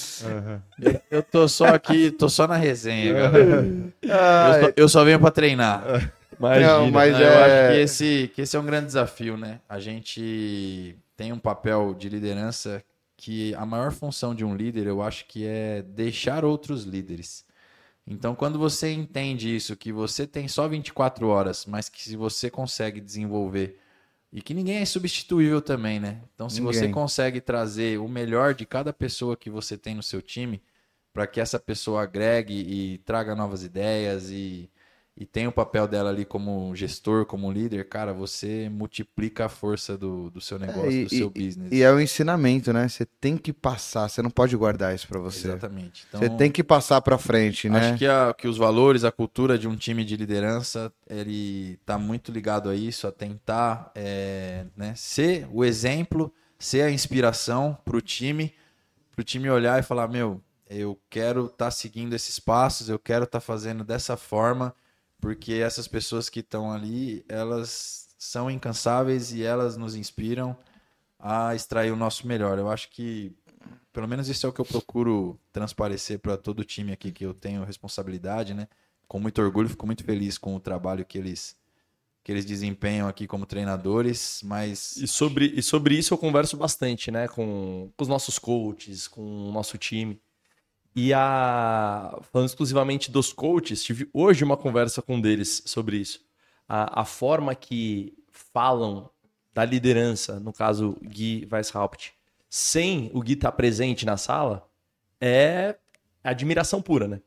[1.11, 3.65] Eu tô só aqui, tô só na resenha, galera.
[4.11, 6.13] Ah, Eu só, eu só venho pra treinar.
[6.39, 6.67] Imagina.
[6.67, 9.61] Não, mas Não, Eu é- acho que esse, que esse é um grande desafio, né?
[9.69, 12.83] A gente tem um papel de liderança
[13.17, 17.45] que a maior função de um líder, eu acho que é deixar outros líderes.
[18.07, 22.49] Então, quando você entende isso, que você tem só 24 horas, mas que se você
[22.51, 23.79] consegue desenvolver,
[24.33, 26.23] e que ninguém é substituível também, né?
[26.35, 26.95] Então, se você Ninguém.
[26.95, 30.63] consegue trazer o melhor de cada pessoa que você tem no seu time,
[31.13, 34.71] para que essa pessoa agregue e traga novas ideias e,
[35.19, 39.97] e tenha o papel dela ali como gestor, como líder, cara, você multiplica a força
[39.97, 41.73] do, do seu negócio, e- do seu e- business.
[41.73, 42.87] E é o ensinamento, né?
[42.87, 45.49] Você tem que passar, você não pode guardar isso pra você.
[45.49, 46.05] Exatamente.
[46.09, 47.79] Então, Você tem que passar pra frente, né?
[47.79, 51.97] Acho que, a- que os valores, a cultura de um time de liderança, ele tá
[51.99, 57.97] muito ligado a isso, a tentar é, né, ser o exemplo, ser a inspiração para
[57.97, 58.53] o time,
[59.13, 63.25] para o time olhar e falar, meu, eu quero estar seguindo esses passos, eu quero
[63.25, 64.75] estar fazendo dessa forma,
[65.21, 70.57] porque essas pessoas que estão ali, elas são incansáveis e elas nos inspiram
[71.19, 72.59] a extrair o nosso melhor.
[72.59, 73.33] Eu acho que,
[73.93, 77.25] pelo menos isso é o que eu procuro transparecer para todo o time aqui que
[77.25, 78.69] eu tenho responsabilidade, né?
[79.09, 81.57] Com muito orgulho, fico muito feliz com o trabalho que eles
[82.23, 87.09] que eles desempenham aqui como treinadores, mas E sobre, e sobre isso eu converso bastante,
[87.09, 87.29] né?
[87.29, 90.21] Com, com os nossos coaches, com o nosso time.
[90.99, 96.25] E a, falando exclusivamente dos coaches, tive hoje uma conversa com um deles sobre isso.
[96.67, 99.11] A, a forma que falam
[99.53, 102.15] da liderança, no caso Gui Weishaupt,
[102.49, 104.67] sem o Gui estar presente na sala,
[105.21, 105.77] é
[106.25, 107.21] admiração pura, né?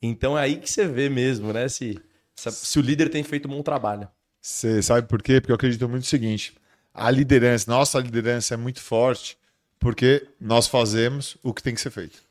[0.00, 1.68] Então é aí que você vê mesmo, né?
[1.68, 2.00] Se,
[2.36, 4.08] se, se o líder tem feito um bom trabalho.
[4.40, 5.40] Você sabe por quê?
[5.40, 6.54] Porque eu acredito muito no seguinte:
[6.94, 9.36] a liderança, nossa liderança é muito forte
[9.76, 12.27] porque nós fazemos o que tem que ser feito.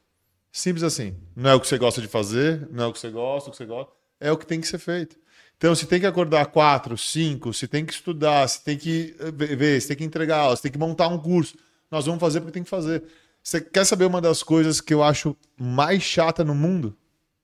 [0.57, 1.15] Simples assim.
[1.35, 3.51] Não é o que você gosta de fazer, não é o que você gosta, o
[3.51, 5.15] que você gosta, é o que tem que ser feito.
[5.55, 9.55] Então, se tem que acordar quatro, cinco, se tem que estudar, se tem que eh,
[9.55, 11.55] ver, se tem que entregar aula, se tem que montar um curso,
[11.91, 13.03] nós vamos fazer porque tem que fazer.
[13.43, 16.97] Você quer saber uma das coisas que eu acho mais chata no mundo?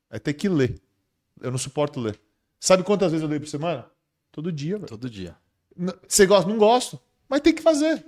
[0.10, 0.82] É ter que ler.
[1.40, 2.20] Eu não suporto ler.
[2.60, 3.86] Sabe quantas vezes eu leio por semana?
[4.32, 4.90] Todo dia, velho.
[4.90, 5.38] todo dia.
[6.08, 6.50] Você gosta?
[6.50, 7.00] Não gosto.
[7.30, 8.04] Mas tem que fazer.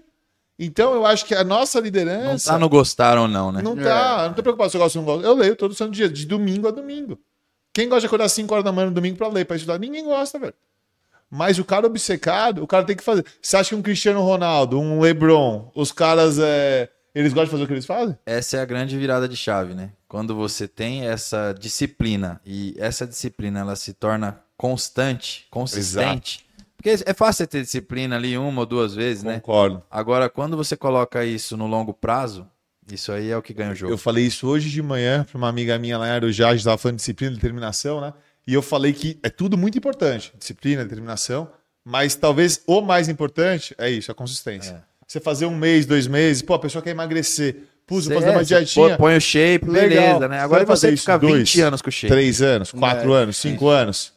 [0.57, 2.51] Então, eu acho que a nossa Não liderança.
[2.51, 3.61] tá no gostar ou não, né?
[3.61, 5.25] Não tá, eu não tô preocupado se eu gosto ou não gosto.
[5.25, 7.19] Eu leio todo santo dia, de domingo a domingo.
[7.73, 9.77] Quem gosta de acordar às 5 horas da manhã no domingo pra ler, pra estudar?
[9.77, 10.53] Ninguém gosta, velho.
[11.29, 13.25] Mas o cara obcecado, o cara tem que fazer.
[13.41, 17.63] Você acha que um Cristiano Ronaldo, um LeBron, os caras, é, eles gostam de fazer
[17.63, 18.17] o que eles fazem?
[18.25, 19.89] Essa é a grande virada de chave, né?
[20.07, 26.44] Quando você tem essa disciplina e essa disciplina ela se torna constante, consistente.
[26.85, 29.35] Porque é fácil ter disciplina ali uma ou duas vezes, né?
[29.39, 29.81] Concordo.
[29.89, 32.45] Agora, quando você coloca isso no longo prazo,
[32.91, 33.91] isso aí é o que ganha o jogo.
[33.91, 36.63] Eu falei isso hoje de manhã pra uma amiga minha lá em Arujá, a gente
[36.63, 38.13] tava falando de disciplina e determinação, né?
[38.45, 41.49] E eu falei que é tudo muito importante, disciplina, determinação,
[41.83, 44.83] mas talvez o mais importante é isso, a consistência.
[45.07, 48.43] Você fazer um mês, dois meses, pô, a pessoa quer emagrecer, pus, vou fazer uma
[48.45, 49.89] Você dietinha, põe- o shape, Legal.
[49.89, 50.39] beleza, né?
[50.39, 52.13] Agora Você fica 20 dois, anos com o shape.
[52.13, 54.13] três anos, quatro É, anos, cinco anos,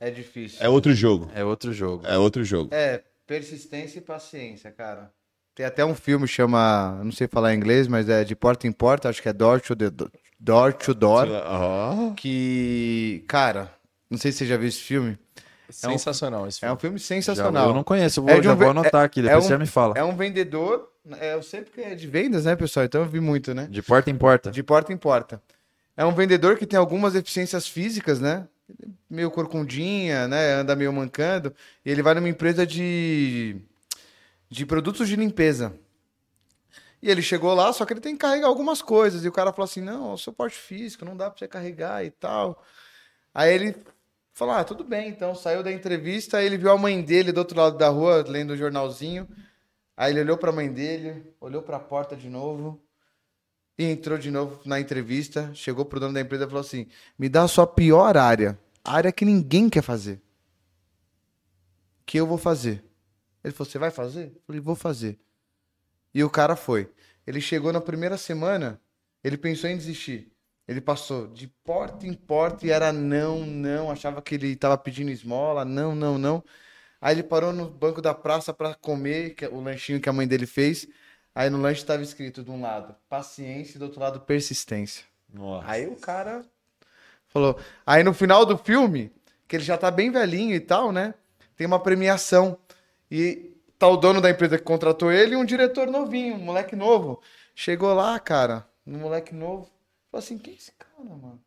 [0.00, 0.58] É difícil.
[0.64, 2.06] é outro jogo, É outro jogo.
[2.06, 2.74] é outro jogo.
[2.74, 5.12] É, persistência e paciência, cara.
[5.54, 8.66] Tem até um filme que chama, não sei falar em inglês, mas é de porta
[8.66, 9.90] em porta, acho que é Door to, the,
[10.38, 11.26] Door, to Door,
[12.16, 13.70] que, cara,
[14.08, 15.18] não sei se você já viu esse filme.
[15.68, 16.74] Sensacional esse É filme.
[16.74, 17.68] um filme Já- sensacional.
[17.68, 19.48] eu não conheço, eu vou, É de já um vou anotar aqui, é depois um-
[19.48, 19.94] você me fala.
[19.96, 22.86] É um vendedor, é, eu sei porque é de vendas, né, pessoal?
[22.86, 23.68] Então eu vi muito, né?
[23.70, 24.50] De porta em porta.
[24.50, 25.40] De porta em porta.
[25.96, 28.48] É um vendedor que tem algumas deficiências físicas, né?
[29.08, 30.54] Meio corcundinha, né?
[30.54, 31.54] Anda meio mancando.
[31.84, 33.56] E ele vai numa empresa de,
[34.48, 35.74] de produtos de limpeza.
[37.02, 39.24] E ele chegou lá, só que ele tem que carregar algumas coisas.
[39.24, 42.04] E o cara falou assim: não, o seu porte físico, não dá pra você carregar
[42.04, 42.62] e tal.
[43.34, 43.76] Aí ele
[44.32, 45.34] falou: ah, tudo bem, então.
[45.34, 48.50] Saiu da entrevista, aí ele viu a mãe dele do outro lado da rua, lendo
[48.50, 49.28] o jornalzinho.
[49.96, 52.82] Aí ele olhou pra mãe dele, olhou pra porta de novo.
[53.80, 56.86] E entrou de novo na entrevista, chegou pro dono da empresa e falou assim:
[57.18, 60.20] me dá a sua pior área, a área que ninguém quer fazer.
[62.04, 62.84] Que eu vou fazer.
[63.42, 64.32] Ele falou: você vai fazer?
[64.36, 65.18] Eu falei: vou fazer.
[66.12, 66.92] E o cara foi.
[67.26, 68.78] Ele chegou na primeira semana,
[69.24, 70.30] ele pensou em desistir.
[70.68, 75.10] Ele passou de porta em porta e era não, não, achava que ele estava pedindo
[75.10, 76.44] esmola, não, não, não.
[77.00, 80.12] Aí ele parou no banco da praça para comer que é o lanchinho que a
[80.12, 80.86] mãe dele fez.
[81.34, 85.04] Aí no lanche estava escrito de um lado paciência e do outro lado persistência.
[85.32, 85.70] nossa.
[85.70, 86.44] Aí o cara
[87.28, 87.58] falou.
[87.86, 89.12] Aí no final do filme,
[89.46, 91.14] que ele já tá bem velhinho e tal, né?
[91.56, 92.58] Tem uma premiação.
[93.10, 96.76] E tá o dono da empresa que contratou ele e um diretor novinho, um moleque
[96.76, 97.20] novo.
[97.54, 99.70] Chegou lá, cara, um moleque novo.
[100.10, 101.40] Falou assim: quem é esse cara, mano?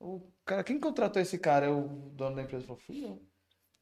[0.00, 1.66] O cara, quem contratou esse cara?
[1.66, 1.82] É o
[2.12, 3.20] dono da empresa falou: fui eu.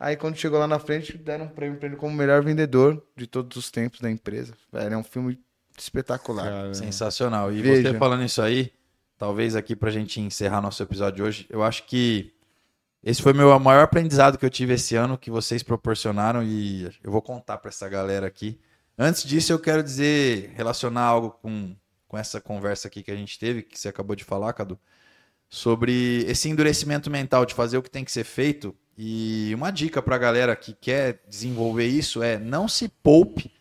[0.05, 3.26] Aí quando chegou lá na frente, deram um prêmio pra ele como melhor vendedor de
[3.26, 4.52] todos os tempos da empresa.
[4.70, 5.40] Velho, é um filme
[5.78, 6.44] espetacular.
[6.44, 7.51] Cara, Sensacional.
[7.51, 7.90] E Veja.
[7.90, 8.70] você falando isso aí,
[9.16, 12.35] talvez aqui pra gente encerrar nosso episódio de hoje, eu acho que
[13.02, 17.10] esse foi meu maior aprendizado que eu tive esse ano, que vocês proporcionaram e eu
[17.10, 18.60] vou contar pra essa galera aqui.
[18.98, 21.74] Antes disso, eu quero dizer, relacionar algo com,
[22.06, 24.78] com essa conversa aqui que a gente teve, que você acabou de falar, Cadu,
[25.48, 28.76] sobre esse endurecimento mental de fazer o que tem que ser feito.
[28.96, 33.52] E uma dica pra galera que quer desenvolver isso é não se poupe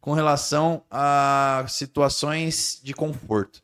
[0.00, 3.56] com relação a situações de conforto.
[3.56, 3.62] O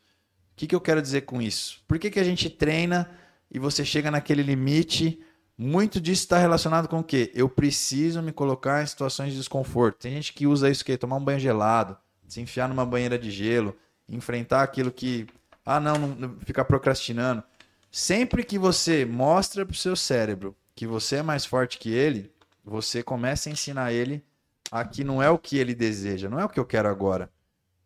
[0.56, 1.82] que, que eu quero dizer com isso?
[1.86, 3.10] Por que, que a gente treina
[3.50, 5.20] e você chega naquele limite?
[5.56, 7.30] Muito disso está relacionado com o quê?
[7.34, 10.00] Eu preciso me colocar em situações de desconforto.
[10.00, 11.96] Tem gente que usa isso que tomar um banho gelado,
[12.26, 13.76] se enfiar numa banheira de gelo,
[14.08, 15.26] enfrentar aquilo que
[15.64, 17.42] ah não, não ficar procrastinando.
[17.90, 22.30] Sempre que você mostra para o seu cérebro que você é mais forte que ele,
[22.62, 24.22] você começa a ensinar ele
[24.70, 27.30] a que não é o que ele deseja, não é o que eu quero agora.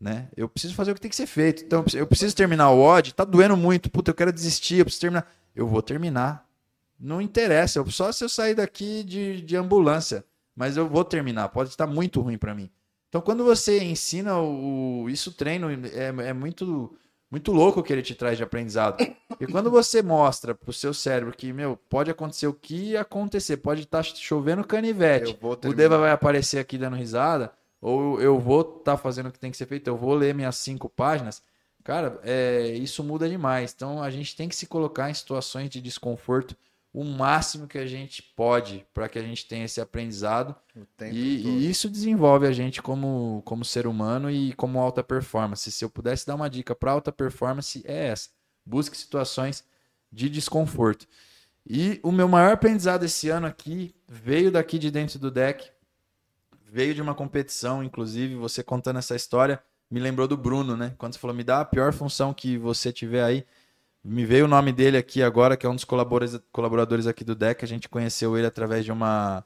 [0.01, 0.29] Né?
[0.37, 1.63] Eu preciso fazer o que tem que ser feito.
[1.63, 5.03] Então, eu preciso terminar o odd, tá doendo muito, puta, eu quero desistir, eu preciso
[5.03, 5.31] terminar.
[5.55, 6.47] Eu vou terminar.
[6.99, 11.49] Não interessa, eu, só se eu sair daqui de, de ambulância, mas eu vou terminar,
[11.49, 12.71] pode estar muito ruim para mim.
[13.09, 16.97] Então, quando você ensina o, isso treino, é, é muito
[17.31, 18.97] muito louco que ele te traz de aprendizado.
[19.39, 23.83] E quando você mostra pro seu cérebro que, meu, pode acontecer o que acontecer, pode
[23.83, 28.93] estar tá chovendo canivete, o Deva vai aparecer aqui dando risada, ou eu vou estar
[28.93, 31.43] tá fazendo o que tem que ser feito, eu vou ler minhas cinco páginas,
[31.85, 33.73] cara, é, isso muda demais.
[33.75, 36.57] Então a gente tem que se colocar em situações de desconforto
[36.93, 40.55] o máximo que a gente pode para que a gente tenha esse aprendizado.
[41.15, 45.71] E, e, isso desenvolve a gente como, como ser humano e como alta performance.
[45.71, 48.31] Se eu pudesse dar uma dica para alta performance, é essa:
[48.67, 49.65] busque situações
[50.13, 51.07] de desconforto.
[51.65, 55.71] E o meu maior aprendizado esse ano aqui veio daqui de dentro do deck,
[56.65, 60.95] veio de uma competição, inclusive, você contando essa história, me lembrou do Bruno, né?
[60.99, 63.47] Quando você falou, me dá a pior função que você tiver aí.
[64.03, 67.63] Me veio o nome dele aqui agora, que é um dos colaboradores aqui do DEC.
[67.63, 69.45] A gente conheceu ele através de uma,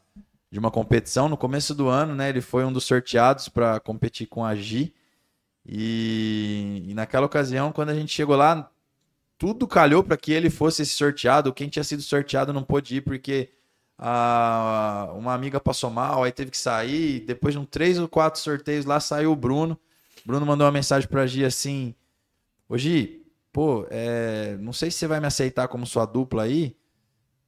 [0.51, 2.29] de uma competição no começo do ano, né?
[2.29, 4.95] Ele foi um dos sorteados para competir com a Gi.
[5.67, 8.71] E, e, naquela ocasião, quando a gente chegou lá,
[9.37, 11.53] tudo calhou para que ele fosse esse sorteado.
[11.53, 13.51] Quem tinha sido sorteado não pôde ir porque
[13.99, 17.21] a, uma amiga passou mal, aí teve que sair.
[17.21, 19.77] Depois de um três ou quatro sorteios lá, saiu o Bruno.
[20.25, 21.93] Bruno mandou uma mensagem para a Gi assim:
[22.69, 23.24] Ô Gi,
[23.55, 26.77] pô, é, não sei se você vai me aceitar como sua dupla aí,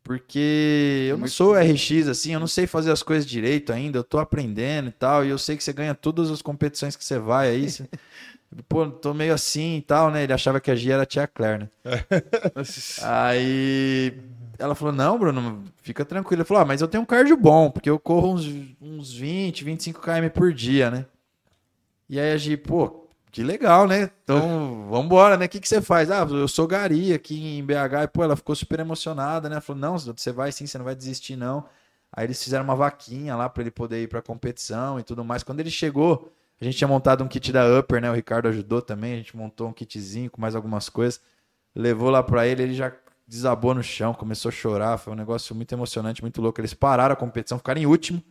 [0.04, 4.04] porque eu não sou RX assim, eu não sei fazer as coisas direito ainda, eu
[4.04, 7.18] tô aprendendo e tal, e eu sei que você ganha todas as competições que você
[7.18, 7.68] vai aí.
[7.68, 7.90] Você...
[8.68, 10.22] Pô, tô meio assim e tal, né?
[10.22, 11.70] Ele achava que a Gia era a tia Claire, né?
[13.02, 14.14] aí
[14.56, 16.42] ela falou: Não, Bruno, fica tranquilo.
[16.42, 18.46] Ele falou: ah, mas eu tenho um cardio bom, porque eu corro uns,
[18.80, 21.04] uns 20, 25 km por dia, né?
[22.08, 23.05] E aí a Gia, pô,
[23.36, 24.10] que legal, né?
[24.24, 25.44] Então, vamos embora, né?
[25.44, 26.10] O que, que você faz?
[26.10, 28.04] Ah, eu sou Gari aqui em BH.
[28.04, 29.56] E, pô, ela ficou super emocionada, né?
[29.56, 31.68] Ela falou, não, você vai sim, você não vai desistir, não.
[32.10, 35.42] Aí eles fizeram uma vaquinha lá para ele poder ir pra competição e tudo mais.
[35.42, 38.10] Quando ele chegou, a gente tinha montado um kit da Upper, né?
[38.10, 39.12] O Ricardo ajudou também.
[39.12, 41.20] A gente montou um kitzinho com mais algumas coisas.
[41.74, 42.90] Levou lá para ele, ele já
[43.28, 44.96] desabou no chão, começou a chorar.
[44.96, 46.58] Foi um negócio muito emocionante, muito louco.
[46.58, 48.22] Eles pararam a competição, ficaram em último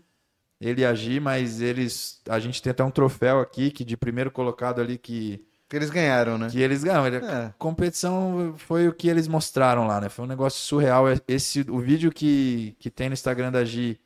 [0.59, 2.21] ele agir, mas eles.
[2.29, 5.43] A gente tem até um troféu aqui que de primeiro colocado ali que.
[5.67, 6.47] Que eles ganharam, né?
[6.49, 7.27] Que eles ganharam.
[7.27, 7.45] É.
[7.47, 10.09] A competição foi o que eles mostraram lá, né?
[10.09, 11.05] Foi um negócio surreal.
[11.27, 13.99] Esse, o vídeo que, que tem no Instagram da Gi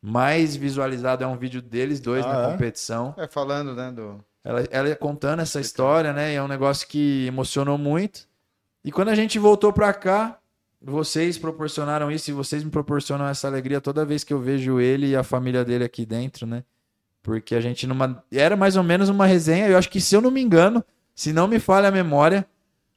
[0.00, 2.52] mais visualizado é um vídeo deles dois ah, na é?
[2.52, 3.14] competição.
[3.18, 3.92] É, falando, né?
[3.92, 4.24] Do...
[4.42, 6.32] Ela, ela contando essa história, né?
[6.32, 8.26] E é um negócio que emocionou muito.
[8.84, 10.38] E quando a gente voltou pra cá,
[10.84, 15.08] vocês proporcionaram isso e vocês me proporcionam essa alegria toda vez que eu vejo ele
[15.08, 16.64] e a família dele aqui dentro, né?
[17.22, 20.20] Porque a gente numa era mais ou menos uma resenha, eu acho que se eu
[20.20, 20.84] não me engano,
[21.14, 22.44] se não me falha a memória,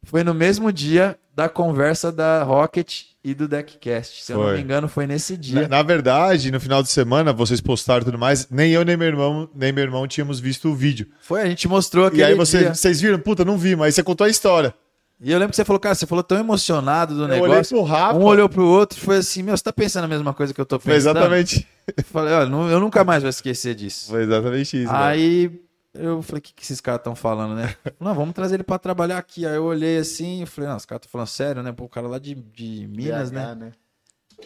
[0.03, 4.23] foi no mesmo dia da conversa da Rocket e do Deckcast.
[4.23, 4.41] Se foi.
[4.41, 5.63] eu não me engano, foi nesse dia.
[5.63, 9.07] Na, na, verdade, no final de semana, vocês postaram tudo mais, nem eu nem meu
[9.07, 11.07] irmão, nem meu irmão tínhamos visto o vídeo.
[11.19, 13.19] Foi, a gente mostrou aquele E aí você, vocês viram?
[13.19, 14.73] Puta, não vi, mas você contou a história.
[15.19, 17.51] E eu lembro que você falou, cara, você falou tão emocionado do eu negócio.
[17.51, 18.19] Olhei pro Rafa.
[18.19, 20.59] Um olhou pro outro e foi assim, meu, você tá pensando a mesma coisa que
[20.59, 20.91] eu tô pensando?
[20.91, 21.67] Foi exatamente.
[21.95, 24.09] Eu falei, olha, eu nunca mais vou esquecer disso.
[24.09, 24.91] Foi exatamente isso.
[24.91, 25.51] Aí
[25.93, 27.75] eu falei, o que, que esses caras estão falando, né?
[27.99, 29.45] Não, vamos trazer ele para trabalhar aqui.
[29.45, 31.71] Aí eu olhei assim e falei, não, os caras estão falando sério, né?
[31.71, 33.55] Pô, o cara lá de, de Minas, BH, né?
[33.55, 33.71] né?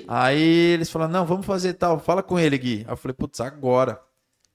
[0.07, 0.41] Aí
[0.73, 2.85] eles falaram, não, vamos fazer tal, fala com ele, Gui.
[2.85, 3.99] Aí eu falei, putz, agora.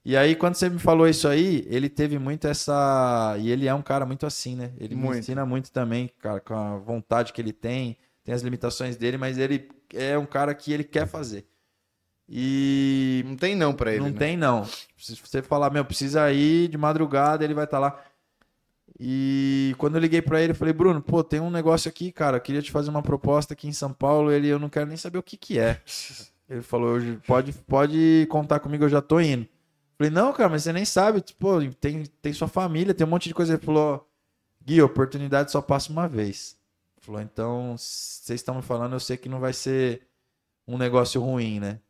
[0.04, 3.36] E aí, quando você me falou isso aí, ele teve muito essa.
[3.38, 4.72] E ele é um cara muito assim, né?
[4.78, 5.12] Ele muito.
[5.14, 9.16] me ensina muito também, cara, com a vontade que ele tem, tem as limitações dele,
[9.16, 11.46] mas ele é um cara que ele quer fazer.
[12.28, 13.24] E.
[13.26, 14.00] Não tem não pra ele.
[14.00, 14.18] Não né?
[14.18, 14.66] tem não.
[14.98, 18.04] Se você falar, meu, precisa ir de madrugada, ele vai estar tá lá.
[19.00, 22.36] E quando eu liguei para ele, eu falei, Bruno, pô, tem um negócio aqui, cara,
[22.36, 24.30] eu queria te fazer uma proposta aqui em São Paulo.
[24.30, 25.80] Ele, eu não quero nem saber o que que é.
[26.48, 29.48] Ele falou, pode, pode contar comigo, eu já tô indo.
[29.96, 31.22] Falei, não, cara, mas você nem sabe.
[31.38, 33.54] Pô, tem, tem sua família, tem um monte de coisa.
[33.54, 34.08] Ele falou,
[34.64, 36.56] Gui, oportunidade só passa uma vez.
[36.96, 40.02] Ele falou, então, vocês estão me falando, eu sei que não vai ser
[40.66, 41.80] um negócio ruim, né?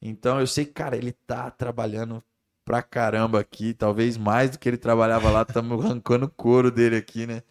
[0.00, 2.22] Então, eu sei que, cara, ele tá trabalhando
[2.64, 5.42] pra caramba aqui, talvez mais do que ele trabalhava lá.
[5.42, 7.42] Estamos arrancando o couro dele aqui, né?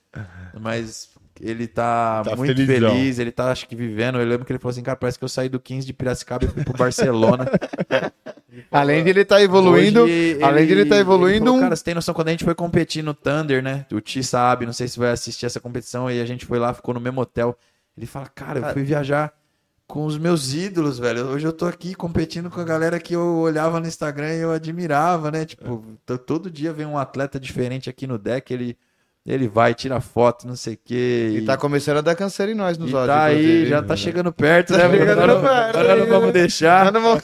[0.59, 1.09] Mas
[1.41, 2.91] ele tá, tá muito felizão.
[2.91, 4.19] feliz, ele tá, acho que, vivendo.
[4.19, 6.45] Eu lembro que ele falou assim, cara, parece que eu saí do 15 de Piracicaba
[6.45, 7.45] e fui pro Barcelona.
[8.71, 11.45] além de ele estar tá evoluindo, Hoje, além ele, de ele estar tá evoluindo...
[11.45, 13.85] Falou, cara, você tem noção, quando a gente foi competir no Thunder, né?
[13.91, 16.73] O Ti sabe, não sei se vai assistir essa competição, e a gente foi lá,
[16.73, 17.57] ficou no mesmo hotel.
[17.97, 19.33] Ele fala, cara, eu fui viajar
[19.87, 21.27] com os meus ídolos, velho.
[21.27, 24.51] Hoje eu tô aqui competindo com a galera que eu olhava no Instagram e eu
[24.51, 25.45] admirava, né?
[25.45, 25.81] Tipo,
[26.25, 28.77] todo dia vem um atleta diferente aqui no deck, ele,
[29.25, 31.37] ele vai, tira foto, não sei o quê.
[31.37, 33.07] E tá começando a dar câncer em nós nos e olhos.
[33.07, 34.97] tá aí, já tá chegando perto, Tá né?
[34.99, 36.31] chegando Agora, perto agora não vamos né?
[36.33, 36.85] deixar.
[36.85, 37.21] Tá no mo-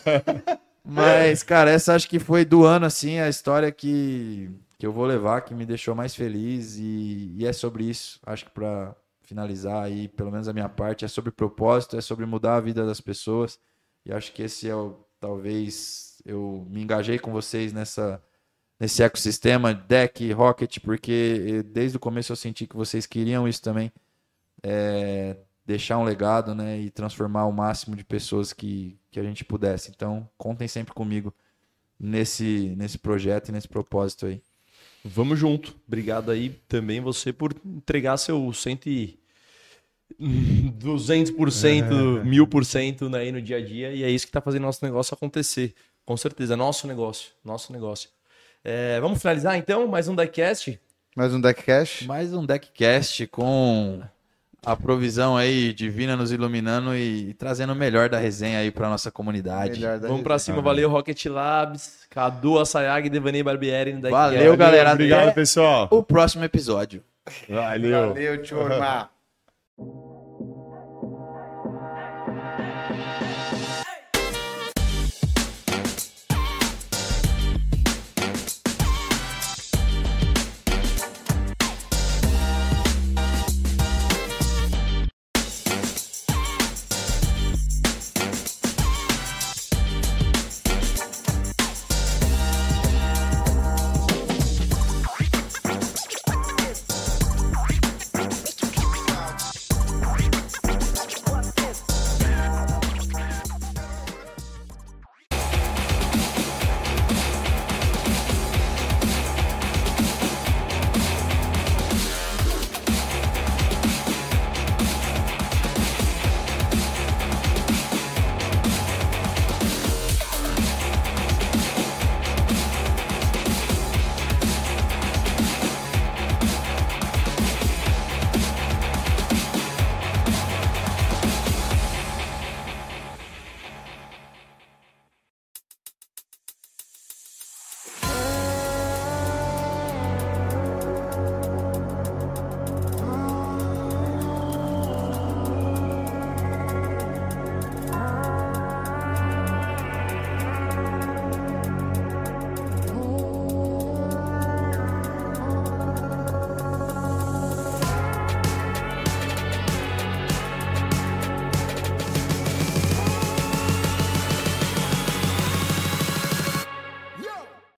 [0.86, 5.06] Mas, cara, essa acho que foi do ano, assim, a história que, que eu vou
[5.06, 6.78] levar, que me deixou mais feliz.
[6.78, 8.20] E, e é sobre isso.
[8.26, 12.26] Acho que pra finalizar aí, pelo menos a minha parte, é sobre propósito, é sobre
[12.26, 13.60] mudar a vida das pessoas.
[14.06, 18.22] E acho que esse é o, talvez, eu me engajei com vocês nessa,
[18.78, 23.92] nesse ecossistema, deck, rocket, porque desde o começo eu senti que vocês queriam isso também.
[24.62, 29.46] É, deixar um legado, né, e transformar o máximo de pessoas que, que a gente
[29.46, 29.92] pudesse.
[29.92, 31.34] Então, contem sempre comigo
[32.00, 34.42] nesse nesse projeto e nesse propósito aí.
[35.06, 35.76] Vamos junto.
[35.88, 39.20] Obrigado aí também você por entregar seu cento e...
[40.20, 43.92] 200%, mil por cento né, aí no dia a dia.
[43.92, 45.74] E é isso que tá fazendo nosso negócio acontecer.
[46.06, 46.56] Com certeza.
[46.56, 47.32] Nosso negócio.
[47.44, 48.10] Nosso negócio.
[48.64, 49.88] É, vamos finalizar então?
[49.88, 50.80] Mais um Diecast?
[51.16, 52.02] Mais um deck cash.
[52.08, 54.02] Mais um deckcast com
[54.66, 58.90] a provisão aí divina nos iluminando e, e trazendo o melhor da resenha aí para
[58.90, 59.82] nossa comunidade.
[60.02, 60.62] Vamos pra cima.
[60.62, 64.12] Valeu, Rocket Labs, Cadu Assayag Devaney Barbieri Diecast.
[64.12, 64.94] Valeu, galera.
[64.94, 65.88] Obrigado, pessoal.
[65.92, 67.04] o próximo episódio.
[67.50, 68.10] Valeu.
[68.10, 69.10] Valeu, turma.